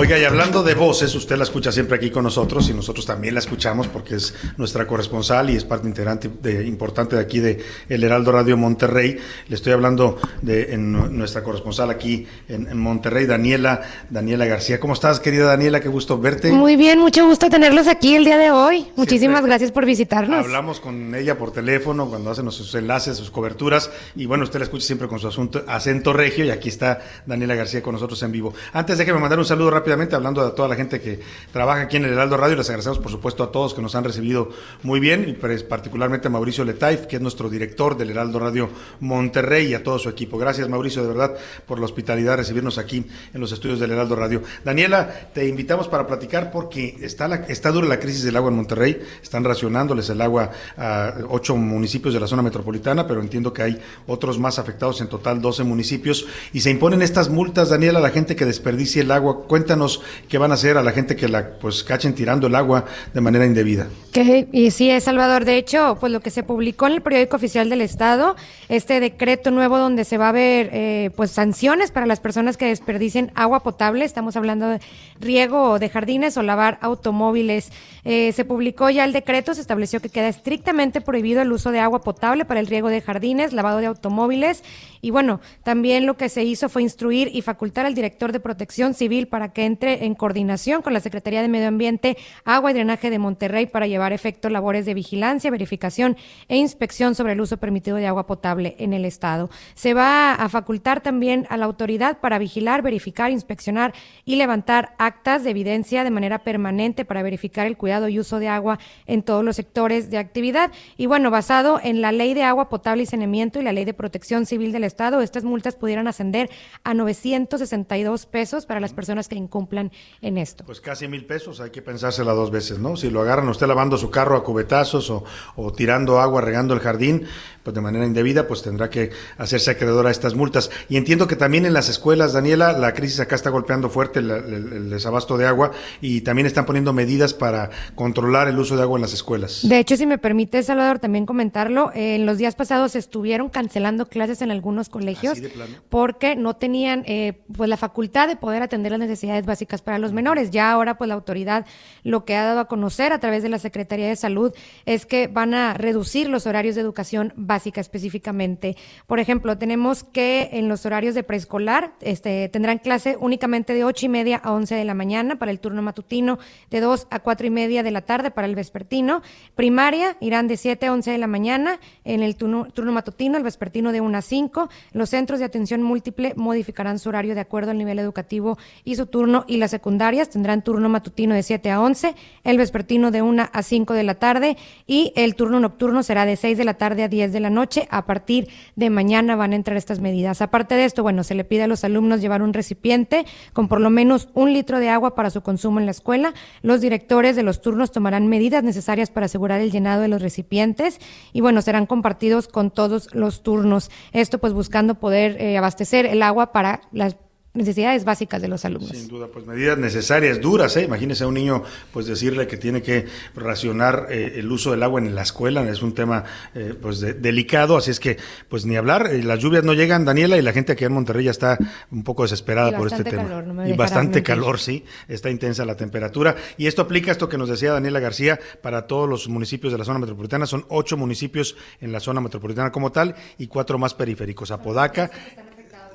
[0.00, 3.34] Oiga, y hablando de voces, usted la escucha siempre aquí con nosotros y nosotros también
[3.34, 7.62] la escuchamos porque es nuestra corresponsal y es parte integrante de, importante de aquí de
[7.86, 9.18] El Heraldo Radio Monterrey.
[9.48, 14.80] Le estoy hablando de en nuestra corresponsal aquí en, en Monterrey, Daniela, Daniela García.
[14.80, 15.80] ¿Cómo estás, querida Daniela?
[15.80, 16.50] Qué gusto verte.
[16.50, 18.86] Muy bien, mucho gusto tenerlos aquí el día de hoy.
[18.96, 20.46] Muchísimas gracias por visitarnos.
[20.46, 23.90] Hablamos con ella por teléfono cuando hacen sus enlaces, sus coberturas.
[24.16, 26.46] Y bueno, usted la escucha siempre con su asunto, acento regio.
[26.46, 28.54] Y aquí está Daniela García con nosotros en vivo.
[28.72, 31.20] Antes de que me mandar un saludo hablando de toda la gente que
[31.52, 34.04] trabaja aquí en el Heraldo Radio, les agradecemos por supuesto a todos que nos han
[34.04, 34.50] recibido
[34.82, 39.68] muy bien, y particularmente a Mauricio Letaif, que es nuestro director del Heraldo Radio Monterrey,
[39.68, 40.38] y a todo su equipo.
[40.38, 41.34] Gracias, Mauricio, de verdad,
[41.66, 43.04] por la hospitalidad de recibirnos aquí
[43.34, 44.42] en los estudios del Heraldo Radio.
[44.64, 48.56] Daniela, te invitamos para platicar porque está, la, está dura la crisis del agua en
[48.56, 49.00] Monterrey.
[49.22, 53.80] Están racionándoles el agua a ocho municipios de la zona metropolitana, pero entiendo que hay
[54.06, 56.26] otros más afectados, en total 12 municipios.
[56.52, 59.42] Y se imponen estas multas, Daniela, a la gente que desperdicie el agua.
[59.44, 59.79] Cuéntanos
[60.28, 63.20] qué van a hacer a la gente que la pues cachen tirando el agua de
[63.20, 63.88] manera indebida.
[64.12, 65.44] Que, y sí, es Salvador.
[65.44, 68.36] De hecho, pues lo que se publicó en el periódico oficial del Estado,
[68.68, 72.66] este decreto nuevo donde se va a ver eh, pues sanciones para las personas que
[72.66, 74.04] desperdicien agua potable.
[74.04, 74.80] Estamos hablando de
[75.20, 77.70] riego de jardines o lavar automóviles.
[78.04, 81.80] Eh, se publicó ya el decreto, se estableció que queda estrictamente prohibido el uso de
[81.80, 84.62] agua potable para el riego de jardines, lavado de automóviles.
[85.02, 88.94] Y bueno, también lo que se hizo fue instruir y facultar al director de protección
[88.94, 93.08] civil para que entre en coordinación con la Secretaría de Medio Ambiente, Agua y Drenaje
[93.08, 96.16] de Monterrey para llevar a efecto labores de vigilancia, verificación
[96.48, 99.50] e inspección sobre el uso permitido de agua potable en el Estado.
[99.74, 103.94] Se va a facultar también a la autoridad para vigilar, verificar, inspeccionar
[104.24, 108.48] y levantar actas de evidencia de manera permanente para verificar el cuidado y uso de
[108.48, 110.72] agua en todos los sectores de actividad.
[110.96, 113.94] Y bueno, basado en la Ley de Agua Potable y Saneamiento y la Ley de
[113.94, 116.50] Protección Civil del Estado, estas multas pudieran ascender
[116.84, 119.90] a 962 pesos para las personas que incumplan
[120.22, 120.64] en esto.
[120.64, 122.96] Pues casi mil pesos, hay que pensársela dos veces, ¿no?
[122.96, 125.24] Si lo agarran usted lavando su carro a cubetazos o,
[125.56, 127.24] o tirando agua, regando el jardín,
[127.64, 130.70] pues de manera indebida, pues tendrá que hacerse acreedor a estas multas.
[130.88, 134.30] Y entiendo que también en las escuelas, Daniela, la crisis acá está golpeando fuerte el,
[134.30, 138.82] el- el desabasto de agua y también están poniendo medidas para controlar el uso de
[138.82, 139.60] agua en las escuelas.
[139.68, 144.06] De hecho, si me permite, Salvador, también comentarlo, eh, en los días pasados estuvieron cancelando
[144.08, 145.74] clases en algunos colegios plano.
[145.88, 150.12] porque no tenían eh, pues la facultad de poder atender las necesidades básicas para los
[150.12, 150.50] menores.
[150.50, 151.66] Ya ahora pues la autoridad
[152.02, 154.52] lo que ha dado a conocer a través de la Secretaría de Salud
[154.86, 158.76] es que van a reducir los horarios de educación básica específicamente.
[159.06, 164.06] Por ejemplo, tenemos que en los horarios de preescolar este, tendrán clase únicamente de ocho
[164.06, 166.38] y media a 11 de la mañana para el turno matutino,
[166.70, 169.22] de 2 a cuatro y media de la tarde para el vespertino.
[169.54, 173.44] Primaria irán de 7 a 11 de la mañana en el turno, turno matutino, el
[173.44, 174.68] vespertino de 1 a 5.
[174.92, 179.06] Los centros de atención múltiple modificarán su horario de acuerdo al nivel educativo y su
[179.06, 183.48] turno y las secundarias tendrán turno matutino de 7 a 11, el vespertino de 1
[183.52, 187.04] a 5 de la tarde y el turno nocturno será de 6 de la tarde
[187.04, 187.86] a 10 de la noche.
[187.90, 190.42] A partir de mañana van a entrar estas medidas.
[190.42, 193.80] Aparte de esto, bueno, se le pide a los alumnos llevar un recipiente con por
[193.80, 196.34] lo menos un litro de agua para su consumo en la escuela.
[196.62, 201.00] Los directores de los turnos tomarán medidas necesarias para asegurar el llenado de los recipientes
[201.32, 203.90] y bueno, serán compartidos con todos los turnos.
[204.12, 207.16] Esto pues buscando poder eh, abastecer el agua para las
[207.52, 208.96] necesidades básicas de los alumnos.
[208.96, 210.84] Sin duda, pues medidas necesarias, duras, ¿eh?
[210.84, 215.00] Imagínese a un niño, pues decirle que tiene que racionar eh, el uso del agua
[215.00, 216.24] en la escuela, es un tema,
[216.54, 218.18] eh, pues delicado, así es que,
[218.48, 221.24] pues ni hablar, eh, las lluvias no llegan, Daniela, y la gente aquí en Monterrey
[221.24, 221.58] ya está
[221.90, 223.44] un poco desesperada por este tema.
[223.66, 227.72] y bastante calor, sí, está intensa la temperatura, y esto aplica esto que nos decía
[227.72, 231.98] Daniela García para todos los municipios de la zona metropolitana, son ocho municipios en la
[231.98, 235.10] zona metropolitana como tal, y cuatro más periféricos, Apodaca,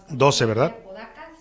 [0.10, 0.76] doce, ¿verdad?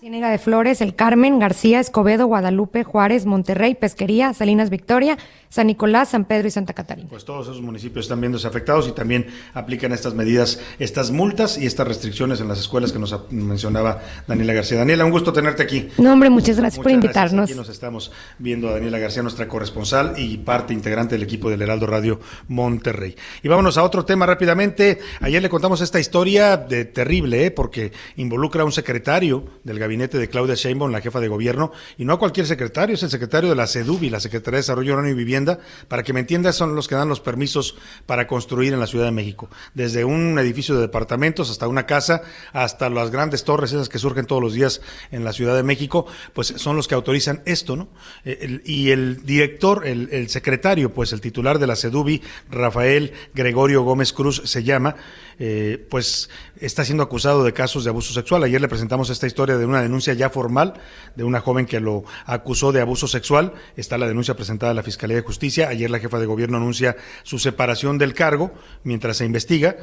[0.05, 5.17] Ciénega de Flores, El Carmen, García, Escobedo, Guadalupe, Juárez, Monterrey, Pesquería, Salinas Victoria,
[5.55, 7.07] San Nicolás, San Pedro y Santa Catarina.
[7.09, 11.65] Pues todos esos municipios están viéndose afectados y también aplican estas medidas, estas multas y
[11.65, 14.79] estas restricciones en las escuelas que nos mencionaba Daniela García.
[14.79, 15.87] Daniela, un gusto tenerte aquí.
[15.97, 17.49] No, hombre, muchas gracias por invitarnos.
[17.49, 21.61] Aquí nos estamos viendo a Daniela García, nuestra corresponsal y parte integrante del equipo del
[21.61, 22.19] Heraldo Radio
[22.49, 23.15] Monterrey.
[23.41, 24.99] Y vámonos a otro tema rápidamente.
[25.21, 27.51] Ayer le contamos esta historia de terrible, ¿eh?
[27.51, 32.03] porque involucra a un secretario del gabinete de Claudia Sheinbaum, la jefa de gobierno, y
[32.03, 35.07] no a cualquier secretario, es el secretario de la CEDUBI, la Secretaría de Desarrollo Urbano
[35.07, 35.44] y Vivienda,
[35.87, 39.05] para que me entiendas, son los que dan los permisos para construir en la Ciudad
[39.05, 42.21] de México, desde un edificio de departamentos hasta una casa,
[42.53, 44.81] hasta las grandes torres esas que surgen todos los días
[45.11, 47.87] en la Ciudad de México, pues son los que autorizan esto, ¿no?
[48.23, 53.83] Eh, y el director, el, el secretario, pues el titular de la CEDUBI, Rafael Gregorio
[53.83, 54.95] Gómez Cruz se llama,
[55.39, 56.29] eh, pues
[56.59, 58.43] está siendo acusado de casos de abuso sexual.
[58.43, 60.73] Ayer le presentamos esta historia de una denuncia ya formal
[61.15, 63.53] de una joven que lo acusó de abuso sexual.
[63.75, 65.69] Está la denuncia presentada a la Fiscalía de Justicia.
[65.69, 68.51] Ayer la jefa de gobierno anuncia su separación del cargo
[68.83, 69.75] mientras se investiga.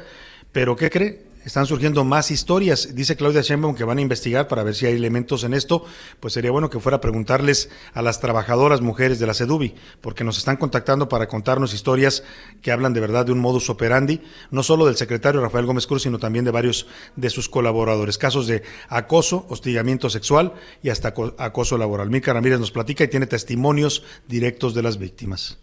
[0.53, 1.33] Pero ¿qué cree?
[1.45, 2.95] están surgiendo más historias.
[2.95, 5.85] Dice Claudia Sheinbaum que van a investigar para ver si hay elementos en esto.
[6.19, 10.23] Pues sería bueno que fuera a preguntarles a las trabajadoras mujeres de la CEDUBI, porque
[10.23, 12.23] nos están contactando para contarnos historias
[12.61, 14.21] que hablan de verdad de un modus operandi,
[14.51, 18.17] no solo del secretario Rafael Gómez Cruz, sino también de varios de sus colaboradores.
[18.17, 22.09] Casos de acoso, hostigamiento sexual y hasta acoso laboral.
[22.09, 25.57] Mica Ramírez nos platica y tiene testimonios directos de las víctimas.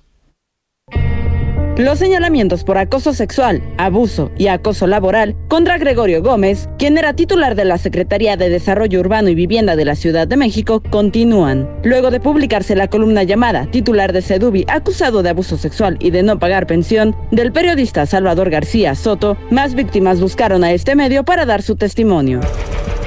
[1.81, 7.55] Los señalamientos por acoso sexual, abuso y acoso laboral contra Gregorio Gómez, quien era titular
[7.55, 11.67] de la Secretaría de Desarrollo Urbano y Vivienda de la Ciudad de México, continúan.
[11.83, 16.23] Luego de publicarse la columna llamada Titular de Sedubi acusado de abuso sexual y de
[16.23, 21.47] no pagar pensión, del periodista Salvador García Soto, más víctimas buscaron a este medio para
[21.47, 22.41] dar su testimonio.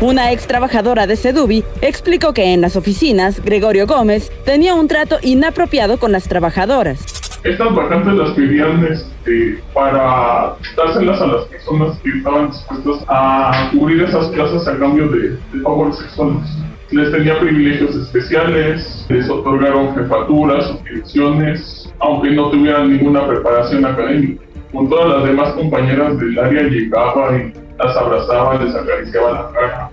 [0.02, 5.20] Una ex trabajadora de Sedubi explicó que en las oficinas, Gregorio Gómez tenía un trato
[5.22, 7.24] inapropiado con las trabajadoras.
[7.44, 14.04] Estas vacantes las pedían este, para dárselas a las personas que estaban dispuestas a cubrir
[14.04, 16.58] esas plazas a cambio de, de favores sexuales.
[16.92, 24.42] Les tenía privilegios especiales, les otorgaron jefaturas o direcciones, aunque no tuvieran ninguna preparación académica.
[24.72, 29.92] Con todas las demás compañeras del área llegaba y las abrazaba, les acariciaba la cara.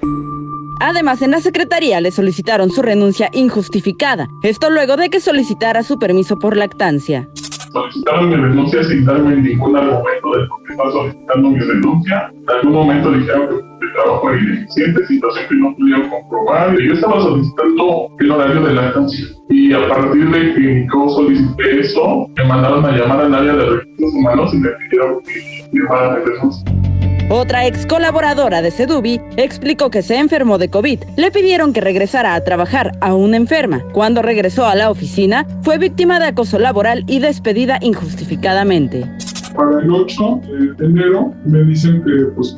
[0.80, 4.28] Además, en la Secretaría le solicitaron su renuncia injustificada.
[4.42, 7.28] Esto luego de que solicitara su permiso por lactancia.
[7.70, 12.32] Solicitaron mi renuncia sin darme ningún argumento de por qué estaba solicitando mi renuncia.
[12.32, 16.78] En algún momento dijeron que el trabajo era ineficiente, situación que no pudieron comprobar.
[16.80, 19.26] Yo estaba solicitando el horario de lactancia.
[19.50, 23.66] Y a partir de que yo solicité eso, me mandaron a llamar al área de
[23.66, 27.09] recursos humanos y me pidieron que firmara mi renuncia.
[27.32, 30.98] Otra ex colaboradora de Sedubi explicó que se enfermó de COVID.
[31.16, 33.84] Le pidieron que regresara a trabajar aún enferma.
[33.92, 39.08] Cuando regresó a la oficina, fue víctima de acoso laboral y despedida injustificadamente.
[39.54, 40.40] Para el 8
[40.76, 42.56] de enero me dicen que, pues,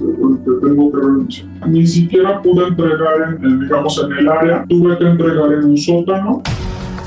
[0.63, 1.47] tengo que renunciar.
[1.69, 4.65] Ni siquiera pude entregar, en, en, digamos, en el área.
[4.71, 6.43] Tuve que entregar en un sótano.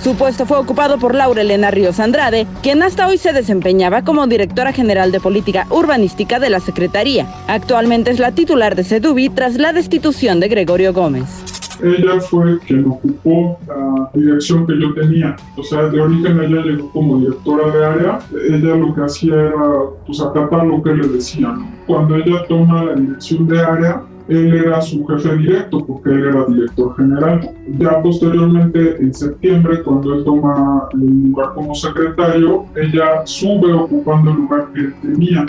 [0.06, 4.27] Su puesto fue ocupado por Laura Elena Ríos Andrade, quien hasta hoy se desempeñaba como
[4.27, 7.26] directora general de política urbanística de la Secretaría.
[7.48, 11.26] Actualmente es la titular de Sedubi tras la destitución de Gregorio Gómez.
[11.82, 15.38] ella fue quien ocupó la dirección que yo tenía.
[15.57, 18.19] O sea, de origen ella llegó como directora de área.
[18.48, 19.64] Ella lo que hacía era
[20.06, 21.82] pues acatar lo que le decían.
[21.88, 26.45] Cuando ella toma la dirección de área, él era su jefe directo porque él era
[26.45, 27.49] director general.
[27.77, 34.38] Ya posteriormente, en septiembre, cuando él toma el lugar como secretario, ella sube ocupando el
[34.38, 35.45] lugar que él tenía.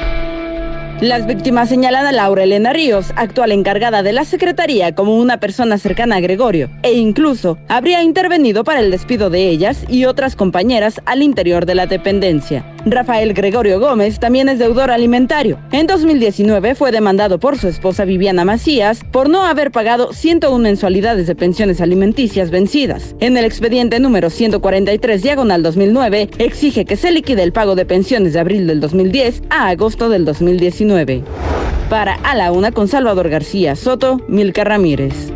[1.03, 5.77] Las víctimas señalan a Laura Elena Ríos, actual encargada de la Secretaría, como una persona
[5.77, 11.03] cercana a Gregorio, e incluso habría intervenido para el despido de ellas y otras compañeras
[11.05, 12.65] al interior de la dependencia.
[12.87, 15.59] Rafael Gregorio Gómez también es deudor alimentario.
[15.73, 21.27] En 2019 fue demandado por su esposa Viviana Macías por no haber pagado 101 mensualidades
[21.27, 23.17] de pensiones alimenticias vencidas.
[23.19, 28.35] En el expediente número 143 diagonal 2009 exige que se liquide el pago de pensiones
[28.35, 30.86] de abril del 2010 a agosto del 2019.
[31.91, 35.36] Para A la Una con Salvador García Soto, Milka Ramírez.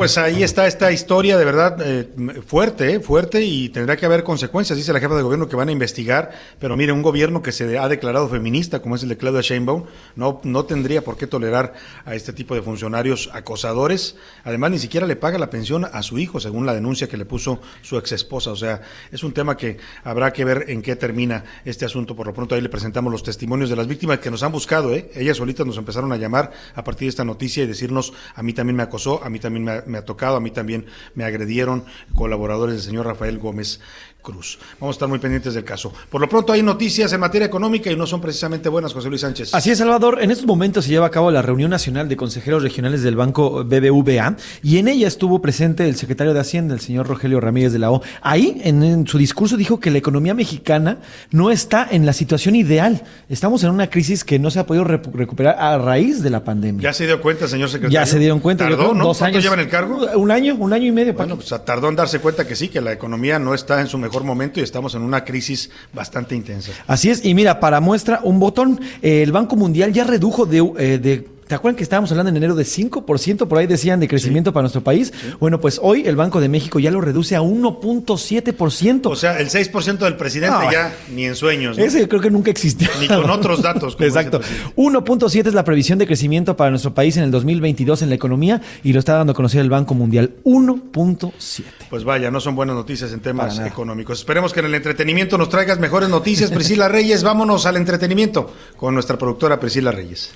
[0.00, 2.08] Pues ahí está esta historia de verdad eh,
[2.46, 5.68] fuerte, eh, fuerte y tendrá que haber consecuencias, dice la jefa de gobierno que van
[5.68, 9.18] a investigar, pero mire, un gobierno que se ha declarado feminista, como es el de
[9.18, 9.84] Claudia Sheinbaum,
[10.16, 11.74] no, no tendría por qué tolerar
[12.06, 16.18] a este tipo de funcionarios acosadores, además ni siquiera le paga la pensión a su
[16.18, 18.80] hijo, según la denuncia que le puso su ex esposa, o sea,
[19.12, 22.54] es un tema que habrá que ver en qué termina este asunto, por lo pronto
[22.54, 25.10] ahí le presentamos los testimonios de las víctimas que nos han buscado, ¿eh?
[25.14, 28.54] ellas solitas nos empezaron a llamar a partir de esta noticia y decirnos, a mí
[28.54, 31.84] también me acosó, a mí también me, me ha tocado, a mí también me agredieron
[32.14, 33.80] colaboradores del señor Rafael Gómez
[34.22, 34.58] Cruz.
[34.80, 35.92] Vamos a estar muy pendientes del caso.
[36.08, 39.20] Por lo pronto hay noticias en materia económica y no son precisamente buenas, José Luis
[39.22, 39.54] Sánchez.
[39.54, 40.18] Así es, Salvador.
[40.22, 43.64] En estos momentos se lleva a cabo la reunión nacional de consejeros regionales del Banco
[43.64, 47.78] BBVA y en ella estuvo presente el secretario de Hacienda, el señor Rogelio Ramírez de
[47.78, 48.02] la O.
[48.22, 50.98] Ahí, en, en su discurso, dijo que la economía mexicana
[51.30, 53.02] no está en la situación ideal.
[53.28, 56.82] Estamos en una crisis que no se ha podido recuperar a raíz de la pandemia.
[56.82, 57.94] ¿Ya se dio cuenta, señor secretario?
[58.00, 58.64] Ya se dieron cuenta.
[58.64, 59.04] ¿Tardó, creo, no?
[59.04, 59.44] Dos ¿Cuánto años.
[59.44, 60.06] lleva en el cargo?
[60.16, 61.14] Un año, un año y medio.
[61.14, 63.98] Bueno, pues tardó en darse cuenta que sí, que la economía no está en su
[63.98, 66.72] mejor momento y estamos en una crisis bastante intensa.
[66.86, 70.58] Así es, y mira, para muestra un botón, eh, el Banco Mundial ya redujo de,
[70.78, 73.48] eh, de ¿Te acuerdan que estábamos hablando en enero de 5%?
[73.48, 75.12] Por ahí decían de crecimiento para nuestro país.
[75.40, 79.06] Bueno, pues hoy el Banco de México ya lo reduce a 1.7%.
[79.06, 80.70] O sea, el 6% del presidente No.
[80.70, 81.76] ya ni en sueños.
[81.76, 81.82] ¿no?
[81.82, 82.88] Ese yo creo que nunca existió.
[83.00, 83.96] Ni con otros datos.
[83.98, 84.38] Exacto.
[84.38, 85.24] dice el presidente.
[85.26, 88.60] 1.7 es la previsión de crecimiento para nuestro país en el 2022 en la economía
[88.84, 90.36] y lo está dando a conocer el Banco Mundial.
[90.44, 91.64] 1.7.
[91.90, 94.20] Pues vaya, no son buenas noticias en temas económicos.
[94.20, 96.52] Esperemos que en el entretenimiento nos traigas mejores noticias.
[96.52, 100.30] Priscila Reyes, vámonos al entretenimiento con nuestra productora Priscila Reyes.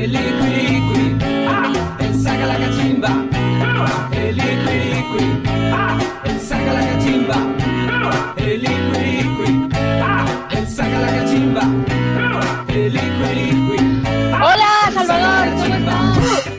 [0.00, 1.02] El liquiriqui,
[1.98, 3.10] el saca la cachimba.
[4.12, 5.24] El liquiriqui,
[6.24, 7.36] el saca la cachimba.
[8.38, 9.68] El liquiriqui,
[10.56, 11.62] el saca la cachimba.
[12.68, 12.98] El.
[14.42, 16.50] Hola, Salvador, ¿cómo estás?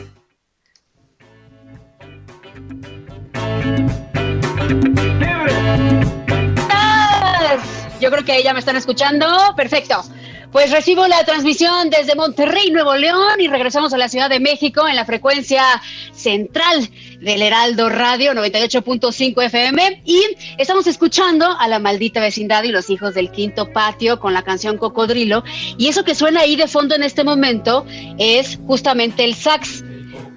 [8.00, 9.26] Yo creo que ya me están escuchando.
[9.56, 10.04] Perfecto.
[10.52, 14.86] Pues recibo la transmisión desde Monterrey, Nuevo León, y regresamos a la Ciudad de México
[14.86, 15.64] en la frecuencia
[16.12, 20.02] central del Heraldo Radio 98.5 FM.
[20.04, 20.20] Y
[20.58, 24.76] estamos escuchando a la maldita vecindad y los hijos del quinto patio con la canción
[24.76, 25.42] Cocodrilo.
[25.78, 27.86] Y eso que suena ahí de fondo en este momento
[28.18, 29.82] es justamente el sax.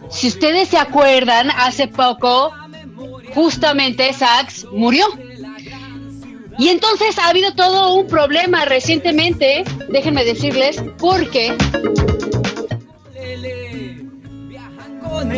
[0.09, 2.53] Si ustedes se acuerdan, hace poco,
[3.33, 5.05] justamente Sax murió.
[6.57, 11.55] Y entonces ha habido todo un problema recientemente, déjenme decirles, porque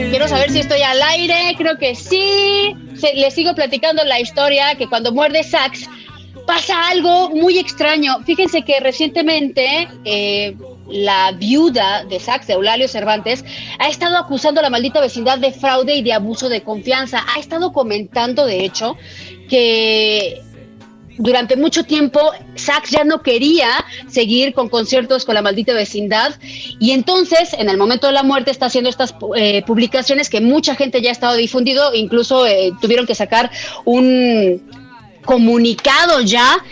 [0.09, 2.75] quiero saber si estoy al aire, creo que sí.
[3.15, 5.89] Les sigo platicando la historia que cuando muerde Sax
[6.45, 8.19] pasa algo muy extraño.
[8.25, 10.55] Fíjense que recientemente eh,
[10.89, 13.43] la viuda de Sax, de Eulalio Cervantes,
[13.79, 17.23] ha estado acusando a la maldita vecindad de fraude y de abuso de confianza.
[17.35, 18.95] Ha estado comentando, de hecho,
[19.49, 20.41] que
[21.17, 22.19] durante mucho tiempo
[22.55, 23.69] Sax ya no quería
[24.07, 26.35] seguir con conciertos con la maldita vecindad
[26.79, 30.75] y entonces en el momento de la muerte está haciendo estas eh, publicaciones que mucha
[30.75, 33.51] gente ya ha estado difundido, incluso eh, tuvieron que sacar
[33.85, 34.61] un
[35.25, 36.63] comunicado ya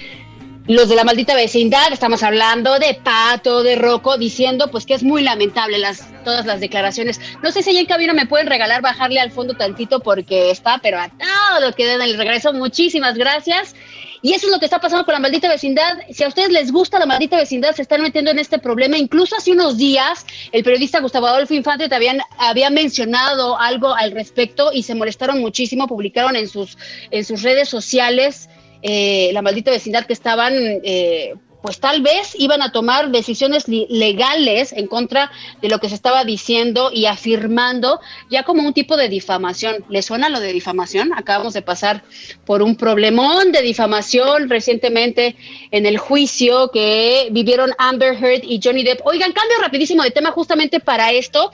[0.67, 5.03] los de la maldita vecindad, estamos hablando de Pato, de Rocco, diciendo pues que es
[5.03, 7.21] muy lamentable las, todas las declaraciones.
[7.43, 10.79] No sé si allá en cabina me pueden regalar bajarle al fondo tantito porque está,
[10.79, 12.51] pero a todo lo que den el regreso.
[12.51, 13.75] Muchísimas gracias.
[14.25, 15.99] Y eso es lo que está pasando con la maldita vecindad.
[16.09, 18.97] Si a ustedes les gusta la maldita vecindad, se están metiendo en este problema.
[18.97, 24.71] Incluso hace unos días, el periodista Gustavo Adolfo Infante también había mencionado algo al respecto
[24.73, 25.85] y se molestaron muchísimo.
[25.85, 26.75] Publicaron en sus,
[27.11, 28.49] en sus redes sociales
[28.81, 31.35] eh, la maldita vecindad que estaban eh,
[31.65, 35.31] pues tal vez iban a tomar decisiones legales en contra
[35.63, 39.83] de lo que se estaba diciendo y afirmando ya como un tipo de difamación.
[39.89, 41.11] ¿Le suena lo de difamación?
[41.17, 42.03] Acabamos de pasar
[42.45, 45.37] por un problemón de difamación recientemente
[45.71, 49.01] en el juicio que vivieron Amber Heard y Johnny Depp.
[49.03, 51.49] Oigan, cambio rapidísimo de tema justamente para esto.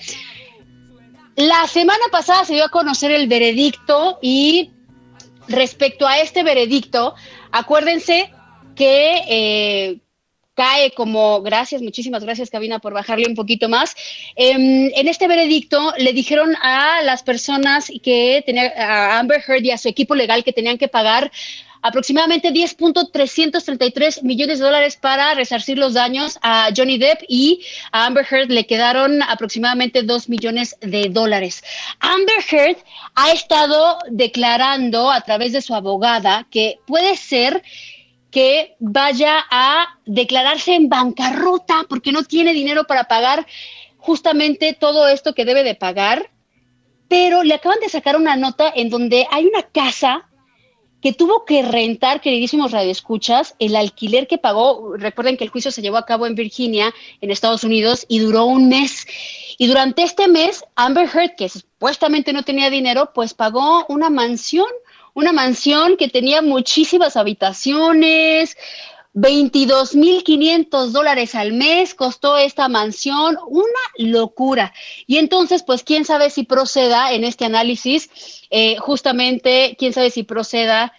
[1.37, 4.71] La semana pasada se dio a conocer el veredicto y
[5.47, 7.15] respecto a este veredicto,
[7.53, 8.29] acuérdense
[8.75, 9.99] que eh,
[10.53, 13.95] cae como, gracias, muchísimas gracias Cabina por bajarle un poquito más.
[14.35, 19.71] Em, en este veredicto le dijeron a las personas que tenían, a Amber Heard y
[19.71, 21.31] a su equipo legal que tenían que pagar
[21.81, 27.61] aproximadamente 10.333 millones de dólares para resarcir los daños a Johnny Depp y
[27.91, 31.63] a Amber Heard le quedaron aproximadamente 2 millones de dólares.
[31.99, 32.77] Amber Heard
[33.15, 37.63] ha estado declarando a través de su abogada que puede ser
[38.31, 43.45] que vaya a declararse en bancarrota porque no tiene dinero para pagar
[43.97, 46.31] justamente todo esto que debe de pagar,
[47.07, 50.29] pero le acaban de sacar una nota en donde hay una casa
[51.01, 54.95] que tuvo que rentar, queridísimos radioescuchas, el alquiler que pagó.
[54.95, 58.45] Recuerden que el juicio se llevó a cabo en Virginia, en Estados Unidos, y duró
[58.45, 59.07] un mes.
[59.57, 64.67] Y durante este mes, Amber Heard, que supuestamente no tenía dinero, pues pagó una mansión
[65.13, 68.57] una mansión que tenía muchísimas habitaciones,
[69.13, 74.73] 22.500 dólares al mes costó esta mansión, una locura.
[75.05, 78.09] Y entonces, pues, quién sabe si proceda en este análisis,
[78.49, 80.93] eh, justamente, quién sabe si proceda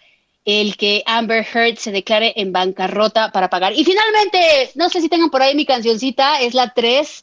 [0.44, 3.72] el que Amber Heard se declare en bancarrota para pagar.
[3.72, 7.22] Y finalmente, no sé si tengan por ahí mi cancioncita, es la 3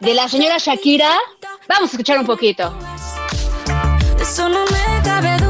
[0.00, 1.16] de la señora Shakira.
[1.68, 2.76] Vamos a escuchar un poquito.
[4.20, 5.49] Eso no me cabe tu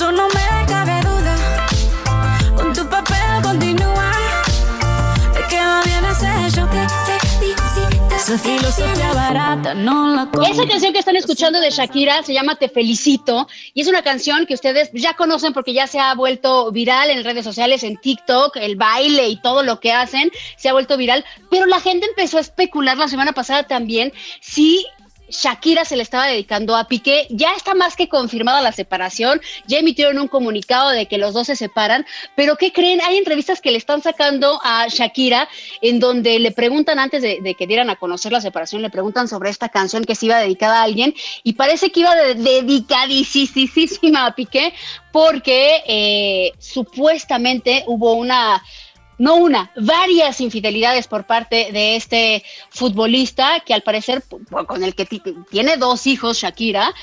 [0.00, 1.66] eso no me cabe duda.
[2.56, 4.12] Con tu papel continúa.
[5.34, 6.88] Te queda bien ese show, te
[7.28, 8.14] felicito.
[8.16, 12.70] Esa filosofía barata no la Esa canción que están escuchando de Shakira se llama Te
[12.70, 17.10] Felicito y es una canción que ustedes ya conocen porque ya se ha vuelto viral
[17.10, 20.96] en redes sociales, en TikTok, el baile y todo lo que hacen se ha vuelto
[20.96, 24.86] viral, pero la gente empezó a especular la semana pasada también si
[25.30, 27.26] Shakira se le estaba dedicando a Piqué.
[27.30, 29.40] Ya está más que confirmada la separación.
[29.66, 32.06] Ya emitieron un comunicado de que los dos se separan.
[32.36, 33.00] Pero ¿qué creen?
[33.00, 35.48] Hay entrevistas que le están sacando a Shakira
[35.80, 39.50] en donde le preguntan antes de, que dieran a conocer la separación, le preguntan sobre
[39.50, 44.72] esta canción que se iba dedicada a alguien y parece que iba dedicadísima a Piqué
[45.12, 48.62] porque eh, supuestamente hubo una
[49.20, 54.24] no una, varias infidelidades por parte de este futbolista que al parecer,
[54.66, 55.06] con el que
[55.50, 56.94] tiene dos hijos, Shakira,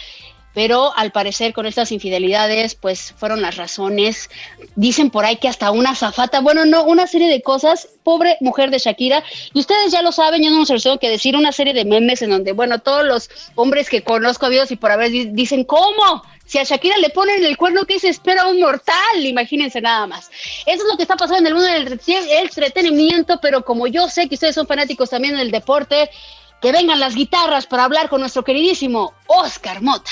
[0.56, 4.32] pero al parecer con estas infidelidades pues fueron las razones.
[4.76, 8.72] Dicen por ahí que hasta una zafata, bueno, no, una serie de cosas, pobre mujer
[8.72, 9.24] de Shakira,
[9.54, 12.24] y ustedes ya lo saben, yo no se los que decir, una serie de memes
[12.24, 16.24] en donde, bueno, todos los hombres que conozco a Dios y por haber dicen, ¿cómo?
[16.48, 18.96] Si a Shakira le ponen el cuerno, ¿qué se espera un mortal?
[19.20, 20.32] Imagínense nada más.
[20.66, 22.00] Eso es lo que está pasando en el mundo del
[22.40, 26.10] entretenimiento, pero como yo sé que ustedes son fanáticos también del deporte,
[26.62, 30.12] que vengan las guitarras para hablar con nuestro queridísimo Oscar Mota.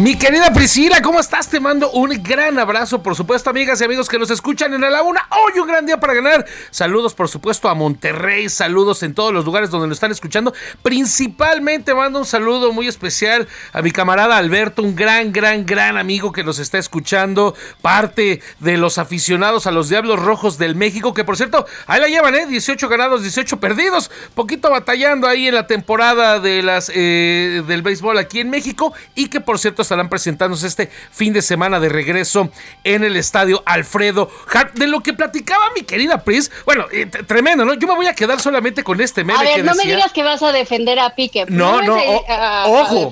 [0.00, 1.50] Mi querida Priscila, ¿cómo estás?
[1.50, 4.88] Te mando un gran abrazo, por supuesto, amigas y amigos que nos escuchan en la
[4.88, 5.28] laguna.
[5.28, 6.46] Hoy un gran día para ganar.
[6.70, 8.48] Saludos, por supuesto, a Monterrey.
[8.48, 10.54] Saludos en todos los lugares donde nos están escuchando.
[10.82, 16.32] Principalmente mando un saludo muy especial a mi camarada Alberto, un gran, gran, gran amigo
[16.32, 17.54] que nos está escuchando.
[17.82, 22.08] Parte de los aficionados a los Diablos Rojos del México, que por cierto, ahí la
[22.08, 22.46] llevan, ¿eh?
[22.46, 24.10] 18 ganados, 18 perdidos.
[24.34, 28.94] Poquito batallando ahí en la temporada de las, eh, del béisbol aquí en México.
[29.14, 32.48] Y que por cierto estarán presentándose este fin de semana de regreso
[32.84, 34.30] en el estadio Alfredo
[34.74, 37.74] De lo que platicaba mi querida Pris, bueno, eh, tremendo, ¿no?
[37.74, 39.40] Yo me voy a quedar solamente con este meme.
[39.40, 41.44] A ver, no me digas que vas a defender a Pique.
[41.48, 41.96] No, no,
[42.66, 43.10] ojo.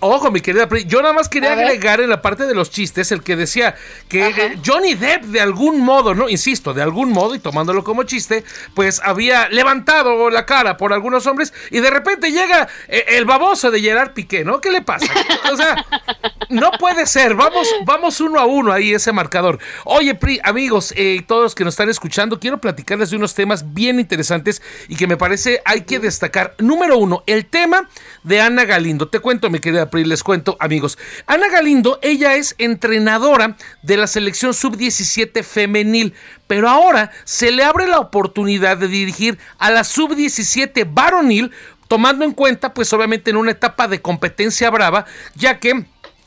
[0.00, 0.86] ojo, mi querida Pris.
[0.86, 3.76] Yo nada más quería agregar en la parte de los chistes el que decía
[4.08, 6.28] que eh, Johnny Depp, de algún modo, ¿no?
[6.28, 8.42] Insisto, de algún modo, y tomándolo como chiste,
[8.74, 13.70] pues había levantado la cara por algunos hombres y de repente llega eh, el baboso
[13.70, 14.60] de Gerard Piqué, ¿no?
[14.60, 15.06] ¿Qué le pasa?
[15.52, 15.84] O sea,
[16.48, 19.58] No puede ser, vamos, vamos uno a uno ahí ese marcador.
[19.84, 23.98] Oye, Pri, amigos, eh, todos que nos están escuchando, quiero platicarles de unos temas bien
[23.98, 26.54] interesantes y que me parece hay que destacar.
[26.58, 27.88] Número uno, el tema
[28.22, 29.08] de Ana Galindo.
[29.08, 30.98] Te cuento, mi querida Pri, les cuento, amigos.
[31.26, 36.14] Ana Galindo, ella es entrenadora de la selección sub-17 femenil,
[36.46, 41.52] pero ahora se le abre la oportunidad de dirigir a la sub-17 varonil
[41.88, 45.86] tomando en cuenta, pues obviamente en una etapa de competencia brava, ya que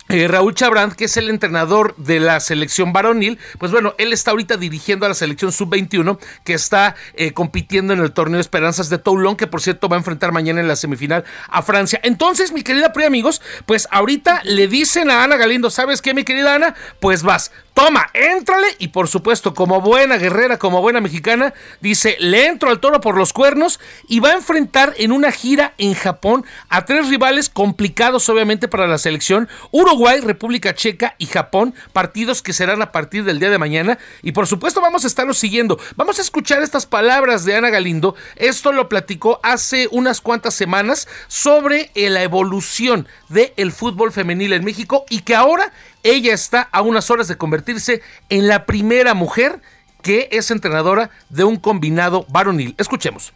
[0.09, 4.31] eh, Raúl Chabrán, que es el entrenador de la selección varonil, pues bueno, él está
[4.31, 8.97] ahorita dirigiendo a la selección sub-21 que está eh, compitiendo en el torneo Esperanzas de
[8.97, 11.99] Toulon, que por cierto va a enfrentar mañana en la semifinal a Francia.
[12.01, 16.23] Entonces, mi querida Pri, amigos, pues ahorita le dicen a Ana Galindo, ¿sabes qué, mi
[16.23, 16.73] querida Ana?
[16.99, 22.47] Pues vas, toma, éntrale y por supuesto, como buena guerrera, como buena mexicana, dice, le
[22.47, 26.45] entro al toro por los cuernos y va a enfrentar en una gira en Japón
[26.67, 32.53] a tres rivales complicados obviamente para la selección, Uruguay, República Checa y Japón, partidos que
[32.53, 35.77] serán a partir del día de mañana y por supuesto vamos a estarlos siguiendo.
[35.97, 41.07] Vamos a escuchar estas palabras de Ana Galindo, esto lo platicó hace unas cuantas semanas
[41.27, 45.73] sobre eh, la evolución del fútbol femenil en México y que ahora
[46.03, 49.61] ella está a unas horas de convertirse en la primera mujer
[50.01, 52.73] que es entrenadora de un combinado varonil.
[52.77, 53.33] Escuchemos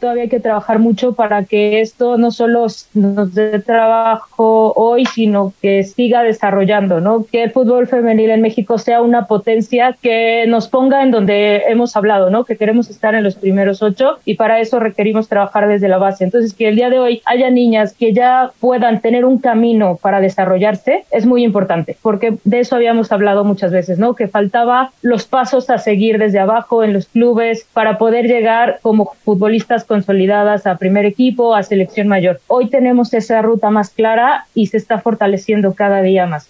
[0.00, 5.52] todavía hay que trabajar mucho para que esto no solo nos dé trabajo hoy, sino
[5.60, 7.24] que siga desarrollando, ¿no?
[7.30, 11.96] Que el fútbol femenil en México sea una potencia que nos ponga en donde hemos
[11.96, 12.44] hablado, ¿no?
[12.44, 16.24] Que queremos estar en los primeros ocho y para eso requerimos trabajar desde la base.
[16.24, 20.20] Entonces, que el día de hoy haya niñas que ya puedan tener un camino para
[20.20, 24.14] desarrollarse es muy importante, porque de eso habíamos hablado muchas veces, ¿no?
[24.14, 29.12] Que faltaba los pasos a seguir desde abajo en los clubes para poder llegar como
[29.24, 32.40] futbolistas consolidadas a primer equipo, a selección mayor.
[32.46, 36.48] Hoy tenemos esa ruta más clara y se está fortaleciendo cada día más.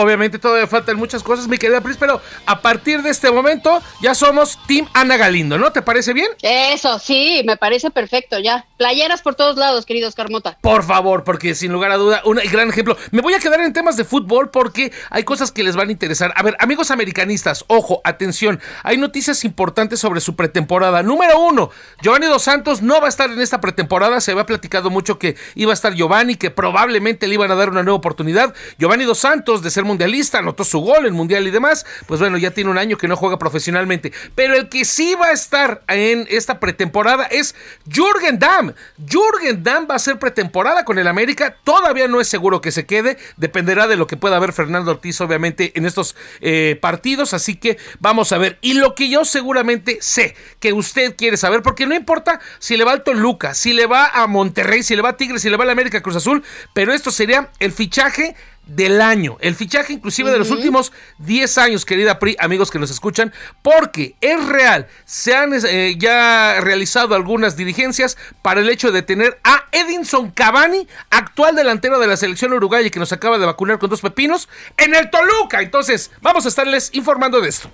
[0.00, 4.14] Obviamente todavía faltan muchas cosas, mi querida Pris, pero a partir de este momento ya
[4.14, 5.72] somos Team Ana Galindo, ¿no?
[5.72, 6.28] ¿Te parece bien?
[6.40, 8.64] Eso, sí, me parece perfecto, ya.
[8.76, 10.56] Playeras por todos lados, queridos Carmota.
[10.60, 12.96] Por favor, porque sin lugar a duda, un gran ejemplo.
[13.10, 15.90] Me voy a quedar en temas de fútbol porque hay cosas que les van a
[15.90, 16.32] interesar.
[16.36, 21.02] A ver, amigos americanistas, ojo, atención, hay noticias importantes sobre su pretemporada.
[21.02, 21.70] Número uno,
[22.02, 25.34] Giovanni Dos Santos no va a estar en esta pretemporada, se había platicado mucho que
[25.56, 28.54] iba a estar Giovanni, que probablemente le iban a dar una nueva oportunidad.
[28.78, 32.38] Giovanni Dos Santos, de ser mundialista, anotó su gol en mundial y demás, pues bueno,
[32.38, 34.12] ya tiene un año que no juega profesionalmente.
[34.34, 37.54] Pero el que sí va a estar en esta pretemporada es
[37.90, 38.74] Jürgen Damm.
[38.98, 42.86] Jürgen Damm va a ser pretemporada con el América, todavía no es seguro que se
[42.86, 47.56] quede, dependerá de lo que pueda ver Fernando Ortiz, obviamente, en estos eh, partidos, así
[47.56, 48.58] que vamos a ver.
[48.60, 52.84] Y lo que yo seguramente sé que usted quiere saber, porque no importa si le
[52.84, 55.56] va al Toluca, si le va a Monterrey, si le va a Tigres, si le
[55.56, 56.42] va a la América Cruz Azul,
[56.74, 58.36] pero esto sería el fichaje
[58.68, 62.90] del año, el fichaje inclusive de los últimos 10 años, querida Pri, amigos que nos
[62.90, 63.32] escuchan,
[63.62, 69.38] porque es real, se han eh, ya realizado algunas diligencias para el hecho de tener
[69.42, 73.90] a Edinson Cavani, actual delantero de la selección uruguaya que nos acaba de vacunar con
[73.90, 75.62] dos pepinos, en el Toluca.
[75.62, 77.70] Entonces, vamos a estarles informando de esto.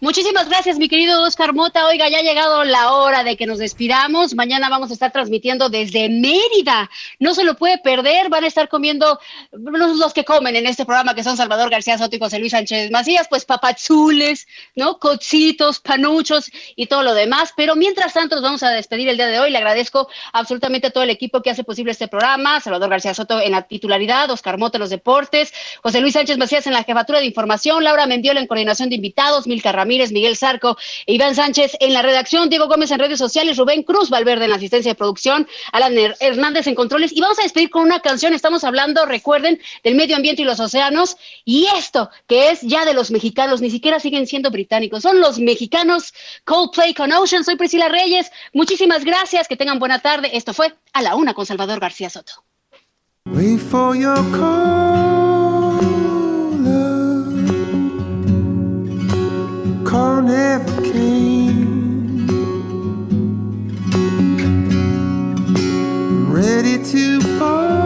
[0.00, 1.86] Muchísimas gracias, mi querido Oscar Mota.
[1.86, 4.34] Oiga, ya ha llegado la hora de que nos despidamos.
[4.34, 6.90] Mañana vamos a estar transmitiendo desde Mérida.
[7.18, 8.28] No se lo puede perder.
[8.28, 9.18] Van a estar comiendo
[9.52, 12.52] los, los que comen en este programa, que son Salvador García Soto y José Luis
[12.52, 14.98] Sánchez Macías, pues papazules, ¿no?
[14.98, 17.54] Cocitos, panuchos y todo lo demás.
[17.56, 19.50] Pero mientras tanto, nos vamos a despedir el día de hoy.
[19.50, 22.60] Le agradezco absolutamente a todo el equipo que hace posible este programa.
[22.60, 26.66] Salvador García Soto en la titularidad, Oscar Mota en los deportes, José Luis Sánchez Macías
[26.66, 30.76] en la jefatura de información, Laura Mendiola en coordinación de invitados, Milka Ramírez, Miguel Zarco
[31.06, 34.50] e Iván Sánchez en la redacción, Diego Gómez en redes sociales, Rubén Cruz Valverde en
[34.50, 37.12] la asistencia de producción, Alan Hernández en controles.
[37.12, 38.34] Y vamos a despedir con una canción.
[38.34, 41.16] Estamos hablando, recuerden, del medio ambiente y los océanos.
[41.44, 45.38] Y esto, que es ya de los mexicanos, ni siquiera siguen siendo británicos, son los
[45.38, 46.12] mexicanos
[46.44, 47.44] Coldplay con Ocean.
[47.44, 48.30] Soy Priscila Reyes.
[48.52, 50.30] Muchísimas gracias, que tengan buena tarde.
[50.32, 52.44] Esto fue A la Una con Salvador García Soto.
[59.96, 62.28] Call never came.
[65.88, 67.85] I'm ready to fall.